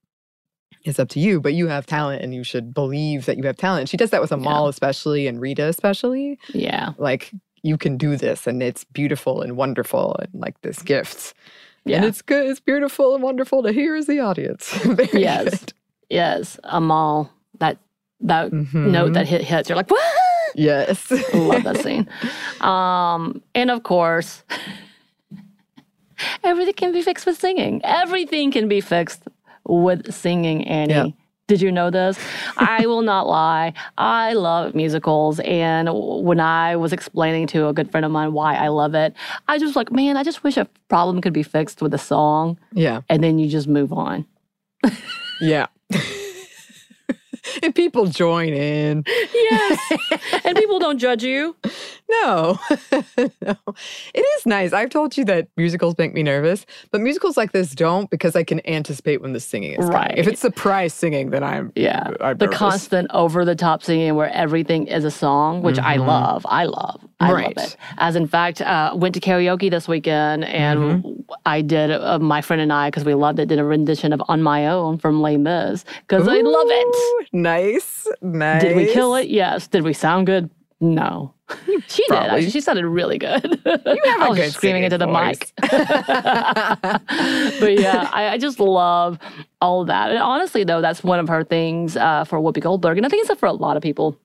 is 0.84 0.98
up 0.98 1.08
to 1.10 1.20
you, 1.20 1.40
but 1.40 1.54
you 1.54 1.68
have 1.68 1.86
talent 1.86 2.22
and 2.22 2.34
you 2.34 2.44
should 2.44 2.74
believe 2.74 3.26
that 3.26 3.36
you 3.36 3.44
have 3.44 3.56
talent. 3.56 3.88
She 3.88 3.96
does 3.96 4.10
that 4.10 4.20
with 4.20 4.30
Ahmal 4.30 4.68
especially 4.68 5.26
and 5.26 5.40
Rita 5.40 5.66
especially. 5.66 6.38
Yeah. 6.52 6.92
Like 6.98 7.32
you 7.62 7.78
can 7.78 7.96
do 7.96 8.16
this 8.16 8.46
and 8.46 8.62
it's 8.62 8.84
beautiful 8.84 9.40
and 9.40 9.56
wonderful 9.56 10.16
and 10.20 10.28
like 10.40 10.60
this 10.60 10.82
gift. 10.82 11.34
And 11.86 11.92
Yeah. 11.92 12.04
it's 12.06 12.22
good, 12.22 12.46
it's 12.48 12.60
beautiful 12.60 13.14
and 13.14 13.22
wonderful 13.22 13.62
to 13.62 13.72
hear 13.72 13.94
as 13.94 14.06
the 14.06 14.20
audience. 14.20 14.72
Very 14.84 15.22
Yes. 15.22 15.50
good. 15.60 15.72
Yes. 16.10 16.58
Ahmal, 16.64 17.28
that 17.58 17.78
that 18.20 18.50
Mhm. 18.52 18.90
note 18.90 19.12
that 19.14 19.26
hit 19.28 19.42
hits, 19.42 19.68
you're 19.68 19.76
like, 19.76 19.90
what? 19.90 20.02
Yes. 20.54 21.10
Love 21.34 21.64
that 21.64 21.78
scene. 21.78 22.08
Um, 22.60 23.42
and 23.54 23.70
of 23.70 23.82
course, 23.82 24.44
everything 26.44 26.74
can 26.74 26.92
be 26.92 27.02
fixed 27.02 27.26
with 27.26 27.38
singing. 27.38 27.80
Everything 27.84 28.50
can 28.52 28.68
be 28.68 28.80
fixed 28.80 29.24
with 29.66 30.12
singing, 30.14 30.66
Annie. 30.66 31.16
Did 31.46 31.60
you 31.60 31.70
know 31.70 31.90
this? 31.90 32.18
I 32.56 32.86
will 32.86 33.02
not 33.02 33.26
lie. 33.26 33.74
I 33.98 34.32
love 34.32 34.74
musicals. 34.74 35.40
And 35.40 35.90
when 35.92 36.40
I 36.40 36.76
was 36.76 36.92
explaining 36.92 37.46
to 37.48 37.68
a 37.68 37.72
good 37.74 37.90
friend 37.90 38.06
of 38.06 38.10
mine 38.12 38.32
why 38.32 38.54
I 38.54 38.68
love 38.68 38.94
it, 38.94 39.14
I 39.46 39.58
just 39.58 39.76
like, 39.76 39.92
man, 39.92 40.16
I 40.16 40.22
just 40.22 40.42
wish 40.42 40.56
a 40.56 40.66
problem 40.88 41.20
could 41.20 41.34
be 41.34 41.42
fixed 41.42 41.82
with 41.82 41.92
a 41.92 41.98
song. 41.98 42.58
Yeah. 42.72 43.02
And 43.10 43.22
then 43.22 43.38
you 43.38 43.48
just 43.48 43.68
move 43.68 43.92
on. 43.92 44.24
Yeah. 45.40 45.66
and 47.62 47.74
people 47.74 48.06
join 48.06 48.48
in. 48.52 49.04
Yes. 49.06 49.92
and 50.44 50.56
people 50.56 50.78
don't 50.78 50.98
judge 50.98 51.22
you. 51.22 51.56
No, 52.10 52.58
no. 53.18 53.56
It 54.14 54.20
is 54.38 54.46
nice. 54.46 54.72
I've 54.72 54.90
told 54.90 55.16
you 55.16 55.24
that 55.26 55.48
musicals 55.56 55.96
make 55.98 56.12
me 56.14 56.22
nervous, 56.22 56.66
but 56.90 57.00
musicals 57.00 57.36
like 57.36 57.52
this 57.52 57.72
don't 57.74 58.10
because 58.10 58.36
I 58.36 58.44
can 58.44 58.66
anticipate 58.68 59.20
when 59.22 59.32
the 59.32 59.40
singing 59.40 59.72
is 59.72 59.78
coming. 59.88 59.94
If 60.16 60.26
Right. 60.26 60.28
it's 60.28 60.40
surprise 60.40 60.92
singing, 60.94 61.30
then 61.30 61.42
I'm 61.42 61.72
Yeah. 61.74 62.08
I'm 62.20 62.36
the 62.38 62.46
nervous. 62.46 62.58
constant 62.58 63.10
over 63.12 63.44
the 63.44 63.54
top 63.54 63.82
singing 63.82 64.14
where 64.16 64.30
everything 64.30 64.86
is 64.86 65.04
a 65.04 65.10
song, 65.10 65.62
which 65.62 65.78
I 65.78 65.96
Mhm. 65.98 66.06
love. 66.06 66.46
I 66.48 66.64
love. 66.66 67.00
I 67.24 67.32
Right. 67.32 67.56
love 67.56 67.66
it. 67.66 67.76
As 67.98 68.16
in 68.16 68.26
fact, 68.26 68.60
uh, 68.60 68.92
went 68.94 69.14
to 69.14 69.20
karaoke 69.20 69.70
this 69.70 69.88
weekend 69.88 70.44
and 70.44 70.78
Mm-hmm. 70.80 71.20
I 71.46 71.60
did, 71.62 71.90
uh, 71.90 72.18
my 72.18 72.40
friend 72.42 72.60
and 72.60 72.72
I, 72.72 72.88
because 72.88 73.04
we 73.04 73.14
loved 73.14 73.38
it, 73.38 73.46
did 73.48 73.58
a 73.58 73.64
rendition 73.64 74.12
of 74.12 74.22
On 74.28 74.42
My 74.42 74.66
Own 74.66 74.98
from 74.98 75.20
Les 75.22 75.36
Mis 75.36 75.84
because 76.06 76.28
I 76.28 76.40
love 76.40 76.66
it. 76.68 77.28
Nice, 77.32 78.06
nice. 78.22 78.62
Did 78.62 78.76
we 78.76 78.92
kill 78.92 79.14
it? 79.16 79.28
Yes. 79.28 79.66
Did 79.68 79.82
we 79.84 79.92
sound 79.92 80.26
good? 80.26 80.50
No. 80.80 81.32
She 81.88 82.02
did. 82.08 82.16
Actually, 82.16 82.50
she 82.50 82.60
sounded 82.60 82.86
really 82.86 83.18
good. 83.18 83.60
You 83.64 83.72
have 84.04 84.20
I 84.20 84.26
a 84.26 84.30
was 84.30 84.38
good 84.38 84.52
screaming 84.52 84.82
into 84.84 84.98
the 84.98 85.06
voice. 85.06 85.38
mic. 85.40 85.52
but 87.60 87.78
yeah, 87.78 88.08
I, 88.12 88.28
I 88.32 88.38
just 88.38 88.58
love 88.60 89.18
all 89.60 89.82
of 89.82 89.86
that. 89.88 90.10
And 90.10 90.18
honestly, 90.18 90.64
though, 90.64 90.80
that's 90.80 91.02
one 91.04 91.18
of 91.20 91.28
her 91.28 91.44
things 91.44 91.96
uh, 91.96 92.24
for 92.24 92.38
Whoopi 92.40 92.60
Goldberg, 92.60 92.96
and 92.96 93.06
I 93.06 93.08
think 93.08 93.28
it's 93.28 93.38
for 93.38 93.46
a 93.46 93.52
lot 93.52 93.76
of 93.76 93.82
people. 93.82 94.18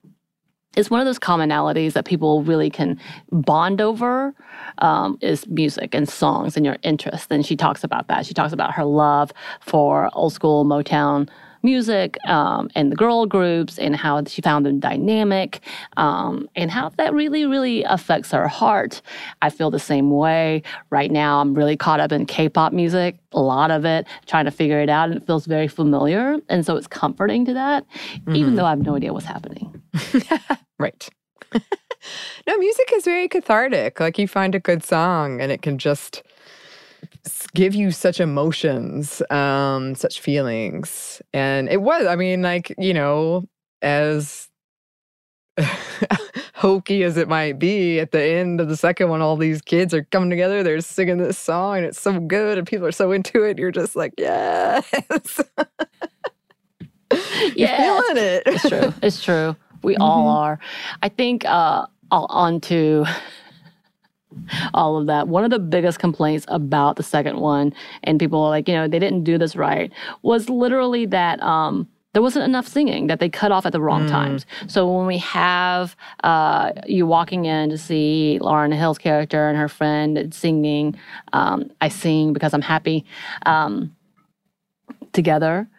It's 0.76 0.90
one 0.90 1.00
of 1.00 1.06
those 1.06 1.20
commonalities 1.20 1.94
that 1.94 2.06
people 2.06 2.44
really 2.44 2.70
can 2.70 3.00
bond 3.32 3.82
over 3.82 4.34
um, 4.78 5.18
is 5.22 5.48
music 5.48 5.96
and 5.96 6.08
songs 6.08 6.56
and 6.56 6.66
your 6.66 6.78
interest. 6.84 7.32
And 7.32 7.46
she 7.46 7.56
talks 7.56 7.84
about 7.84 8.08
that. 8.08 8.26
She 8.26 8.34
talks 8.34 8.54
about 8.54 8.74
her 8.74 8.86
love 8.86 9.32
for 9.62 10.10
old 10.14 10.34
school 10.34 10.66
Motown 10.66 11.28
music 11.64 12.18
um, 12.26 12.70
and 12.76 12.92
the 12.92 12.96
girl 12.96 13.26
groups 13.26 13.78
and 13.78 13.96
how 13.96 14.24
she 14.26 14.42
found 14.42 14.66
them 14.66 14.80
dynamic 14.80 15.62
um, 15.98 16.50
and 16.56 16.72
how 16.72 16.90
that 16.98 17.14
really, 17.14 17.46
really 17.46 17.84
affects 17.84 18.32
her 18.32 18.48
heart. 18.48 19.02
I 19.42 19.50
feel 19.50 19.70
the 19.72 19.80
same 19.80 20.12
way. 20.12 20.64
Right 20.90 21.12
now, 21.12 21.42
I'm 21.42 21.54
really 21.54 21.76
caught 21.76 22.00
up 22.00 22.12
in 22.12 22.26
K 22.26 22.50
pop 22.50 22.74
music, 22.74 23.18
a 23.34 23.42
lot 23.42 23.72
of 23.72 23.86
it, 23.86 24.08
trying 24.26 24.46
to 24.46 24.52
figure 24.52 24.80
it 24.80 24.90
out, 24.90 25.10
and 25.10 25.22
it 25.22 25.26
feels 25.26 25.46
very 25.46 25.68
familiar. 25.68 26.38
And 26.48 26.66
so 26.66 26.76
it's 26.76 26.88
comforting 26.88 27.46
to 27.46 27.54
that, 27.54 27.86
mm-hmm. 27.90 28.36
even 28.36 28.56
though 28.56 28.66
I 28.66 28.70
have 28.70 28.80
no 28.80 28.96
idea 28.96 29.14
what's 29.14 29.26
happening. 29.26 29.69
right. 30.80 31.10
no, 32.48 32.58
music 32.58 32.92
is 32.94 33.06
very 33.06 33.28
cathartic. 33.28 34.00
Like 34.00 34.18
you 34.18 34.28
find 34.28 34.56
a 34.56 34.60
good 34.60 34.84
song 34.84 35.42
and 35.42 35.52
it 35.52 35.62
can 35.62 35.78
just 35.78 36.24
give 37.54 37.76
you 37.76 37.92
such 37.92 38.20
emotions, 38.20 39.22
um, 39.30 39.96
such 39.96 40.20
feelings. 40.20 41.22
And 41.34 41.70
it 41.70 41.82
was, 41.82 42.06
I 42.06 42.16
mean, 42.16 42.42
like, 42.42 42.74
you 42.78 42.94
know, 42.94 43.46
as 43.82 44.48
hokey 46.56 47.04
as 47.04 47.18
it 47.18 47.28
might 47.28 47.60
be, 47.60 48.00
at 48.00 48.12
the 48.12 48.22
end 48.22 48.62
of 48.62 48.70
the 48.70 48.78
second 48.78 49.10
one, 49.10 49.22
all 49.22 49.38
these 49.38 49.62
kids 49.62 49.94
are 49.94 50.04
coming 50.06 50.30
together, 50.30 50.64
they're 50.64 50.82
singing 50.82 51.18
this 51.18 51.38
song, 51.38 51.78
and 51.78 51.86
it's 51.86 52.00
so 52.00 52.20
good, 52.20 52.58
and 52.58 52.68
people 52.68 52.88
are 52.88 52.92
so 52.92 53.12
into 53.12 53.44
it. 53.44 53.58
You're 53.58 53.72
just 53.72 53.96
like, 53.96 54.14
yes. 54.18 54.86
yeah, 57.56 57.78
feeling 57.78 58.24
it. 58.24 58.44
it's 58.46 58.70
true. 58.70 58.94
It's 59.02 59.24
true. 59.24 59.56
We 59.82 59.94
mm-hmm. 59.94 60.02
all 60.02 60.28
are. 60.30 60.60
I 61.02 61.10
think 61.10 61.46
uh, 61.46 61.86
on 62.12 62.62
to 62.62 63.06
all 64.74 64.98
of 64.98 65.08
that. 65.08 65.28
One 65.28 65.44
of 65.44 65.52
the 65.52 65.60
biggest 65.60 66.00
complaints 66.00 66.46
about 66.50 66.96
the 66.96 67.04
second 67.04 67.40
one, 67.40 67.74
and 68.04 68.20
people 68.20 68.42
are 68.44 68.50
like, 68.50 68.68
you 68.68 68.74
know, 68.76 68.88
they 68.88 69.00
didn't 69.00 69.24
do 69.24 69.38
this 69.38 69.56
right, 69.56 69.92
was 70.22 70.50
literally 70.50 71.06
that 71.08 71.42
um, 71.42 71.88
there 72.14 72.22
wasn't 72.22 72.46
enough 72.46 72.68
singing, 72.68 73.08
that 73.08 73.20
they 73.20 73.30
cut 73.30 73.52
off 73.52 73.66
at 73.66 73.72
the 73.72 73.82
wrong 73.82 74.06
mm. 74.06 74.10
times. 74.10 74.46
So 74.68 74.92
when 74.92 75.06
we 75.06 75.18
have 75.20 75.96
uh, 76.24 76.74
you 76.86 77.06
walking 77.06 77.46
in 77.46 77.70
to 77.70 77.78
see 77.78 78.40
Lauryn 78.42 78.76
Hill's 78.76 78.98
character 78.98 79.48
and 79.48 79.58
her 79.58 79.70
friend 79.70 80.34
singing, 80.34 80.98
um, 81.34 81.72
I 81.82 81.90
sing 81.90 82.34
because 82.34 82.54
I'm 82.54 82.62
happy 82.62 83.06
um, 83.46 83.96
together 85.14 85.70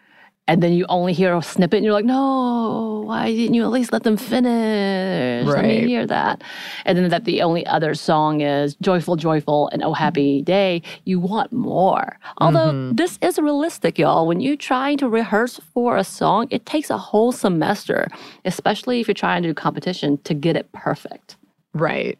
and 0.47 0.61
then 0.61 0.73
you 0.73 0.85
only 0.89 1.13
hear 1.13 1.35
a 1.35 1.41
snippet 1.41 1.77
and 1.77 1.85
you're 1.85 1.93
like, 1.93 2.05
no, 2.05 3.03
why 3.05 3.27
didn't 3.27 3.53
you 3.53 3.63
at 3.63 3.69
least 3.69 3.93
let 3.93 4.03
them 4.03 4.17
finish? 4.17 5.47
Right. 5.47 5.55
Let 5.55 5.65
me 5.65 5.87
hear 5.87 6.05
that. 6.07 6.43
And 6.83 6.97
then 6.97 7.09
that 7.09 7.25
the 7.25 7.41
only 7.41 7.65
other 7.67 7.93
song 7.93 8.41
is 8.41 8.75
Joyful, 8.75 9.15
Joyful, 9.15 9.69
and 9.69 9.83
Oh 9.83 9.93
Happy 9.93 10.41
Day. 10.41 10.81
You 11.05 11.19
want 11.19 11.53
more. 11.53 12.17
Although 12.39 12.71
mm-hmm. 12.71 12.95
this 12.95 13.19
is 13.21 13.37
realistic, 13.37 13.99
y'all. 13.99 14.27
When 14.27 14.41
you're 14.41 14.57
trying 14.57 14.97
to 14.97 15.07
rehearse 15.07 15.59
for 15.73 15.95
a 15.95 16.03
song, 16.03 16.47
it 16.49 16.65
takes 16.65 16.89
a 16.89 16.97
whole 16.97 17.31
semester, 17.31 18.07
especially 18.43 18.99
if 18.99 19.07
you're 19.07 19.13
trying 19.13 19.43
to 19.43 19.49
do 19.49 19.53
competition 19.53 20.17
to 20.23 20.33
get 20.33 20.55
it 20.55 20.71
perfect. 20.71 21.37
Right. 21.73 22.17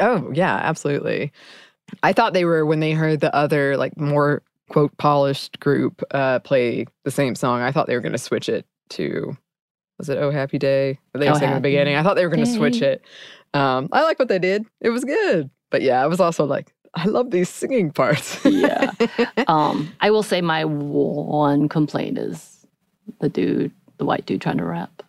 Oh, 0.00 0.32
yeah, 0.32 0.56
absolutely. 0.56 1.32
I 2.02 2.12
thought 2.12 2.32
they 2.32 2.44
were 2.44 2.64
when 2.64 2.80
they 2.80 2.92
heard 2.92 3.20
the 3.20 3.34
other 3.34 3.76
like 3.76 3.96
more 3.98 4.42
quote 4.72 4.96
polished 4.96 5.60
group 5.60 6.02
uh, 6.12 6.38
play 6.40 6.86
the 7.04 7.10
same 7.10 7.34
song. 7.34 7.60
I 7.60 7.70
thought 7.70 7.86
they 7.86 7.94
were 7.94 8.00
going 8.00 8.12
to 8.12 8.18
switch 8.18 8.48
it 8.48 8.66
to 8.90 9.36
was 9.98 10.08
it 10.08 10.18
Oh 10.18 10.30
Happy 10.30 10.58
Day? 10.58 10.98
They 11.12 11.28
were 11.28 11.36
oh, 11.36 11.38
saying 11.38 11.52
in 11.52 11.56
the 11.56 11.60
beginning. 11.60 11.94
I 11.94 12.02
thought 12.02 12.14
they 12.14 12.24
were 12.24 12.34
going 12.34 12.44
to 12.44 12.50
switch 12.50 12.82
it. 12.82 13.02
Um, 13.54 13.88
I 13.92 14.02
like 14.02 14.18
what 14.18 14.28
they 14.28 14.38
did. 14.38 14.64
It 14.80 14.90
was 14.90 15.04
good, 15.04 15.50
but 15.70 15.82
yeah, 15.82 16.02
I 16.02 16.06
was 16.06 16.18
also 16.18 16.44
like, 16.44 16.72
I 16.94 17.04
love 17.04 17.30
these 17.30 17.48
singing 17.48 17.92
parts. 17.92 18.44
yeah. 18.44 18.90
Um, 19.46 19.92
I 20.00 20.10
will 20.10 20.22
say 20.22 20.40
my 20.40 20.64
one 20.64 21.68
complaint 21.68 22.16
is 22.16 22.66
the 23.20 23.28
dude, 23.28 23.72
the 23.98 24.04
white 24.04 24.24
dude 24.24 24.40
trying 24.40 24.58
to 24.58 24.64
rap. 24.64 25.02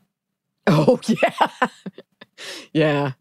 Oh 0.68 1.00
yeah, 1.08 1.68
yeah. 2.74 3.12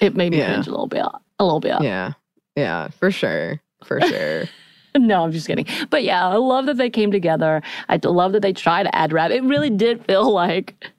It 0.00 0.16
made 0.16 0.32
me 0.32 0.38
yeah. 0.38 0.54
cringe 0.54 0.66
a 0.66 0.70
little 0.70 0.86
bit. 0.86 1.04
A 1.38 1.44
little 1.44 1.60
bit. 1.60 1.82
Yeah, 1.82 2.14
yeah, 2.56 2.88
for 2.88 3.10
sure, 3.10 3.60
for 3.84 4.00
sure. 4.00 4.44
no, 4.96 5.24
I'm 5.24 5.32
just 5.32 5.46
kidding. 5.46 5.66
But 5.90 6.04
yeah, 6.04 6.26
I 6.26 6.36
love 6.36 6.66
that 6.66 6.76
they 6.76 6.90
came 6.90 7.10
together. 7.10 7.62
I 7.88 7.98
love 8.02 8.32
that 8.32 8.40
they 8.40 8.52
tried 8.52 8.84
to 8.84 8.94
add 8.94 9.12
rap. 9.12 9.30
It 9.30 9.42
really 9.42 9.70
did 9.70 10.04
feel 10.04 10.30
like 10.32 10.92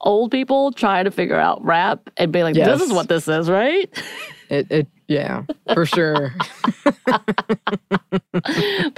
old 0.00 0.30
people 0.30 0.72
trying 0.72 1.04
to 1.04 1.10
figure 1.10 1.38
out 1.38 1.62
rap 1.64 2.10
and 2.16 2.32
be 2.32 2.42
like, 2.42 2.56
yes. 2.56 2.66
this 2.66 2.88
is 2.88 2.92
what 2.92 3.08
this 3.08 3.28
is, 3.28 3.50
right? 3.50 3.88
It, 4.50 4.70
it 4.70 4.86
yeah, 5.08 5.44
for 5.74 5.86
sure. 5.86 6.34
but 7.04 7.22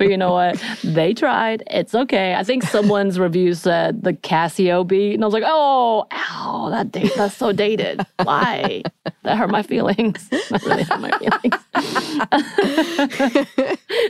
you 0.00 0.16
know 0.16 0.32
what? 0.32 0.62
They 0.82 1.14
tried. 1.14 1.62
It's 1.70 1.94
okay. 1.94 2.34
I 2.34 2.42
think 2.42 2.64
someone's 2.64 3.18
review 3.18 3.54
said 3.54 4.02
the 4.02 4.12
Casio 4.12 4.86
beat, 4.86 5.14
and 5.14 5.22
I 5.22 5.26
was 5.26 5.34
like, 5.34 5.44
oh, 5.46 6.06
ow, 6.10 6.68
that 6.70 6.90
date, 6.90 7.12
that's 7.16 7.36
so 7.36 7.52
dated. 7.52 8.04
Why? 8.22 8.82
That 9.22 9.38
hurt 9.38 9.50
my 9.50 9.62
feelings. 9.62 10.28
That 10.50 10.64
really 10.64 10.82
hurt 10.82 11.00
my 11.00 11.10
feelings. 11.18 11.54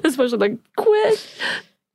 Especially 0.04 0.38
like, 0.38 0.58
quit 0.76 1.28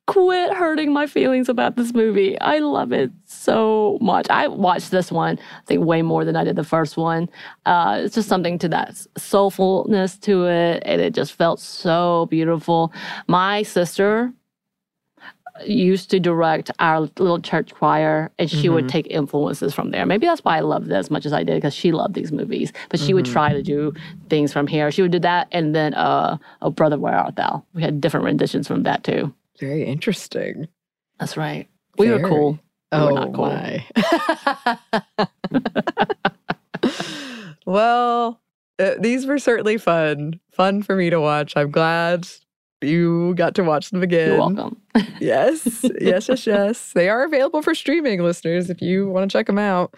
quit 0.07 0.53
hurting 0.53 0.93
my 0.93 1.07
feelings 1.07 1.49
about 1.49 1.75
this 1.75 1.93
movie. 1.93 2.39
I 2.39 2.59
love 2.59 2.91
it 2.91 3.11
so 3.25 3.97
much. 4.01 4.27
I 4.29 4.47
watched 4.47 4.91
this 4.91 5.11
one, 5.11 5.39
I 5.39 5.65
think, 5.65 5.83
way 5.83 6.01
more 6.01 6.23
than 6.23 6.35
I 6.35 6.43
did 6.43 6.55
the 6.55 6.63
first 6.63 6.95
one. 6.95 7.27
Uh, 7.65 8.01
it's 8.03 8.15
just 8.15 8.29
something 8.29 8.59
to 8.59 8.69
that 8.69 8.91
soulfulness 9.17 10.19
to 10.21 10.45
it, 10.45 10.83
and 10.85 11.01
it 11.01 11.13
just 11.13 11.33
felt 11.33 11.59
so 11.59 12.27
beautiful. 12.29 12.93
My 13.27 13.63
sister 13.63 14.31
used 15.65 16.09
to 16.11 16.19
direct 16.19 16.69
our 16.79 17.01
little 17.01 17.39
church 17.39 17.73
choir 17.73 18.29
and 18.37 18.49
she 18.49 18.63
mm-hmm. 18.63 18.73
would 18.73 18.89
take 18.89 19.07
influences 19.07 19.73
from 19.73 19.91
there. 19.91 20.05
Maybe 20.05 20.27
that's 20.27 20.43
why 20.43 20.57
I 20.57 20.59
loved 20.59 20.87
it 20.87 20.93
as 20.93 21.09
much 21.09 21.25
as 21.25 21.31
I 21.31 21.43
did 21.43 21.55
because 21.55 21.73
she 21.73 21.93
loved 21.93 22.13
these 22.13 22.31
movies. 22.31 22.73
But 22.89 22.99
she 22.99 23.07
mm-hmm. 23.07 23.15
would 23.15 23.25
try 23.25 23.53
to 23.53 23.63
do 23.63 23.93
things 24.29 24.51
from 24.51 24.67
here. 24.67 24.91
She 24.91 25.01
would 25.01 25.11
do 25.11 25.19
that 25.19 25.47
and 25.53 25.73
then 25.73 25.93
uh 25.93 26.37
Oh 26.61 26.71
Brother 26.71 26.99
Where 26.99 27.15
Art 27.15 27.37
Thou. 27.37 27.63
We 27.73 27.81
had 27.81 28.01
different 28.01 28.25
renditions 28.25 28.67
from 28.67 28.83
that 28.83 29.05
too. 29.05 29.33
Very 29.59 29.83
interesting. 29.85 30.67
That's 31.19 31.37
right. 31.37 31.69
We 31.97 32.07
Very. 32.07 32.21
were 32.21 32.29
cool. 32.29 32.59
Oh, 32.91 33.09
not 33.09 33.33
cool. 33.33 33.47
my. 33.47 33.85
well, 37.65 38.41
uh, 38.79 38.91
these 38.99 39.25
were 39.25 39.39
certainly 39.39 39.77
fun. 39.77 40.39
Fun 40.51 40.83
for 40.83 40.95
me 40.95 41.09
to 41.09 41.19
watch. 41.19 41.55
I'm 41.55 41.71
glad 41.71 42.27
you 42.81 43.33
got 43.35 43.55
to 43.55 43.63
watch 43.63 43.89
them 43.89 44.03
again. 44.03 44.29
You're 44.29 44.39
welcome. 44.39 44.81
yes, 45.19 45.83
yes, 45.99 46.29
yes, 46.29 46.47
yes. 46.47 46.91
They 46.93 47.09
are 47.09 47.23
available 47.23 47.61
for 47.61 47.73
streaming, 47.73 48.21
listeners, 48.21 48.69
if 48.69 48.81
you 48.81 49.09
want 49.09 49.29
to 49.29 49.37
check 49.37 49.47
them 49.47 49.57
out. 49.57 49.95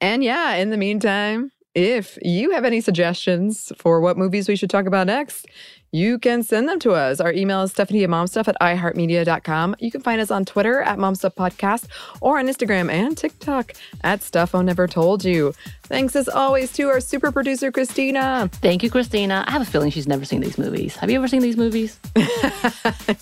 And 0.00 0.22
yeah, 0.24 0.54
in 0.54 0.70
the 0.70 0.76
meantime, 0.76 1.50
if 1.74 2.18
you 2.22 2.50
have 2.50 2.64
any 2.64 2.80
suggestions 2.80 3.72
for 3.76 4.00
what 4.00 4.18
movies 4.18 4.48
we 4.48 4.56
should 4.56 4.70
talk 4.70 4.86
about 4.86 5.06
next, 5.06 5.46
you 5.92 6.18
can 6.18 6.42
send 6.42 6.68
them 6.68 6.78
to 6.80 6.92
us. 6.92 7.20
Our 7.20 7.32
email 7.32 7.62
is 7.62 7.70
Stephanie 7.70 8.02
at 8.02 8.08
momstuff 8.08 8.48
at 8.48 8.56
iheartmedia.com. 8.60 9.76
You 9.78 9.90
can 9.90 10.00
find 10.00 10.22
us 10.22 10.30
on 10.30 10.46
Twitter 10.46 10.80
at 10.80 10.96
momstuffpodcast 10.96 11.86
or 12.22 12.38
on 12.38 12.46
Instagram 12.46 12.90
and 12.90 13.16
TikTok 13.16 13.74
at 14.02 14.22
Stuff 14.22 14.54
I 14.54 14.62
Never 14.62 14.88
Told 14.88 15.22
You. 15.22 15.52
Thanks 15.82 16.16
as 16.16 16.30
always 16.30 16.72
to 16.72 16.88
our 16.88 17.00
super 17.00 17.30
producer, 17.30 17.70
Christina. 17.70 18.48
Thank 18.54 18.82
you, 18.82 18.90
Christina. 18.90 19.44
I 19.46 19.50
have 19.50 19.60
a 19.60 19.66
feeling 19.66 19.90
she's 19.90 20.08
never 20.08 20.24
seen 20.24 20.40
these 20.40 20.56
movies. 20.56 20.96
Have 20.96 21.10
you 21.10 21.18
ever 21.18 21.28
seen 21.28 21.42
these 21.42 21.58
movies? 21.58 22.00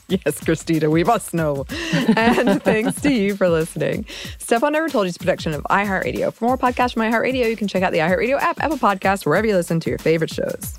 yes, 0.08 0.44
Christina, 0.44 0.88
we 0.88 1.02
must 1.02 1.34
know. 1.34 1.66
and 2.16 2.62
thanks 2.62 3.00
to 3.00 3.12
you 3.12 3.34
for 3.34 3.48
listening. 3.48 4.06
Stuff 4.38 4.62
I 4.62 4.70
Never 4.70 4.88
Told 4.88 5.06
You 5.06 5.08
is 5.08 5.16
a 5.16 5.18
production 5.18 5.54
of 5.54 5.64
iHeartRadio. 5.64 6.32
For 6.32 6.44
more 6.44 6.56
podcasts 6.56 6.94
from 6.94 7.02
iHeartRadio, 7.02 7.50
you 7.50 7.56
can 7.56 7.66
check 7.66 7.82
out 7.82 7.90
the 7.90 7.98
iHeartRadio 7.98 8.38
app, 8.40 8.60
Apple 8.62 8.78
Podcast, 8.78 9.26
wherever 9.26 9.48
you 9.48 9.56
listen 9.56 9.80
to 9.80 9.90
your 9.90 9.98
favorite 9.98 10.30
shows. 10.30 10.78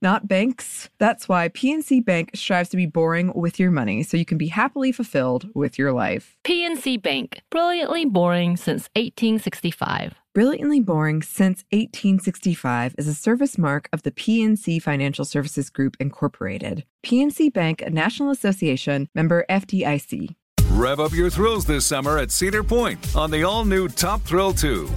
not 0.00 0.28
banks. 0.28 0.88
That's 0.98 1.28
why 1.28 1.48
PNC 1.48 2.04
Bank 2.04 2.30
strives 2.34 2.68
to 2.70 2.76
be 2.76 2.86
boring 2.86 3.32
with 3.34 3.58
your 3.58 3.70
money 3.70 4.02
so 4.02 4.16
you 4.16 4.24
can 4.24 4.38
be 4.38 4.48
happily 4.48 4.92
fulfilled 4.92 5.48
with 5.54 5.78
your 5.78 5.92
life. 5.92 6.36
PNC 6.44 7.02
Bank, 7.02 7.42
brilliantly 7.50 8.04
boring 8.04 8.56
since 8.56 8.88
1865. 8.94 10.14
Brilliantly 10.34 10.78
Boring 10.78 11.20
Since 11.20 11.64
1865 11.72 12.94
is 12.96 13.08
a 13.08 13.14
service 13.14 13.58
mark 13.58 13.88
of 13.92 14.04
the 14.04 14.12
PNC 14.12 14.80
Financial 14.80 15.24
Services 15.24 15.68
Group, 15.68 15.96
Incorporated. 15.98 16.84
PNC 17.04 17.52
Bank, 17.52 17.82
a 17.82 17.90
National 17.90 18.30
Association 18.30 19.08
member 19.16 19.44
FDIC. 19.50 20.36
Rev 20.70 21.00
up 21.00 21.12
your 21.12 21.28
thrills 21.28 21.64
this 21.64 21.84
summer 21.84 22.18
at 22.18 22.30
Cedar 22.30 22.62
Point 22.62 23.16
on 23.16 23.32
the 23.32 23.42
all 23.42 23.64
new 23.64 23.88
Top 23.88 24.22
Thrill 24.22 24.52
2. 24.52 24.88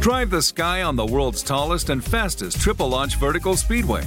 Drive 0.00 0.28
the 0.28 0.42
sky 0.42 0.82
on 0.82 0.96
the 0.96 1.06
world's 1.06 1.42
tallest 1.42 1.88
and 1.88 2.04
fastest 2.04 2.60
triple 2.60 2.90
launch 2.90 3.16
vertical 3.16 3.56
speedway. 3.56 4.06